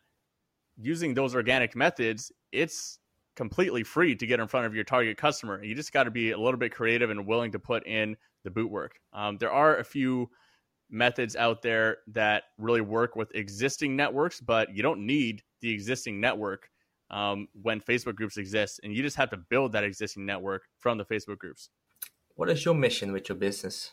using 0.80 1.14
those 1.14 1.34
organic 1.34 1.74
methods, 1.74 2.32
it's 2.52 2.98
completely 3.36 3.82
free 3.82 4.14
to 4.16 4.26
get 4.26 4.40
in 4.40 4.48
front 4.48 4.66
of 4.66 4.74
your 4.74 4.84
target 4.84 5.16
customer. 5.16 5.62
You 5.62 5.74
just 5.74 5.92
got 5.92 6.04
to 6.04 6.10
be 6.10 6.30
a 6.30 6.38
little 6.38 6.58
bit 6.58 6.72
creative 6.72 7.10
and 7.10 7.26
willing 7.26 7.52
to 7.52 7.58
put 7.58 7.86
in 7.86 8.16
the 8.44 8.50
boot 8.50 8.70
work. 8.70 8.98
Um, 9.12 9.36
there 9.38 9.52
are 9.52 9.78
a 9.78 9.84
few 9.84 10.30
methods 10.90 11.36
out 11.36 11.60
there 11.60 11.98
that 12.08 12.44
really 12.56 12.80
work 12.80 13.16
with 13.16 13.34
existing 13.34 13.94
networks, 13.94 14.40
but 14.40 14.74
you 14.74 14.82
don't 14.82 15.04
need 15.04 15.42
the 15.60 15.72
existing 15.72 16.20
network 16.20 16.70
um, 17.10 17.48
when 17.60 17.80
Facebook 17.80 18.16
groups 18.16 18.36
exist, 18.36 18.80
and 18.82 18.92
you 18.92 19.02
just 19.02 19.16
have 19.16 19.30
to 19.30 19.36
build 19.36 19.72
that 19.72 19.84
existing 19.84 20.26
network 20.26 20.62
from 20.78 20.98
the 20.98 21.04
Facebook 21.04 21.38
groups. 21.38 21.70
What 22.34 22.50
is 22.50 22.64
your 22.64 22.74
mission 22.74 23.12
with 23.12 23.28
your 23.28 23.36
business? 23.36 23.92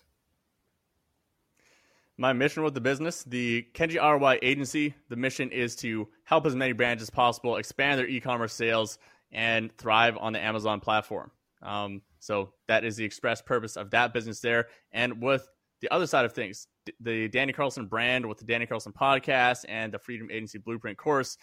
My 2.17 2.32
mission 2.32 2.63
with 2.63 2.73
the 2.73 2.82
business, 2.82 3.23
the 3.23 3.67
Kenji 3.73 4.01
ROI 4.01 4.39
agency, 4.41 4.93
the 5.10 5.17
mission 5.17 5.51
is 5.51 5.75
to 5.78 6.08
help 6.23 6.45
as 6.45 6.56
many 6.56 6.71
brands 6.71 7.04
as 7.04 7.10
possible 7.10 7.58
expand 7.58 7.99
their 7.99 8.08
e-commerce 8.08 8.54
sales 8.54 8.97
and 9.32 9.75
thrive 9.78 10.17
on 10.17 10.32
the 10.32 10.39
Amazon 10.39 10.80
platform. 10.80 11.32
Um, 11.62 12.01
so 12.19 12.54
that 12.67 12.86
is 12.86 12.95
the 12.95 13.04
express 13.04 13.41
purpose 13.41 13.75
of 13.75 13.91
that 13.91 14.13
business 14.13 14.39
there. 14.39 14.67
And 14.93 15.21
with 15.21 15.47
the 15.82 15.91
other 15.91 16.08
side 16.08 16.23
of 16.23 16.32
things, 16.32 16.67
the 16.99 17.28
Danny 17.28 17.51
Carlson 17.51 17.88
brand 17.88 18.25
with 18.25 18.38
the 18.38 18.45
Danny 18.45 18.65
Carlson 18.65 18.93
podcast 18.93 19.65
and 19.67 19.93
the 19.93 19.99
Freedom 19.99 20.30
Agency 20.32 20.58
Blueprint 20.58 20.97
course, 20.97 21.38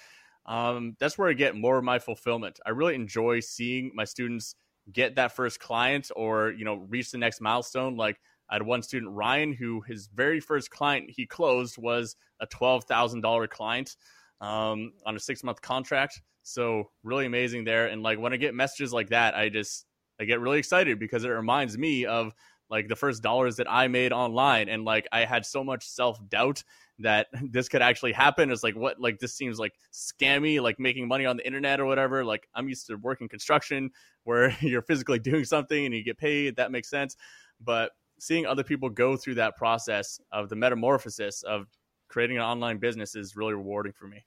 um, 0.46 0.96
that's 0.98 1.16
where 1.16 1.28
I 1.28 1.34
get 1.34 1.56
more 1.56 1.78
of 1.78 1.84
my 1.84 1.98
fulfillment. 1.98 2.58
I 2.66 2.70
really 2.70 2.94
enjoy 2.94 3.40
seeing 3.40 3.92
my 3.94 4.04
students 4.04 4.56
get 4.92 5.14
that 5.14 5.32
first 5.32 5.60
client 5.60 6.10
or 6.16 6.50
you 6.50 6.64
know 6.64 6.86
reach 6.88 7.10
the 7.10 7.18
next 7.18 7.40
milestone. 7.40 7.96
Like 7.96 8.18
I 8.50 8.54
had 8.56 8.62
one 8.62 8.82
student, 8.82 9.12
Ryan, 9.12 9.52
who 9.52 9.80
his 9.82 10.08
very 10.08 10.40
first 10.40 10.70
client 10.70 11.10
he 11.10 11.26
closed 11.26 11.78
was 11.78 12.16
a 12.40 12.46
twelve 12.46 12.84
thousand 12.84 13.20
dollar 13.20 13.46
client 13.46 13.96
um, 14.40 14.92
on 15.06 15.16
a 15.16 15.20
six 15.20 15.44
month 15.44 15.62
contract. 15.62 16.20
So 16.42 16.90
really 17.04 17.26
amazing 17.26 17.64
there. 17.64 17.86
And 17.86 18.02
like 18.02 18.18
when 18.18 18.32
I 18.32 18.36
get 18.36 18.54
messages 18.54 18.92
like 18.92 19.10
that, 19.10 19.36
I 19.36 19.48
just 19.48 19.86
I 20.20 20.24
get 20.24 20.40
really 20.40 20.58
excited 20.58 20.98
because 20.98 21.24
it 21.24 21.28
reminds 21.28 21.78
me 21.78 22.04
of 22.04 22.34
like 22.72 22.88
the 22.88 22.96
first 22.96 23.22
dollars 23.22 23.56
that 23.56 23.70
I 23.70 23.86
made 23.86 24.12
online. 24.12 24.70
And 24.70 24.82
like 24.82 25.06
I 25.12 25.26
had 25.26 25.44
so 25.44 25.62
much 25.62 25.86
self 25.86 26.18
doubt 26.30 26.64
that 27.00 27.26
this 27.50 27.68
could 27.68 27.82
actually 27.82 28.12
happen. 28.12 28.50
It's 28.50 28.64
like, 28.64 28.74
what, 28.74 28.98
like 28.98 29.18
this 29.18 29.34
seems 29.34 29.58
like 29.58 29.74
scammy, 29.92 30.60
like 30.60 30.80
making 30.80 31.06
money 31.06 31.26
on 31.26 31.36
the 31.36 31.46
internet 31.46 31.80
or 31.80 31.84
whatever. 31.84 32.24
Like 32.24 32.48
I'm 32.54 32.68
used 32.70 32.86
to 32.86 32.96
working 32.96 33.28
construction 33.28 33.90
where 34.24 34.56
you're 34.60 34.82
physically 34.82 35.18
doing 35.18 35.44
something 35.44 35.84
and 35.84 35.94
you 35.94 36.02
get 36.02 36.16
paid. 36.16 36.56
That 36.56 36.72
makes 36.72 36.88
sense. 36.88 37.14
But 37.60 37.92
seeing 38.18 38.46
other 38.46 38.64
people 38.64 38.88
go 38.88 39.16
through 39.16 39.34
that 39.34 39.56
process 39.58 40.18
of 40.32 40.48
the 40.48 40.56
metamorphosis 40.56 41.42
of 41.42 41.66
creating 42.08 42.38
an 42.38 42.42
online 42.42 42.78
business 42.78 43.14
is 43.14 43.36
really 43.36 43.52
rewarding 43.52 43.92
for 43.92 44.08
me. 44.08 44.24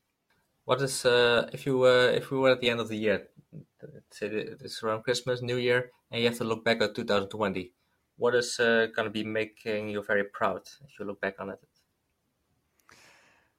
What 0.66 0.82
is 0.82 1.06
uh, 1.06 1.50
if 1.52 1.66
you 1.66 1.78
were 1.78 2.10
if 2.10 2.32
we 2.32 2.38
were 2.38 2.50
at 2.50 2.60
the 2.60 2.70
end 2.70 2.80
of 2.80 2.90
the 2.90 2.98
year, 2.98 3.28
say 4.12 4.28
it's 4.28 4.82
around 4.82 5.04
Christmas, 5.04 5.44
New 5.44 5.58
Year, 5.58 5.92
and 6.10 6.22
you 6.22 6.28
have 6.28 6.40
to 6.40 6.44
look 6.44 6.66
back 6.66 6.82
at 6.82 6.96
2020 6.96 7.72
what 8.18 8.36
is 8.36 8.60
uh, 8.60 8.88
going 8.96 9.06
to 9.06 9.10
be 9.10 9.24
making 9.24 9.90
you 9.90 10.04
very 10.04 10.24
proud 10.24 10.62
if 10.88 11.00
you 11.00 11.06
look 11.06 11.20
back 11.22 11.36
on 11.40 11.50
it? 11.50 11.60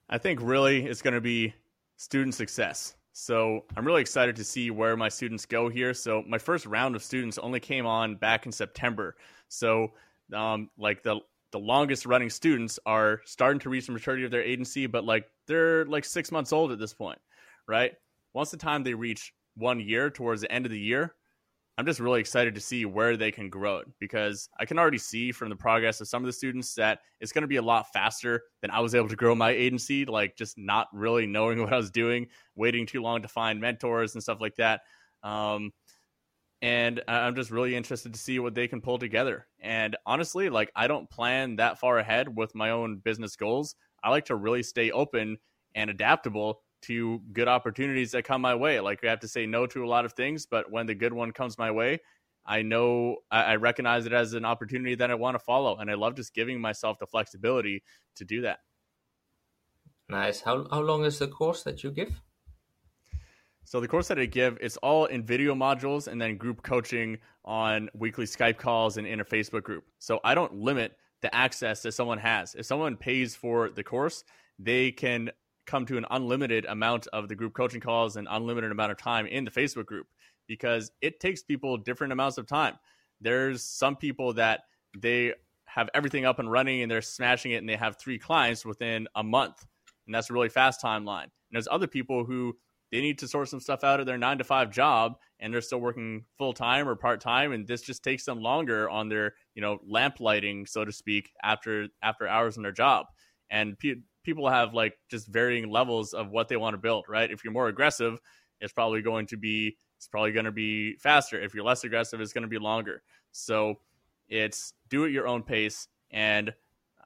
I 0.09 0.19
think 0.19 0.41
really 0.43 0.87
it's 0.87 1.03
going 1.03 1.15
to 1.15 1.21
be 1.21 1.55
student 1.97 2.35
success. 2.35 2.95
So 3.13 3.65
I'm 3.77 3.87
really 3.87 4.03
excited 4.03 4.37
to 4.37 4.45
see 4.45 4.71
where 4.71 4.97
my 4.97 5.09
students 5.09 5.47
go 5.47 5.69
here. 5.69 5.95
So 5.95 6.23
my 6.29 6.39
first 6.39 6.67
round 6.67 6.95
of 6.95 7.03
students 7.03 7.39
only 7.39 7.61
came 7.61 7.87
on 7.87 8.17
back 8.17 8.47
in 8.47 8.53
September. 8.53 9.17
So 9.49 9.93
um, 10.35 10.71
like 10.79 11.03
the 11.03 11.21
the 11.53 11.59
longest 11.59 12.05
running 12.05 12.29
students 12.29 12.79
are 12.85 13.23
starting 13.25 13.61
to 13.61 13.71
reach 13.71 13.87
the 13.87 13.93
maturity 13.93 14.25
of 14.25 14.31
their 14.31 14.43
agency, 14.43 14.87
but 14.87 15.05
like 15.05 15.27
they're 15.47 15.87
like 15.87 16.05
six 16.05 16.31
months 16.31 16.53
old 16.53 16.73
at 16.73 16.79
this 16.79 16.93
point, 16.93 17.19
right? 17.67 17.93
Once 18.35 18.51
the 18.51 18.57
time 18.57 18.83
they 18.83 18.93
reach 18.93 19.33
one 19.55 19.81
year 19.81 20.11
towards 20.11 20.43
the 20.43 20.53
end 20.53 20.67
of 20.67 20.73
the 20.73 20.79
year, 20.79 21.15
I'm 21.79 21.85
just 21.85 22.01
really 22.01 22.21
excited 22.21 22.55
to 22.55 22.61
see 22.61 22.87
where 22.87 23.17
they 23.19 23.31
can 23.31 23.51
grow 23.51 23.79
it 23.79 23.89
because 23.99 24.49
I 24.59 24.65
can 24.65 24.79
already 24.79 24.99
see 24.99 25.31
from 25.31 25.51
the 25.51 25.57
progress 25.57 26.01
of 26.01 26.09
some 26.09 26.23
of 26.23 26.27
the 26.27 26.33
students 26.33 26.75
that 26.75 27.01
it's 27.21 27.33
going 27.33 27.43
to 27.43 27.49
be 27.49 27.57
a 27.57 27.63
lot 27.63 27.93
faster 27.93 28.45
than 28.63 28.71
I 28.71 28.81
was 28.81 28.95
able 28.95 29.09
to 29.09 29.17
grow 29.17 29.35
my 29.35 29.51
agency, 29.51 30.07
like 30.07 30.37
just 30.37 30.57
not 30.57 30.89
really 30.93 31.27
knowing 31.27 31.61
what 31.63 31.73
I 31.73 31.77
was 31.77 31.91
doing, 31.91 32.29
waiting 32.55 32.87
too 32.87 33.03
long 33.03 33.21
to 33.23 33.29
find 33.29 33.61
mentors 33.61 34.15
and 34.15 34.23
stuff 34.23 34.41
like 34.41 34.57
that. 34.57 34.81
Um, 35.23 35.73
and 36.63 37.03
I'm 37.07 37.35
just 37.35 37.51
really 37.51 37.77
interested 37.77 38.15
to 38.15 38.19
see 38.19 38.39
what 38.39 38.55
they 38.55 38.67
can 38.69 38.81
pull 38.81 38.99
together. 38.99 39.47
And 39.61 39.97
honestly, 40.07 40.49
like 40.49 40.73
I 40.75 40.87
don't 40.87 41.11
plan 41.11 41.57
that 41.57 41.79
far 41.79 41.99
ahead 41.99 42.35
with 42.35 42.55
my 42.55 42.71
own 42.71 42.97
business 42.97 43.37
goals. 43.37 43.75
I 44.03 44.09
like 44.09 44.25
to 44.27 44.37
really 44.37 44.63
stay 44.63 44.91
open 44.91 45.37
and 45.75 45.91
adaptable 45.91 46.63
to 46.87 47.21
good 47.33 47.49
opportunities 47.49 48.13
that 48.13 48.25
come 48.25 48.41
my 48.41 48.55
way. 48.55 48.81
Like 48.81 49.05
I 49.05 49.09
have 49.09 49.21
to 49.21 49.29
say 49.29 49.47
no 49.47 49.67
to 49.67 49.85
a 49.85 49.89
lot 49.89 50.05
of 50.05 50.13
things, 50.13 50.47
but 50.47 50.71
when 50.71 50.87
the 50.87 50.95
good 50.95 51.13
one 51.13 51.33
comes 51.33 51.59
my 51.59 51.71
way, 51.71 52.01
I 52.45 52.63
know 52.63 53.17
I 53.31 53.57
recognize 53.57 54.07
it 54.07 54.13
as 54.13 54.35
an 54.35 54.45
opportunity 54.45 54.95
that 54.97 55.11
I 55.11 55.15
want 55.17 55.35
to 55.35 55.41
follow, 55.41 55.77
and 55.79 55.91
I 55.91 55.95
love 55.95 56.15
just 56.15 56.33
giving 56.33 56.61
myself 56.61 56.99
the 56.99 57.07
flexibility 57.07 57.83
to 58.17 58.25
do 58.25 58.43
that. 58.43 58.61
Nice. 60.09 60.41
How 60.41 60.67
how 60.71 60.81
long 60.81 61.05
is 61.05 61.19
the 61.19 61.27
course 61.27 61.65
that 61.65 61.83
you 61.83 61.91
give? 61.91 62.23
So 63.65 63.81
the 63.81 63.89
course 63.89 64.07
that 64.07 64.19
I 64.21 64.27
give, 64.27 64.59
it's 64.61 64.77
all 64.77 65.07
in 65.07 65.25
video 65.25 65.53
modules 65.53 66.07
and 66.07 66.23
then 66.23 66.37
group 66.37 66.63
coaching 66.63 67.19
on 67.45 67.91
weekly 67.95 68.25
Skype 68.25 68.59
calls 68.59 68.97
and 68.97 69.09
in 69.09 69.19
a 69.19 69.25
Facebook 69.25 69.65
group. 69.65 69.83
So 69.99 70.21
I 70.23 70.37
don't 70.37 70.55
limit 70.55 70.93
the 71.21 71.35
access 71.35 71.83
that 71.83 71.91
someone 71.91 72.19
has. 72.19 72.55
If 72.55 72.65
someone 72.65 72.97
pays 72.97 73.35
for 73.35 73.71
the 73.71 73.83
course, 73.83 74.23
they 74.61 74.93
can 74.93 75.33
come 75.67 75.87
to 75.87 75.97
an 75.97 76.07
unlimited 76.11 76.65
amount 76.67 77.07
of 77.09 77.29
the 77.29 77.35
group 77.35 77.55
coaching 77.55 77.81
calls 77.81 78.17
and 78.17 78.29
unlimited 78.31 78.71
amount 78.71 78.93
of 78.93 78.99
time 78.99 79.27
in 79.27 79.45
the 79.45 79.51
Facebook 79.51 79.87
group 79.87 80.07
because 80.47 80.91
it 81.01 81.21
takes 81.21 81.43
people 81.43 81.77
different 81.77 82.13
amounts 82.13 82.39
of 82.39 82.47
time. 82.47 82.75
There's 83.21 83.63
some 83.63 83.97
people 83.97 84.33
that 84.35 84.61
they 84.97 85.35
have 85.67 85.91
everything 85.95 86.25
up 86.25 86.39
and 86.39 86.51
running 86.51 86.83
and 86.83 86.91
they're 86.91 87.03
smashing 87.03 87.53
it 87.53 87.57
and 87.57 87.69
they 87.69 87.77
have 87.77 87.99
three 87.99 88.19
clients 88.19 88.65
within 88.65 89.09
a 89.15 89.23
month. 89.23 89.65
And 90.07 90.15
that's 90.15 90.31
a 90.31 90.33
really 90.33 90.49
fast 90.49 90.81
timeline. 90.81 91.25
And 91.25 91.53
there's 91.53 91.69
other 91.71 91.87
people 91.87 92.25
who 92.25 92.57
they 92.93 93.01
need 93.01 93.19
to 93.19 93.29
sort 93.29 93.49
some 93.49 93.61
stuff 93.61 93.85
out 93.85 94.01
of 94.01 94.07
their 94.07 94.19
nine 94.19 94.39
to 94.39 94.45
five 94.45 94.71
job 94.71 95.17
and 95.41 95.53
they're 95.53 95.61
still 95.61 95.81
working 95.81 96.25
full 96.39 96.53
time 96.53 96.89
or 96.89 96.95
part 96.95 97.21
time 97.21 97.53
and 97.53 97.67
this 97.67 97.83
just 97.83 98.03
takes 98.03 98.25
them 98.25 98.41
longer 98.41 98.89
on 98.89 99.09
their 99.09 99.35
you 99.55 99.63
know 99.63 99.79
lamp 99.87 100.21
lighting 100.21 100.67
so 100.67 100.85
to 100.85 100.93
speak 100.93 101.33
after 101.43 101.89
after 102.03 102.29
hours 102.29 102.57
in 102.57 102.63
their 102.63 102.73
job 102.73 103.07
and 103.51 103.79
people 104.27 104.49
have 104.49 104.75
like 104.75 104.99
just 105.09 105.29
varying 105.29 105.71
levels 105.71 106.13
of 106.13 106.31
what 106.31 106.49
they 106.49 106.57
want 106.57 106.75
to 106.75 106.79
build, 106.79 107.07
right? 107.09 107.31
If 107.31 107.45
you're 107.45 107.53
more 107.53 107.69
aggressive, 107.69 108.21
it's 108.61 108.73
probably 108.73 109.01
going 109.01 109.27
to 109.29 109.39
be 109.39 109.77
it's 109.97 110.09
probably 110.09 110.33
going 110.33 110.45
to 110.45 110.53
be 110.53 110.97
faster. 110.97 111.41
If 111.41 111.55
you're 111.55 111.65
less 111.65 111.85
aggressive, 111.85 112.21
it's 112.21 112.35
going 112.35 112.43
to 112.43 112.49
be 112.49 112.59
longer. 112.59 113.03
So 113.33 113.77
it's 114.29 114.75
do 114.91 115.05
it 115.05 115.13
your 115.13 115.27
own 115.27 115.43
pace, 115.43 115.89
and 116.11 116.53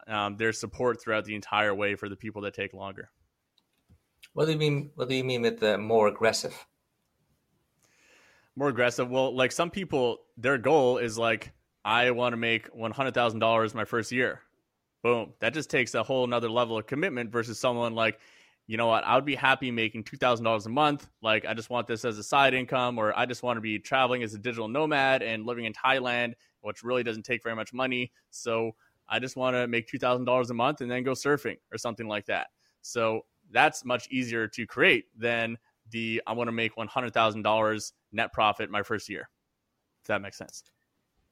um, 0.09 0.37
there's 0.37 0.59
support 0.59 1.01
throughout 1.01 1.25
the 1.25 1.37
entire 1.37 1.75
way 1.75 1.95
for 1.95 2.09
the 2.09 2.17
people 2.17 2.43
that 2.43 2.55
take 2.55 2.75
longer. 2.75 3.11
What 4.33 4.47
do 4.47 4.53
you 4.53 4.59
mean? 4.59 4.91
What 4.95 5.09
do 5.09 5.15
you 5.15 5.25
mean 5.25 5.43
with 5.43 5.61
the 5.61 5.79
more 5.79 6.09
aggressive? 6.09 6.67
More 8.57 8.69
aggressive. 8.69 9.09
Well, 9.11 9.35
like 9.35 9.53
some 9.53 9.71
people, 9.71 10.19
their 10.37 10.59
goal 10.59 10.99
is 10.99 11.17
like, 11.17 11.53
I 11.85 12.11
want 12.11 12.33
to 12.33 12.37
make 12.37 12.67
one 12.69 12.91
hundred 12.91 13.15
thousand 13.15 13.41
dollars 13.41 13.75
my 13.75 13.85
first 13.85 14.11
year. 14.11 14.41
Boom. 15.03 15.33
That 15.41 15.55
just 15.55 15.71
takes 15.71 15.95
a 15.95 16.03
whole 16.03 16.25
another 16.25 16.51
level 16.51 16.77
of 16.79 16.87
commitment 16.87 17.31
versus 17.31 17.59
someone 17.59 17.95
like, 17.95 18.21
you 18.67 18.77
know 18.77 18.87
what, 18.87 19.03
I 19.05 19.17
would 19.17 19.25
be 19.25 19.35
happy 19.35 19.71
making 19.71 20.05
$2,000 20.05 20.67
a 20.67 20.69
month. 20.69 21.09
Like, 21.23 21.45
I 21.45 21.55
just 21.55 21.71
want 21.71 21.87
this 21.87 22.05
as 22.05 22.19
a 22.19 22.23
side 22.23 22.55
income, 22.55 22.99
or 22.99 23.19
I 23.19 23.27
just 23.27 23.43
want 23.43 23.57
to 23.57 23.61
be 23.61 23.79
traveling 23.79 24.23
as 24.23 24.35
a 24.35 24.39
digital 24.39 24.69
nomad 24.69 25.23
and 25.23 25.45
living 25.45 25.65
in 25.65 25.73
Thailand, 25.73 26.35
which 26.61 26.85
really 26.85 27.03
doesn't 27.03 27.25
take 27.25 27.43
very 27.43 27.57
much 27.57 27.73
money. 27.73 28.13
So 28.31 28.73
I 29.09 29.19
just 29.19 29.37
want 29.37 29.57
to 29.57 29.67
make 29.67 29.91
$2,000 29.91 30.51
a 30.51 30.55
month 30.55 30.83
and 30.83 30.91
then 30.91 31.03
go 31.03 31.13
surfing 31.13 31.57
or 31.73 31.79
something 31.79 32.07
like 32.07 32.27
that. 32.27 32.49
So 32.83 33.23
that's 33.51 33.85
much 33.85 34.09
easier 34.11 34.47
to 34.49 34.67
create 34.67 35.07
than 35.17 35.59
the 35.91 36.23
I 36.27 36.33
want 36.35 36.47
to 36.49 36.53
make 36.53 36.77
$100,000 36.77 37.93
net 38.13 38.33
profit 38.33 38.71
my 38.71 38.83
first 38.83 39.09
year. 39.09 39.29
If 40.03 40.09
that 40.09 40.23
makes 40.23 40.39
sense. 40.39 40.63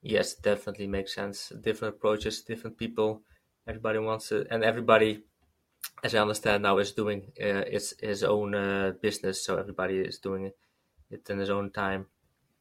Yes, 0.03 0.35
definitely 0.35 0.89
makes 0.89 1.15
sense. 1.15 1.51
Different 1.61 1.95
approaches, 1.95 2.43
different 2.43 2.77
people 2.77 3.23
Everybody 3.69 3.99
wants 3.99 4.33
it, 4.33 4.47
and 4.51 4.65
everybody, 4.65 5.25
as 6.03 6.15
I 6.15 6.21
understand 6.21 6.63
now, 6.63 6.79
is 6.79 6.93
doing 6.93 7.31
uh, 7.39 7.69
its 7.69 7.93
his 8.01 8.25
own 8.25 8.55
uh, 8.55 8.93
business. 9.03 9.45
So 9.45 9.59
everybody 9.59 9.99
is 9.99 10.19
doing 10.19 10.51
it 11.11 11.29
in 11.29 11.39
his 11.39 11.51
own 11.51 11.71
time. 11.71 12.07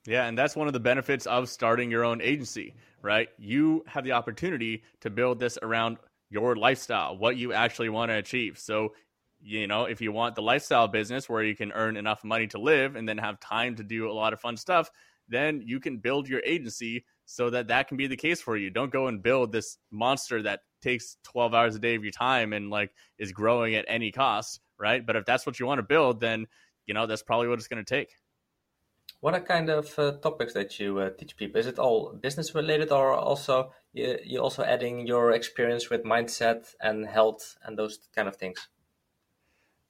Yeah, 0.05 0.25
and 0.27 0.37
that's 0.37 0.55
one 0.55 0.67
of 0.67 0.73
the 0.73 0.79
benefits 0.79 1.25
of 1.25 1.49
starting 1.49 1.89
your 1.89 2.03
own 2.03 2.21
agency, 2.21 2.75
right? 3.01 3.29
You 3.37 3.83
have 3.87 4.03
the 4.03 4.13
opportunity 4.13 4.83
to 5.01 5.09
build 5.09 5.39
this 5.39 5.57
around 5.61 5.97
your 6.29 6.55
lifestyle, 6.55 7.17
what 7.17 7.37
you 7.37 7.53
actually 7.53 7.89
want 7.89 8.11
to 8.11 8.15
achieve. 8.17 8.57
So, 8.57 8.93
you 9.41 9.67
know, 9.67 9.85
if 9.85 10.01
you 10.01 10.11
want 10.11 10.35
the 10.35 10.41
lifestyle 10.41 10.87
business 10.87 11.29
where 11.29 11.43
you 11.43 11.55
can 11.55 11.71
earn 11.73 11.97
enough 11.97 12.23
money 12.23 12.47
to 12.47 12.57
live 12.57 12.95
and 12.95 13.07
then 13.07 13.17
have 13.17 13.39
time 13.39 13.75
to 13.75 13.83
do 13.83 14.09
a 14.09 14.13
lot 14.13 14.33
of 14.33 14.39
fun 14.39 14.57
stuff, 14.57 14.89
then 15.27 15.61
you 15.65 15.79
can 15.79 15.97
build 15.97 16.27
your 16.27 16.41
agency 16.45 17.05
so 17.27 17.49
that 17.49 17.67
that 17.67 17.89
can 17.89 17.97
be 17.97 18.07
the 18.07 18.15
case 18.15 18.41
for 18.41 18.55
you. 18.57 18.69
Don't 18.69 18.91
go 18.91 19.07
and 19.07 19.21
build 19.21 19.51
this 19.51 19.77
monster 19.91 20.41
that 20.43 20.61
takes 20.81 21.17
12 21.25 21.53
hours 21.53 21.75
a 21.75 21.79
day 21.79 21.95
of 21.95 22.03
your 22.03 22.11
time 22.11 22.53
and 22.53 22.69
like 22.69 22.91
is 23.19 23.33
growing 23.33 23.75
at 23.75 23.85
any 23.87 24.11
cost, 24.11 24.61
right? 24.79 25.05
But 25.05 25.17
if 25.17 25.25
that's 25.25 25.45
what 25.45 25.59
you 25.59 25.65
want 25.65 25.79
to 25.79 25.83
build, 25.83 26.21
then 26.21 26.47
you 26.85 26.93
know 26.93 27.05
that's 27.05 27.21
probably 27.23 27.49
what 27.49 27.59
it's 27.59 27.67
going 27.67 27.83
to 27.83 27.95
take. 27.95 28.13
What 29.19 29.33
are 29.33 29.41
kind 29.41 29.69
of 29.69 29.97
uh, 29.99 30.13
topics 30.13 30.53
that 30.53 30.79
you 30.79 30.99
uh, 30.99 31.09
teach 31.09 31.35
people? 31.35 31.59
Is 31.59 31.67
it 31.67 31.79
all 31.79 32.13
business 32.13 32.55
related, 32.55 32.91
or 32.91 33.13
also 33.13 33.73
you, 33.91 34.17
you 34.23 34.39
also 34.39 34.63
adding 34.63 35.05
your 35.05 35.31
experience 35.31 35.89
with 35.89 36.03
mindset 36.03 36.75
and 36.79 37.05
health 37.05 37.57
and 37.63 37.77
those 37.77 37.99
kind 38.15 38.27
of 38.29 38.37
things? 38.37 38.69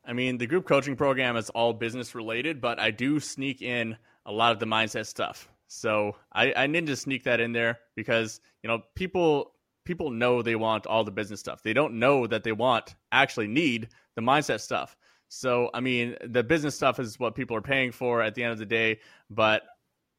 I 0.03 0.13
mean, 0.13 0.37
the 0.37 0.47
group 0.47 0.65
coaching 0.65 0.95
program 0.95 1.35
is 1.35 1.49
all 1.51 1.73
business 1.73 2.15
related, 2.15 2.61
but 2.61 2.79
I 2.79 2.91
do 2.91 3.19
sneak 3.19 3.61
in 3.61 3.97
a 4.25 4.31
lot 4.31 4.53
of 4.53 4.59
the 4.59 4.65
mindset 4.65 5.05
stuff. 5.05 5.49
So 5.67 6.15
I, 6.33 6.53
I 6.55 6.67
need 6.67 6.87
to 6.87 6.95
sneak 6.95 7.23
that 7.25 7.39
in 7.39 7.51
there 7.51 7.79
because 7.95 8.39
you 8.63 8.67
know 8.67 8.81
people 8.95 9.53
people 9.85 10.11
know 10.11 10.41
they 10.41 10.55
want 10.55 10.85
all 10.85 11.03
the 11.03 11.11
business 11.11 11.39
stuff. 11.39 11.63
They 11.63 11.73
don't 11.73 11.99
know 11.99 12.27
that 12.27 12.43
they 12.43 12.51
want 12.51 12.95
actually 13.11 13.47
need 13.47 13.89
the 14.15 14.21
mindset 14.21 14.61
stuff. 14.61 14.97
So 15.27 15.69
I 15.73 15.79
mean, 15.79 16.15
the 16.25 16.43
business 16.43 16.75
stuff 16.75 16.99
is 16.99 17.19
what 17.19 17.35
people 17.35 17.55
are 17.55 17.61
paying 17.61 17.91
for 17.91 18.21
at 18.21 18.35
the 18.35 18.43
end 18.43 18.53
of 18.53 18.59
the 18.59 18.65
day, 18.65 18.99
but 19.29 19.63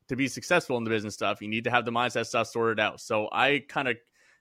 to 0.08 0.16
be 0.16 0.28
successful 0.28 0.76
in 0.78 0.84
the 0.84 0.90
business 0.90 1.14
stuff, 1.14 1.40
you 1.42 1.48
need 1.48 1.64
to 1.64 1.70
have 1.70 1.84
the 1.84 1.90
mindset 1.90 2.26
stuff 2.26 2.46
sorted 2.46 2.80
out. 2.80 3.00
So 3.00 3.28
I 3.30 3.62
kind 3.68 3.88
of 3.88 3.96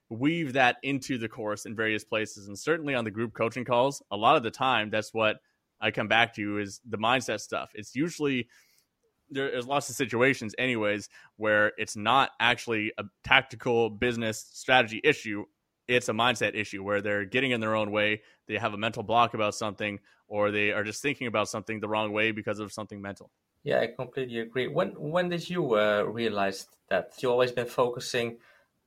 weave 0.10 0.54
that 0.54 0.78
into 0.84 1.18
the 1.18 1.28
course 1.28 1.66
in 1.66 1.76
various 1.76 2.04
places 2.04 2.48
and 2.48 2.58
certainly 2.58 2.96
on 2.96 3.04
the 3.04 3.12
group 3.12 3.34
coaching 3.34 3.66
calls, 3.66 4.02
a 4.12 4.18
lot 4.18 4.38
of 4.38 4.44
the 4.44 4.52
time 4.52 4.90
that's 4.90 5.14
what 5.14 5.38
I 5.82 5.92
come 5.92 6.08
back 6.08 6.34
to 6.36 6.60
is 6.60 6.80
the 6.88 6.98
mindset 6.98 7.42
stuff. 7.42 7.72
It's 7.76 7.96
usually 7.96 8.48
there's 9.30 9.68
lots 9.68 9.90
of 9.90 9.96
situations 9.96 10.56
anyways 10.58 11.10
where 11.36 11.74
it's 11.78 11.96
not 11.96 12.32
actually 12.40 12.92
a 12.98 13.04
tactical 13.24 13.90
business 13.90 14.50
strategy 14.54 15.02
issue. 15.04 15.46
It's 15.88 16.10
a 16.10 16.14
mindset 16.14 16.56
issue 16.56 16.84
where 16.84 17.02
they're 17.02 17.26
getting 17.26 17.52
in 17.52 17.62
their 17.62 17.76
own 17.76 17.92
way 17.92 18.22
they 18.48 18.58
have 18.58 18.74
a 18.74 18.78
mental 18.78 19.04
block 19.04 19.34
about 19.34 19.56
something 19.56 20.00
or 20.28 20.52
they 20.52 20.72
are 20.72 20.84
just 20.84 21.02
thinking 21.02 21.28
about 21.28 21.50
something 21.50 21.80
the 21.80 21.88
wrong 21.88 22.12
way 22.12 22.32
because 22.32 22.60
of 22.60 22.72
something 22.72 23.02
mental. 23.02 23.30
Yeah 23.64 23.80
i 23.82 23.88
completely 23.88 24.40
agree. 24.40 24.68
When 24.68 24.90
when 24.92 25.30
did 25.30 25.50
you 25.50 25.76
uh, 25.76 26.04
realize 26.04 26.68
that? 26.90 27.14
You 27.20 27.30
always 27.30 27.52
been 27.52 27.66
focusing 27.66 28.38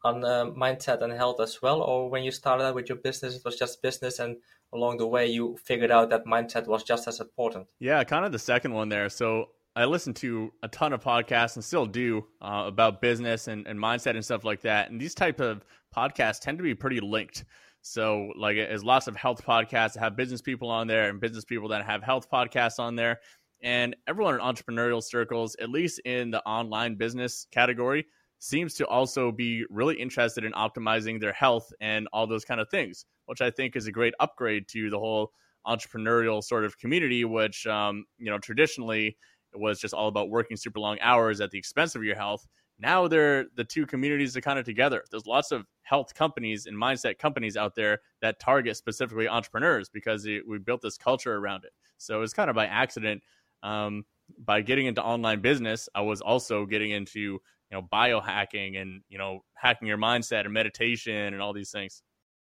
on 0.02 0.24
uh, 0.24 0.46
mindset 0.46 1.02
and 1.02 1.12
health 1.12 1.40
as 1.40 1.60
well? 1.60 1.82
Or 1.82 2.08
when 2.08 2.22
you 2.22 2.30
started 2.30 2.64
out 2.64 2.74
with 2.74 2.88
your 2.88 2.98
business 2.98 3.36
it 3.36 3.44
was 3.44 3.58
just 3.58 3.82
business 3.82 4.18
and 4.18 4.36
along 4.72 4.98
the 4.98 5.06
way 5.06 5.26
you 5.26 5.56
figured 5.62 5.90
out 5.90 6.10
that 6.10 6.24
mindset 6.24 6.66
was 6.66 6.82
just 6.82 7.08
as 7.08 7.20
important? 7.20 7.66
Yeah 7.78 8.02
kind 8.04 8.24
of 8.24 8.32
the 8.32 8.38
second 8.38 8.72
one 8.72 8.88
there. 8.88 9.08
So 9.08 9.50
I 9.80 9.86
listen 9.86 10.12
to 10.14 10.52
a 10.62 10.68
ton 10.68 10.92
of 10.92 11.02
podcasts 11.02 11.56
and 11.56 11.64
still 11.64 11.86
do 11.86 12.26
uh, 12.42 12.64
about 12.66 13.00
business 13.00 13.48
and, 13.48 13.66
and 13.66 13.78
mindset 13.78 14.10
and 14.10 14.24
stuff 14.24 14.44
like 14.44 14.60
that. 14.62 14.90
And 14.90 15.00
these 15.00 15.14
type 15.14 15.40
of 15.40 15.64
podcasts 15.96 16.40
tend 16.40 16.58
to 16.58 16.62
be 16.62 16.74
pretty 16.74 17.00
linked. 17.00 17.44
So, 17.82 18.30
like, 18.36 18.56
there's 18.56 18.84
lots 18.84 19.06
of 19.06 19.16
health 19.16 19.42
podcasts 19.44 19.94
that 19.94 20.00
have 20.00 20.16
business 20.16 20.42
people 20.42 20.68
on 20.68 20.86
there 20.86 21.08
and 21.08 21.18
business 21.18 21.44
people 21.44 21.68
that 21.68 21.84
have 21.86 22.02
health 22.02 22.30
podcasts 22.30 22.78
on 22.78 22.94
there. 22.94 23.20
And 23.62 23.96
everyone 24.06 24.34
in 24.34 24.40
entrepreneurial 24.40 25.02
circles, 25.02 25.56
at 25.60 25.70
least 25.70 26.00
in 26.04 26.30
the 26.30 26.42
online 26.44 26.96
business 26.96 27.46
category, 27.50 28.06
seems 28.38 28.74
to 28.74 28.86
also 28.86 29.32
be 29.32 29.64
really 29.70 29.94
interested 29.94 30.44
in 30.44 30.52
optimizing 30.52 31.20
their 31.20 31.32
health 31.32 31.72
and 31.80 32.06
all 32.12 32.26
those 32.26 32.44
kind 32.44 32.60
of 32.60 32.68
things, 32.70 33.06
which 33.26 33.40
I 33.40 33.50
think 33.50 33.76
is 33.76 33.86
a 33.86 33.92
great 33.92 34.14
upgrade 34.20 34.68
to 34.68 34.90
the 34.90 34.98
whole 34.98 35.32
entrepreneurial 35.66 36.42
sort 36.42 36.64
of 36.64 36.78
community, 36.78 37.24
which, 37.24 37.66
um, 37.66 38.04
you 38.18 38.30
know, 38.30 38.38
traditionally 38.38 39.16
was 39.54 39.80
just 39.80 39.94
all 39.94 40.08
about 40.08 40.30
working 40.30 40.56
super 40.56 40.80
long 40.80 40.98
hours 41.00 41.40
at 41.40 41.50
the 41.50 41.58
expense 41.58 41.94
of 41.94 42.04
your 42.04 42.16
health. 42.16 42.46
Now 42.78 43.08
they're 43.08 43.46
the 43.56 43.64
two 43.64 43.86
communities 43.86 44.36
are 44.36 44.40
kind 44.40 44.58
of 44.58 44.64
together. 44.64 45.04
There's 45.10 45.26
lots 45.26 45.52
of 45.52 45.66
health 45.82 46.14
companies 46.14 46.66
and 46.66 46.76
mindset 46.76 47.18
companies 47.18 47.56
out 47.56 47.74
there 47.74 48.00
that 48.22 48.40
target 48.40 48.76
specifically 48.76 49.28
entrepreneurs 49.28 49.88
because 49.88 50.24
we 50.24 50.58
built 50.58 50.80
this 50.80 50.96
culture 50.96 51.36
around 51.36 51.64
it. 51.64 51.72
So 51.98 52.22
it's 52.22 52.32
kind 52.32 52.48
of 52.48 52.56
by 52.56 52.66
accident. 52.66 53.22
Um, 53.62 54.04
by 54.38 54.62
getting 54.62 54.86
into 54.86 55.02
online 55.02 55.40
business, 55.40 55.88
I 55.94 56.00
was 56.02 56.20
also 56.20 56.64
getting 56.64 56.90
into 56.92 57.20
you 57.20 57.40
know 57.72 57.82
biohacking 57.82 58.80
and 58.80 59.02
you 59.08 59.18
know 59.18 59.44
hacking 59.54 59.88
your 59.88 59.98
mindset 59.98 60.44
and 60.44 60.52
meditation 60.52 61.34
and 61.34 61.42
all 61.42 61.52
these 61.52 61.70
things. 61.70 62.02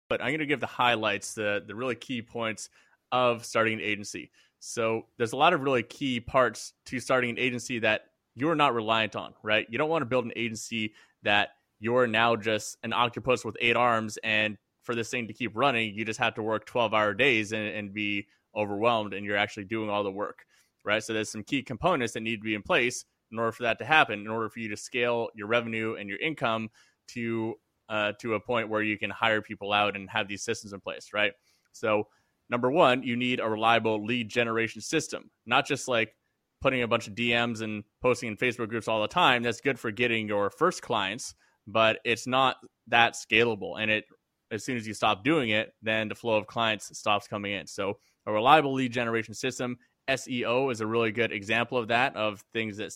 But 0.10 0.22
I'm 0.22 0.28
going 0.28 0.40
to 0.40 0.46
give 0.46 0.60
the 0.60 0.68
highlights, 0.68 1.34
the 1.34 1.64
the 1.66 1.76
really 1.76 1.96
key 1.96 2.22
points 2.22 2.70
of 3.12 3.46
starting 3.46 3.76
an 3.76 3.82
agency. 3.82 4.32
So 4.68 5.06
there's 5.18 5.34
a 5.34 5.38
lot 5.38 5.54
of 5.54 5.62
really 5.62 5.84
key 5.84 6.20
parts 6.20 6.74
to 6.88 7.00
starting 7.00 7.30
an 7.30 7.38
agency 7.38 7.78
that 7.80 8.06
you're 8.34 8.56
not 8.56 8.74
reliant 8.74 9.16
on, 9.16 9.36
right? 9.44 9.68
You 9.70 9.78
don't 9.78 9.90
want 9.90 10.02
to 10.02 10.08
build 10.08 10.26
an 10.26 10.34
agency 10.36 10.94
that 11.22 11.50
you're 11.80 12.08
now 12.08 12.36
just 12.36 12.78
an 12.82 12.92
octopus 12.92 13.46
with 13.46 13.56
eight 13.60 13.76
arms 13.76 14.18
and 14.24 14.58
for 14.82 14.96
this 14.96 15.10
thing 15.10 15.28
to 15.28 15.34
keep 15.34 15.56
running, 15.56 15.94
you 15.94 16.04
just 16.04 16.20
have 16.20 16.34
to 16.36 16.44
work 16.44 16.66
12 16.66 16.96
hour 16.96 17.14
days 17.14 17.52
and, 17.52 17.68
and 17.68 17.94
be 17.94 18.28
overwhelmed 18.56 19.14
and 19.14 19.24
you're 19.24 19.38
actually 19.38 19.66
doing 19.66 19.90
all 19.90 20.04
the 20.04 20.12
work, 20.12 20.46
right? 20.84 21.04
So 21.04 21.14
there's 21.14 21.32
some 21.32 21.44
key 21.44 21.62
components 21.62 22.14
that 22.14 22.22
need 22.22 22.38
to 22.38 22.44
be 22.44 22.56
in 22.56 22.64
place 22.64 23.06
in 23.32 23.38
order 23.38 23.52
for 23.52 23.64
that 23.64 23.78
to 23.80 23.86
happen, 23.86 24.20
in 24.20 24.28
order 24.28 24.50
for 24.50 24.60
you 24.60 24.70
to 24.70 24.78
scale 24.78 25.30
your 25.36 25.48
revenue 25.48 25.96
and 26.00 26.10
your 26.10 26.20
income 26.20 26.70
to 27.10 27.54
uh, 27.88 28.14
to 28.20 28.34
a 28.34 28.40
point 28.40 28.68
where 28.68 28.82
you 28.82 28.98
can 28.98 29.12
hire 29.12 29.44
people 29.44 29.72
out 29.72 29.96
and 29.96 30.10
have 30.10 30.28
these 30.28 30.44
systems 30.44 30.74
in 30.74 30.80
place, 30.80 31.10
right? 31.14 31.34
So 31.72 32.08
number 32.50 32.72
one, 32.72 33.04
you 33.04 33.16
need 33.16 33.40
a 33.40 33.50
reliable 33.50 34.04
lead 34.04 34.30
generation 34.30 34.82
system, 34.82 35.30
not 35.46 35.66
just 35.66 35.88
like 35.88 36.16
putting 36.62 36.84
a 36.84 36.88
bunch 36.88 37.08
of 37.08 37.16
DMs 37.16 37.62
and 37.62 37.84
posting 38.02 38.30
in 38.30 38.38
Facebook 38.38 38.70
groups 38.70 38.88
all 38.88 39.02
the 39.02 39.08
time. 39.08 39.44
That's 39.44 39.62
good 39.62 39.80
for 39.80 39.92
getting 39.92 40.28
your 40.28 40.50
first 40.50 40.82
clients, 40.82 41.36
but 41.68 42.00
it's 42.06 42.28
not 42.28 42.58
that 42.88 43.14
scalable. 43.14 43.80
And 43.80 43.92
it, 43.92 44.06
as 44.52 44.64
soon 44.64 44.78
as 44.78 44.88
you 44.88 44.94
stop 44.94 45.24
doing 45.24 45.50
it, 45.50 45.74
then 45.82 46.08
the 46.08 46.16
flow 46.16 46.38
of 46.38 46.48
clients 46.48 46.98
stops 46.98 47.28
coming 47.28 47.54
in. 47.54 47.68
So 47.68 47.98
a 48.26 48.32
reliable 48.32 48.74
lead 48.74 48.94
generation 48.94 49.34
system, 49.34 49.78
SEO 50.10 50.72
is 50.72 50.82
a 50.82 50.88
really 50.88 51.12
good 51.12 51.32
example 51.32 51.78
of 51.78 51.88
that, 51.90 52.16
of 52.16 52.44
things 52.54 52.78
that 52.78 52.94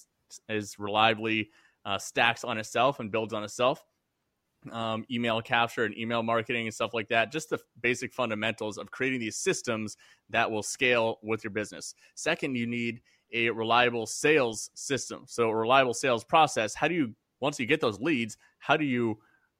is 0.47 0.77
reliably 0.77 1.49
uh, 1.85 1.97
stacks 1.97 2.43
on 2.43 2.57
itself 2.57 2.99
and 2.99 3.11
builds 3.11 3.33
on 3.33 3.43
itself 3.43 3.83
um, 4.71 5.05
email 5.09 5.41
capture 5.41 5.85
and 5.85 5.97
email 5.97 6.23
marketing 6.23 6.67
and 6.67 6.73
stuff 6.73 6.93
like 6.93 7.07
that. 7.09 7.31
Just 7.31 7.49
the 7.49 7.59
basic 7.81 8.13
fundamentals 8.13 8.77
of 8.77 8.91
creating 8.91 9.19
these 9.19 9.37
systems 9.37 9.97
that 10.29 10.49
will 10.49 10.63
scale 10.63 11.19
with 11.23 11.43
your 11.43 11.51
business. 11.51 11.95
Second, 12.15 12.55
you 12.55 12.67
need 12.67 13.01
a 13.33 13.49
reliable 13.49 14.05
sales 14.05 14.69
system. 14.73 15.23
So, 15.27 15.49
a 15.49 15.55
reliable 15.55 15.93
sales 15.93 16.23
process. 16.23 16.73
How 16.73 16.87
do 16.87 16.95
you, 16.95 17.13
once 17.39 17.59
you 17.59 17.65
get 17.65 17.79
those 17.79 17.99
leads, 17.99 18.37
how 18.59 18.75
do 18.75 18.85
you 18.85 19.19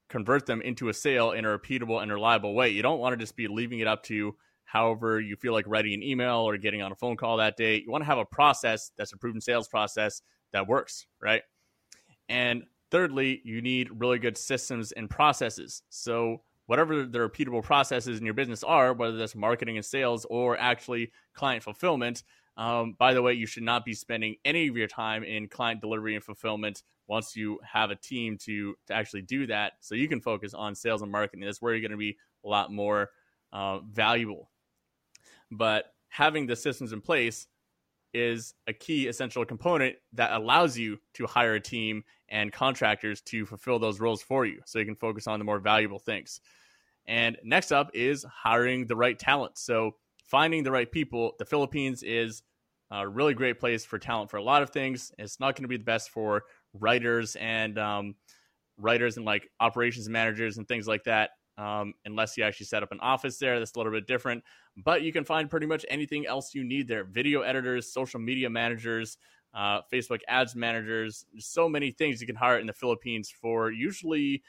convert 0.10 0.46
them 0.46 0.62
into 0.62 0.90
a 0.90 0.94
sale 0.94 1.32
in 1.32 1.46
a 1.46 1.58
repeatable 1.58 2.02
and 2.02 2.12
reliable 2.12 2.54
way? 2.54 2.70
You 2.70 2.82
don't 2.82 3.00
want 3.00 3.14
to 3.14 3.18
just 3.18 3.36
be 3.36 3.48
leaving 3.48 3.80
it 3.80 3.88
up 3.88 4.04
to 4.04 4.16
you 4.16 4.36
however 4.70 5.20
you 5.20 5.36
feel 5.36 5.52
like 5.52 5.66
writing 5.68 5.96
an 5.96 6.04
email 6.04 6.48
or 6.48 6.56
getting 6.56 6.84
on 6.84 6.92
a 6.92 6.96
phone 6.96 7.18
call 7.18 7.38
that 7.38 7.58
day. 7.58 7.78
You 7.78 7.92
want 7.92 8.04
to 8.04 8.06
have 8.06 8.20
a 8.20 8.26
process 8.26 8.92
that's 8.98 9.14
a 9.14 9.18
proven 9.18 9.42
sales 9.42 9.68
process 9.68 10.22
that 10.54 10.68
works, 10.68 11.08
right? 11.20 11.42
And 12.30 12.64
Thirdly, 12.92 13.42
you 13.44 13.62
need 13.62 13.90
really 13.92 14.20
good 14.20 14.38
systems 14.38 14.92
and 14.92 15.10
processes. 15.10 15.84
So, 15.90 16.42
whatever 16.66 17.06
the 17.06 17.20
repeatable 17.20 17.64
processes 17.64 18.20
in 18.20 18.26
your 18.26 18.34
business 18.34 18.64
are, 18.64 18.94
whether 18.94 19.18
that's 19.18 19.36
marketing 19.36 19.78
and 19.78 19.86
sales 19.86 20.26
or 20.30 20.58
actually 20.58 21.12
client 21.34 21.64
fulfillment, 21.64 22.24
um, 22.58 22.96
by 23.00 23.14
the 23.14 23.22
way, 23.22 23.34
you 23.34 23.46
should 23.46 23.64
not 23.64 23.86
be 23.86 23.94
spending 23.94 24.36
any 24.44 24.68
of 24.68 24.76
your 24.76 24.88
time 24.88 25.24
in 25.24 25.48
client 25.48 25.80
delivery 25.80 26.16
and 26.16 26.24
fulfillment 26.24 26.84
once 27.08 27.36
you 27.36 27.58
have 27.64 27.90
a 27.90 27.96
team 27.96 28.38
to, 28.38 28.76
to 28.88 28.94
actually 28.94 29.22
do 29.22 29.48
that. 29.48 29.74
So 29.80 29.96
you 29.96 30.10
can 30.10 30.20
focus 30.20 30.54
on 30.54 30.76
sales 30.76 31.02
and 31.02 31.12
marketing. 31.12 31.46
That's 31.46 31.62
where 31.62 31.74
you're 31.74 31.82
going 31.82 31.92
to 31.92 31.98
be 31.98 32.18
a 32.44 32.48
lot 32.50 32.72
more 32.72 33.12
uh, 33.54 33.80
valuable. 33.80 34.52
But 35.50 35.94
having 36.10 36.48
the 36.48 36.56
systems 36.56 36.92
in 36.92 37.02
place 37.02 37.48
is 38.14 38.54
a 38.68 38.74
key 38.74 39.08
essential 39.08 39.46
component 39.46 39.96
that 40.14 40.32
allows 40.32 40.78
you 40.78 40.98
to 41.14 41.26
hire 41.28 41.56
a 41.56 41.60
team 41.60 42.04
and 42.30 42.52
contractors 42.52 43.22
to 43.22 43.46
fulfill 43.46 43.80
those 43.80 44.00
roles 44.00 44.22
for 44.22 44.46
you 44.46 44.60
so 44.66 44.80
you 44.80 44.86
can 44.86 44.96
focus 44.96 45.28
on 45.28 45.40
the 45.40 45.46
more 45.46 45.60
valuable 45.60 46.00
things. 46.00 46.42
And 47.08 47.38
next 47.44 47.72
up 47.72 47.90
is 47.94 48.24
hiring 48.24 48.86
the 48.86 48.96
right 48.96 49.18
talent. 49.18 49.58
So 49.58 49.96
finding 50.30 50.64
the 50.64 50.72
right 50.72 50.92
people. 50.92 51.34
The 51.40 51.46
Philippines 51.46 52.04
is 52.04 52.44
a 52.92 53.08
really 53.08 53.34
great 53.34 53.60
place 53.60 53.86
for 53.86 53.98
talent 54.00 54.30
for 54.30 54.38
a 54.38 54.44
lot 54.44 54.62
of 54.62 54.70
things. 54.70 55.12
It's 55.18 55.40
not 55.40 55.56
going 55.56 55.64
to 55.64 55.68
be 55.70 55.78
the 55.78 55.84
best 55.84 56.10
for 56.12 56.44
writers 56.74 57.36
and 57.36 57.78
um, 57.78 58.16
writers 58.78 59.18
and 59.18 59.26
like 59.26 59.50
operations 59.60 60.08
managers 60.08 60.58
and 60.58 60.68
things 60.68 60.88
like 60.88 61.04
that. 61.06 61.32
Um, 61.60 61.94
unless 62.06 62.38
you 62.38 62.46
actually 62.46 62.68
set 62.68 62.84
up 62.84 62.92
an 62.94 63.02
office 63.02 63.38
there, 63.38 63.60
that's 63.60 63.76
a 63.76 63.78
little 63.78 63.92
bit 63.92 64.08
different. 64.08 64.44
But 64.78 65.02
you 65.02 65.12
can 65.12 65.26
find 65.26 65.50
pretty 65.50 65.66
much 65.66 65.86
anything 65.90 66.26
else 66.26 66.56
you 66.56 66.64
need 66.64 66.88
there: 66.88 67.04
video 67.04 67.42
editors, 67.42 67.92
social 67.92 68.20
media 68.20 68.50
managers, 68.50 69.18
uh, 69.54 69.82
Facebook 69.92 70.20
ads 70.28 70.56
managers. 70.56 71.26
so 71.38 71.68
many 71.68 71.92
things 71.92 72.22
you 72.22 72.28
can 72.28 72.36
hire 72.36 72.60
in 72.60 72.68
the 72.68 72.74
Philippines 72.74 73.30
for 73.30 73.72
usually 73.72 74.42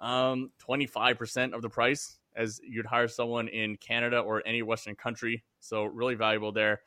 um, 0.00 0.50
25% 0.66 1.54
of 1.54 1.62
the 1.62 1.68
price 1.68 2.18
as 2.34 2.60
you'd 2.66 2.86
hire 2.86 3.08
someone 3.08 3.48
in 3.48 3.76
Canada 3.76 4.18
or 4.18 4.42
any 4.46 4.62
Western 4.62 4.94
country. 4.94 5.44
So, 5.60 5.84
really 5.84 6.14
valuable 6.14 6.52
there. 6.52 6.80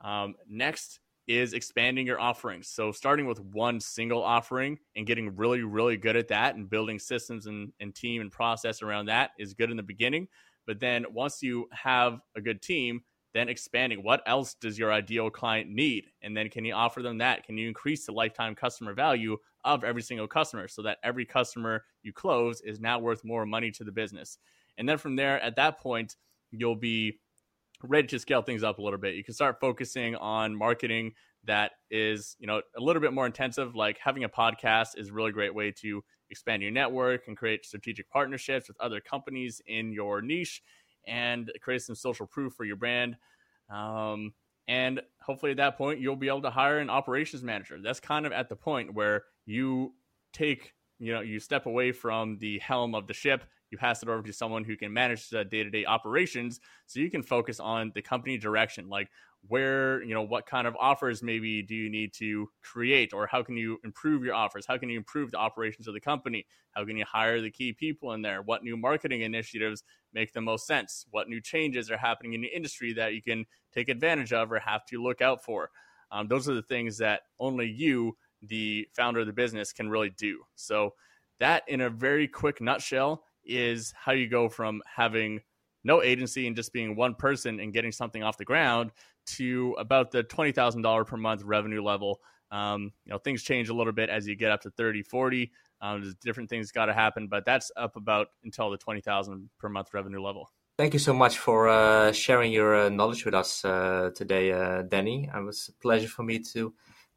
Um, 0.00 0.34
next, 0.48 1.00
is 1.28 1.52
expanding 1.52 2.06
your 2.06 2.20
offerings. 2.20 2.68
So 2.68 2.92
starting 2.92 3.26
with 3.26 3.40
one 3.40 3.80
single 3.80 4.22
offering 4.22 4.78
and 4.96 5.06
getting 5.06 5.34
really, 5.36 5.62
really 5.62 5.96
good 5.96 6.16
at 6.16 6.28
that 6.28 6.56
and 6.56 6.68
building 6.68 6.98
systems 6.98 7.46
and, 7.46 7.72
and 7.80 7.94
team 7.94 8.20
and 8.20 8.32
process 8.32 8.82
around 8.82 9.06
that 9.06 9.30
is 9.38 9.54
good 9.54 9.70
in 9.70 9.76
the 9.76 9.82
beginning. 9.82 10.26
But 10.66 10.80
then 10.80 11.04
once 11.12 11.42
you 11.42 11.68
have 11.72 12.20
a 12.36 12.40
good 12.40 12.62
team, 12.62 13.02
then 13.32 13.48
expanding 13.48 14.02
what 14.02 14.22
else 14.26 14.54
does 14.54 14.78
your 14.78 14.92
ideal 14.92 15.30
client 15.30 15.70
need 15.70 16.06
and 16.22 16.36
then 16.36 16.48
can 16.48 16.64
you 16.64 16.74
offer 16.74 17.02
them 17.02 17.18
that 17.18 17.44
can 17.44 17.56
you 17.56 17.68
increase 17.68 18.04
the 18.04 18.12
lifetime 18.12 18.54
customer 18.54 18.92
value 18.92 19.36
of 19.64 19.84
every 19.84 20.02
single 20.02 20.26
customer 20.26 20.66
so 20.66 20.82
that 20.82 20.98
every 21.04 21.24
customer 21.24 21.84
you 22.02 22.12
close 22.12 22.60
is 22.62 22.80
now 22.80 22.98
worth 22.98 23.24
more 23.24 23.46
money 23.46 23.70
to 23.70 23.84
the 23.84 23.92
business 23.92 24.38
and 24.78 24.88
then 24.88 24.98
from 24.98 25.16
there 25.16 25.40
at 25.42 25.56
that 25.56 25.78
point 25.78 26.16
you'll 26.50 26.76
be 26.76 27.18
ready 27.82 28.06
to 28.06 28.18
scale 28.18 28.42
things 28.42 28.62
up 28.62 28.78
a 28.78 28.82
little 28.82 28.98
bit 28.98 29.14
you 29.14 29.24
can 29.24 29.34
start 29.34 29.58
focusing 29.60 30.14
on 30.16 30.54
marketing 30.54 31.12
that 31.44 31.72
is 31.90 32.36
you 32.38 32.46
know 32.46 32.60
a 32.76 32.80
little 32.80 33.00
bit 33.00 33.12
more 33.12 33.26
intensive 33.26 33.74
like 33.74 33.98
having 33.98 34.24
a 34.24 34.28
podcast 34.28 34.88
is 34.96 35.08
a 35.08 35.12
really 35.12 35.32
great 35.32 35.54
way 35.54 35.70
to 35.70 36.02
expand 36.30 36.62
your 36.62 36.70
network 36.70 37.28
and 37.28 37.36
create 37.36 37.66
strategic 37.66 38.08
partnerships 38.10 38.68
with 38.68 38.80
other 38.80 39.00
companies 39.00 39.60
in 39.66 39.92
your 39.92 40.22
niche 40.22 40.62
and 41.06 41.50
create 41.60 41.82
some 41.82 41.94
social 41.94 42.26
proof 42.26 42.54
for 42.54 42.64
your 42.64 42.76
brand. 42.76 43.16
Um, 43.68 44.32
and 44.68 45.00
hopefully 45.20 45.50
at 45.50 45.56
that 45.58 45.76
point, 45.76 46.00
you'll 46.00 46.16
be 46.16 46.28
able 46.28 46.42
to 46.42 46.50
hire 46.50 46.78
an 46.78 46.90
operations 46.90 47.42
manager. 47.42 47.78
That's 47.82 48.00
kind 48.00 48.26
of 48.26 48.32
at 48.32 48.48
the 48.48 48.56
point 48.56 48.94
where 48.94 49.24
you 49.44 49.94
take, 50.32 50.72
you 50.98 51.12
know, 51.12 51.20
you 51.20 51.40
step 51.40 51.66
away 51.66 51.92
from 51.92 52.38
the 52.38 52.58
helm 52.60 52.94
of 52.94 53.06
the 53.06 53.14
ship 53.14 53.44
you 53.70 53.78
pass 53.78 54.02
it 54.02 54.08
over 54.08 54.22
to 54.22 54.32
someone 54.32 54.64
who 54.64 54.76
can 54.76 54.92
manage 54.92 55.28
the 55.28 55.44
day-to-day 55.44 55.84
operations 55.84 56.60
so 56.86 57.00
you 57.00 57.10
can 57.10 57.22
focus 57.22 57.60
on 57.60 57.92
the 57.94 58.02
company 58.02 58.36
direction 58.36 58.88
like 58.88 59.08
where 59.48 60.02
you 60.02 60.14
know 60.14 60.22
what 60.22 60.46
kind 60.46 60.66
of 60.66 60.76
offers 60.78 61.22
maybe 61.22 61.62
do 61.62 61.74
you 61.74 61.88
need 61.88 62.12
to 62.12 62.48
create 62.62 63.12
or 63.12 63.26
how 63.26 63.42
can 63.42 63.56
you 63.56 63.78
improve 63.84 64.22
your 64.22 64.34
offers? 64.34 64.66
How 64.66 64.76
can 64.76 64.90
you 64.90 64.98
improve 64.98 65.30
the 65.30 65.38
operations 65.38 65.88
of 65.88 65.94
the 65.94 66.00
company? 66.00 66.46
How 66.72 66.84
can 66.84 66.96
you 66.96 67.04
hire 67.04 67.40
the 67.40 67.50
key 67.50 67.72
people 67.72 68.12
in 68.12 68.22
there? 68.22 68.42
What 68.42 68.62
new 68.62 68.76
marketing 68.76 69.22
initiatives 69.22 69.82
make 70.12 70.32
the 70.32 70.40
most 70.40 70.66
sense? 70.66 71.06
What 71.10 71.28
new 71.28 71.40
changes 71.40 71.90
are 71.90 71.96
happening 71.96 72.34
in 72.34 72.42
the 72.42 72.54
industry 72.54 72.92
that 72.94 73.14
you 73.14 73.22
can 73.22 73.46
take 73.72 73.88
advantage 73.88 74.32
of 74.32 74.52
or 74.52 74.58
have 74.58 74.84
to 74.86 75.02
look 75.02 75.22
out 75.22 75.42
for? 75.42 75.70
Um, 76.12 76.28
those 76.28 76.48
are 76.48 76.54
the 76.54 76.62
things 76.62 76.98
that 76.98 77.22
only 77.38 77.66
you 77.66 78.16
the 78.42 78.86
founder 78.96 79.20
of 79.20 79.26
the 79.26 79.32
business 79.32 79.72
can 79.72 79.88
really 79.88 80.10
do. 80.10 80.42
So 80.54 80.94
that 81.38 81.62
in 81.68 81.80
a 81.80 81.90
very 81.90 82.28
quick 82.28 82.60
nutshell 82.60 83.24
is 83.50 83.92
how 83.96 84.12
you 84.12 84.28
go 84.28 84.48
from 84.48 84.82
having 84.86 85.40
no 85.84 86.02
agency 86.02 86.46
and 86.46 86.56
just 86.56 86.72
being 86.72 86.96
one 86.96 87.14
person 87.14 87.60
and 87.60 87.72
getting 87.72 87.92
something 87.92 88.22
off 88.22 88.36
the 88.36 88.44
ground 88.44 88.90
to 89.26 89.74
about 89.78 90.10
the 90.10 90.22
$20,000 90.24 91.06
per 91.06 91.16
month 91.16 91.42
revenue 91.42 91.82
level. 91.82 92.20
Um, 92.50 92.92
you 93.04 93.12
know, 93.12 93.18
things 93.18 93.42
change 93.42 93.68
a 93.68 93.74
little 93.74 93.92
bit 93.92 94.10
as 94.10 94.26
you 94.26 94.34
get 94.34 94.50
up 94.50 94.60
to 94.62 94.70
30, 94.70 95.02
40. 95.02 95.50
Um, 95.80 96.02
there's 96.02 96.14
different 96.16 96.50
things 96.50 96.72
got 96.72 96.86
to 96.86 96.92
happen, 96.92 97.28
but 97.28 97.44
that's 97.44 97.70
up 97.76 97.96
about 97.96 98.28
until 98.44 98.70
the 98.70 98.76
20,000 98.76 99.48
per 99.58 99.68
month 99.68 99.94
revenue 99.94 100.20
level. 100.20 100.50
Thank 100.76 100.94
you 100.94 100.98
so 100.98 101.12
much 101.12 101.38
for 101.38 101.68
uh, 101.68 102.10
sharing 102.12 102.52
your 102.52 102.74
uh, 102.74 102.88
knowledge 102.88 103.24
with 103.24 103.34
us 103.34 103.64
uh, 103.64 104.10
today, 104.14 104.50
uh, 104.52 104.82
Danny. 104.82 105.28
It 105.34 105.44
was 105.44 105.68
a 105.68 105.82
pleasure 105.82 106.08
for 106.08 106.22
me 106.22 106.38
to 106.54 106.72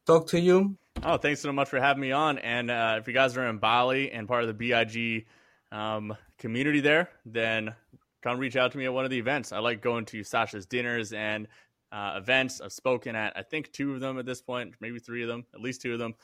talk 0.06 0.28
to 0.30 0.40
you. 0.40 0.78
Oh, 1.02 1.18
thanks 1.18 1.42
so 1.42 1.52
much 1.52 1.70
for 1.70 1.80
having 1.80 2.02
me 2.02 2.12
on. 2.12 2.38
And 2.40 2.70
uh, 2.70 2.98
if 3.00 3.08
you 3.08 3.14
guys 3.14 3.36
are 3.38 3.48
in 3.48 3.58
Bali 3.58 4.12
and 4.12 4.28
part 4.28 4.44
of 4.44 4.48
the 4.48 4.54
BIG 4.54 5.26
um, 5.74 6.16
community 6.38 6.80
there, 6.80 7.10
then 7.26 7.74
come 8.22 8.38
reach 8.38 8.56
out 8.56 8.72
to 8.72 8.78
me 8.78 8.86
at 8.86 8.94
one 8.94 9.04
of 9.04 9.12
the 9.12 9.20
events. 9.20 9.52
I 9.52 9.60
like 9.60 9.82
going 9.82 10.06
to 10.06 10.24
Sasha's 10.24 10.66
dinners 10.66 11.12
and 11.12 11.48
uh, 11.92 12.14
events. 12.18 12.62
I've 12.62 12.72
spoken 12.72 13.16
at, 13.16 13.34
I 13.36 13.42
think, 13.42 13.72
two 13.74 13.94
of 13.94 14.00
them 14.00 14.18
at 14.18 14.26
this 14.26 14.42
point, 14.42 14.76
maybe 14.80 15.00
three 15.00 15.24
of 15.24 15.28
them, 15.28 15.46
at 15.54 15.60
least 15.60 15.82
two 15.82 15.94
of 15.94 16.00
them. 16.00 16.16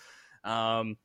Um, 0.44 0.98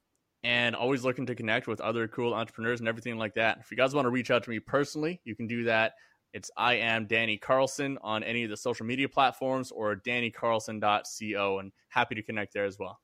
and 0.44 0.76
always 0.76 1.04
looking 1.04 1.26
to 1.26 1.34
connect 1.34 1.66
with 1.66 1.80
other 1.80 2.06
cool 2.06 2.34
entrepreneurs 2.34 2.80
and 2.80 2.88
everything 2.88 3.16
like 3.16 3.34
that. 3.34 3.58
If 3.60 3.70
you 3.70 3.78
guys 3.78 3.94
want 3.94 4.04
to 4.04 4.10
reach 4.10 4.30
out 4.30 4.44
to 4.44 4.50
me 4.50 4.60
personally, 4.60 5.20
you 5.24 5.34
can 5.34 5.46
do 5.46 5.64
that. 5.64 5.94
It's 6.34 6.50
I 6.56 6.74
am 6.74 7.06
Danny 7.06 7.38
Carlson 7.38 7.96
on 8.02 8.22
any 8.22 8.44
of 8.44 8.50
the 8.50 8.56
social 8.56 8.84
media 8.84 9.08
platforms 9.08 9.70
or 9.70 9.96
dannycarlson.co 9.96 11.58
and 11.60 11.72
happy 11.88 12.14
to 12.16 12.22
connect 12.22 12.52
there 12.52 12.66
as 12.66 12.78
well. 12.78 12.98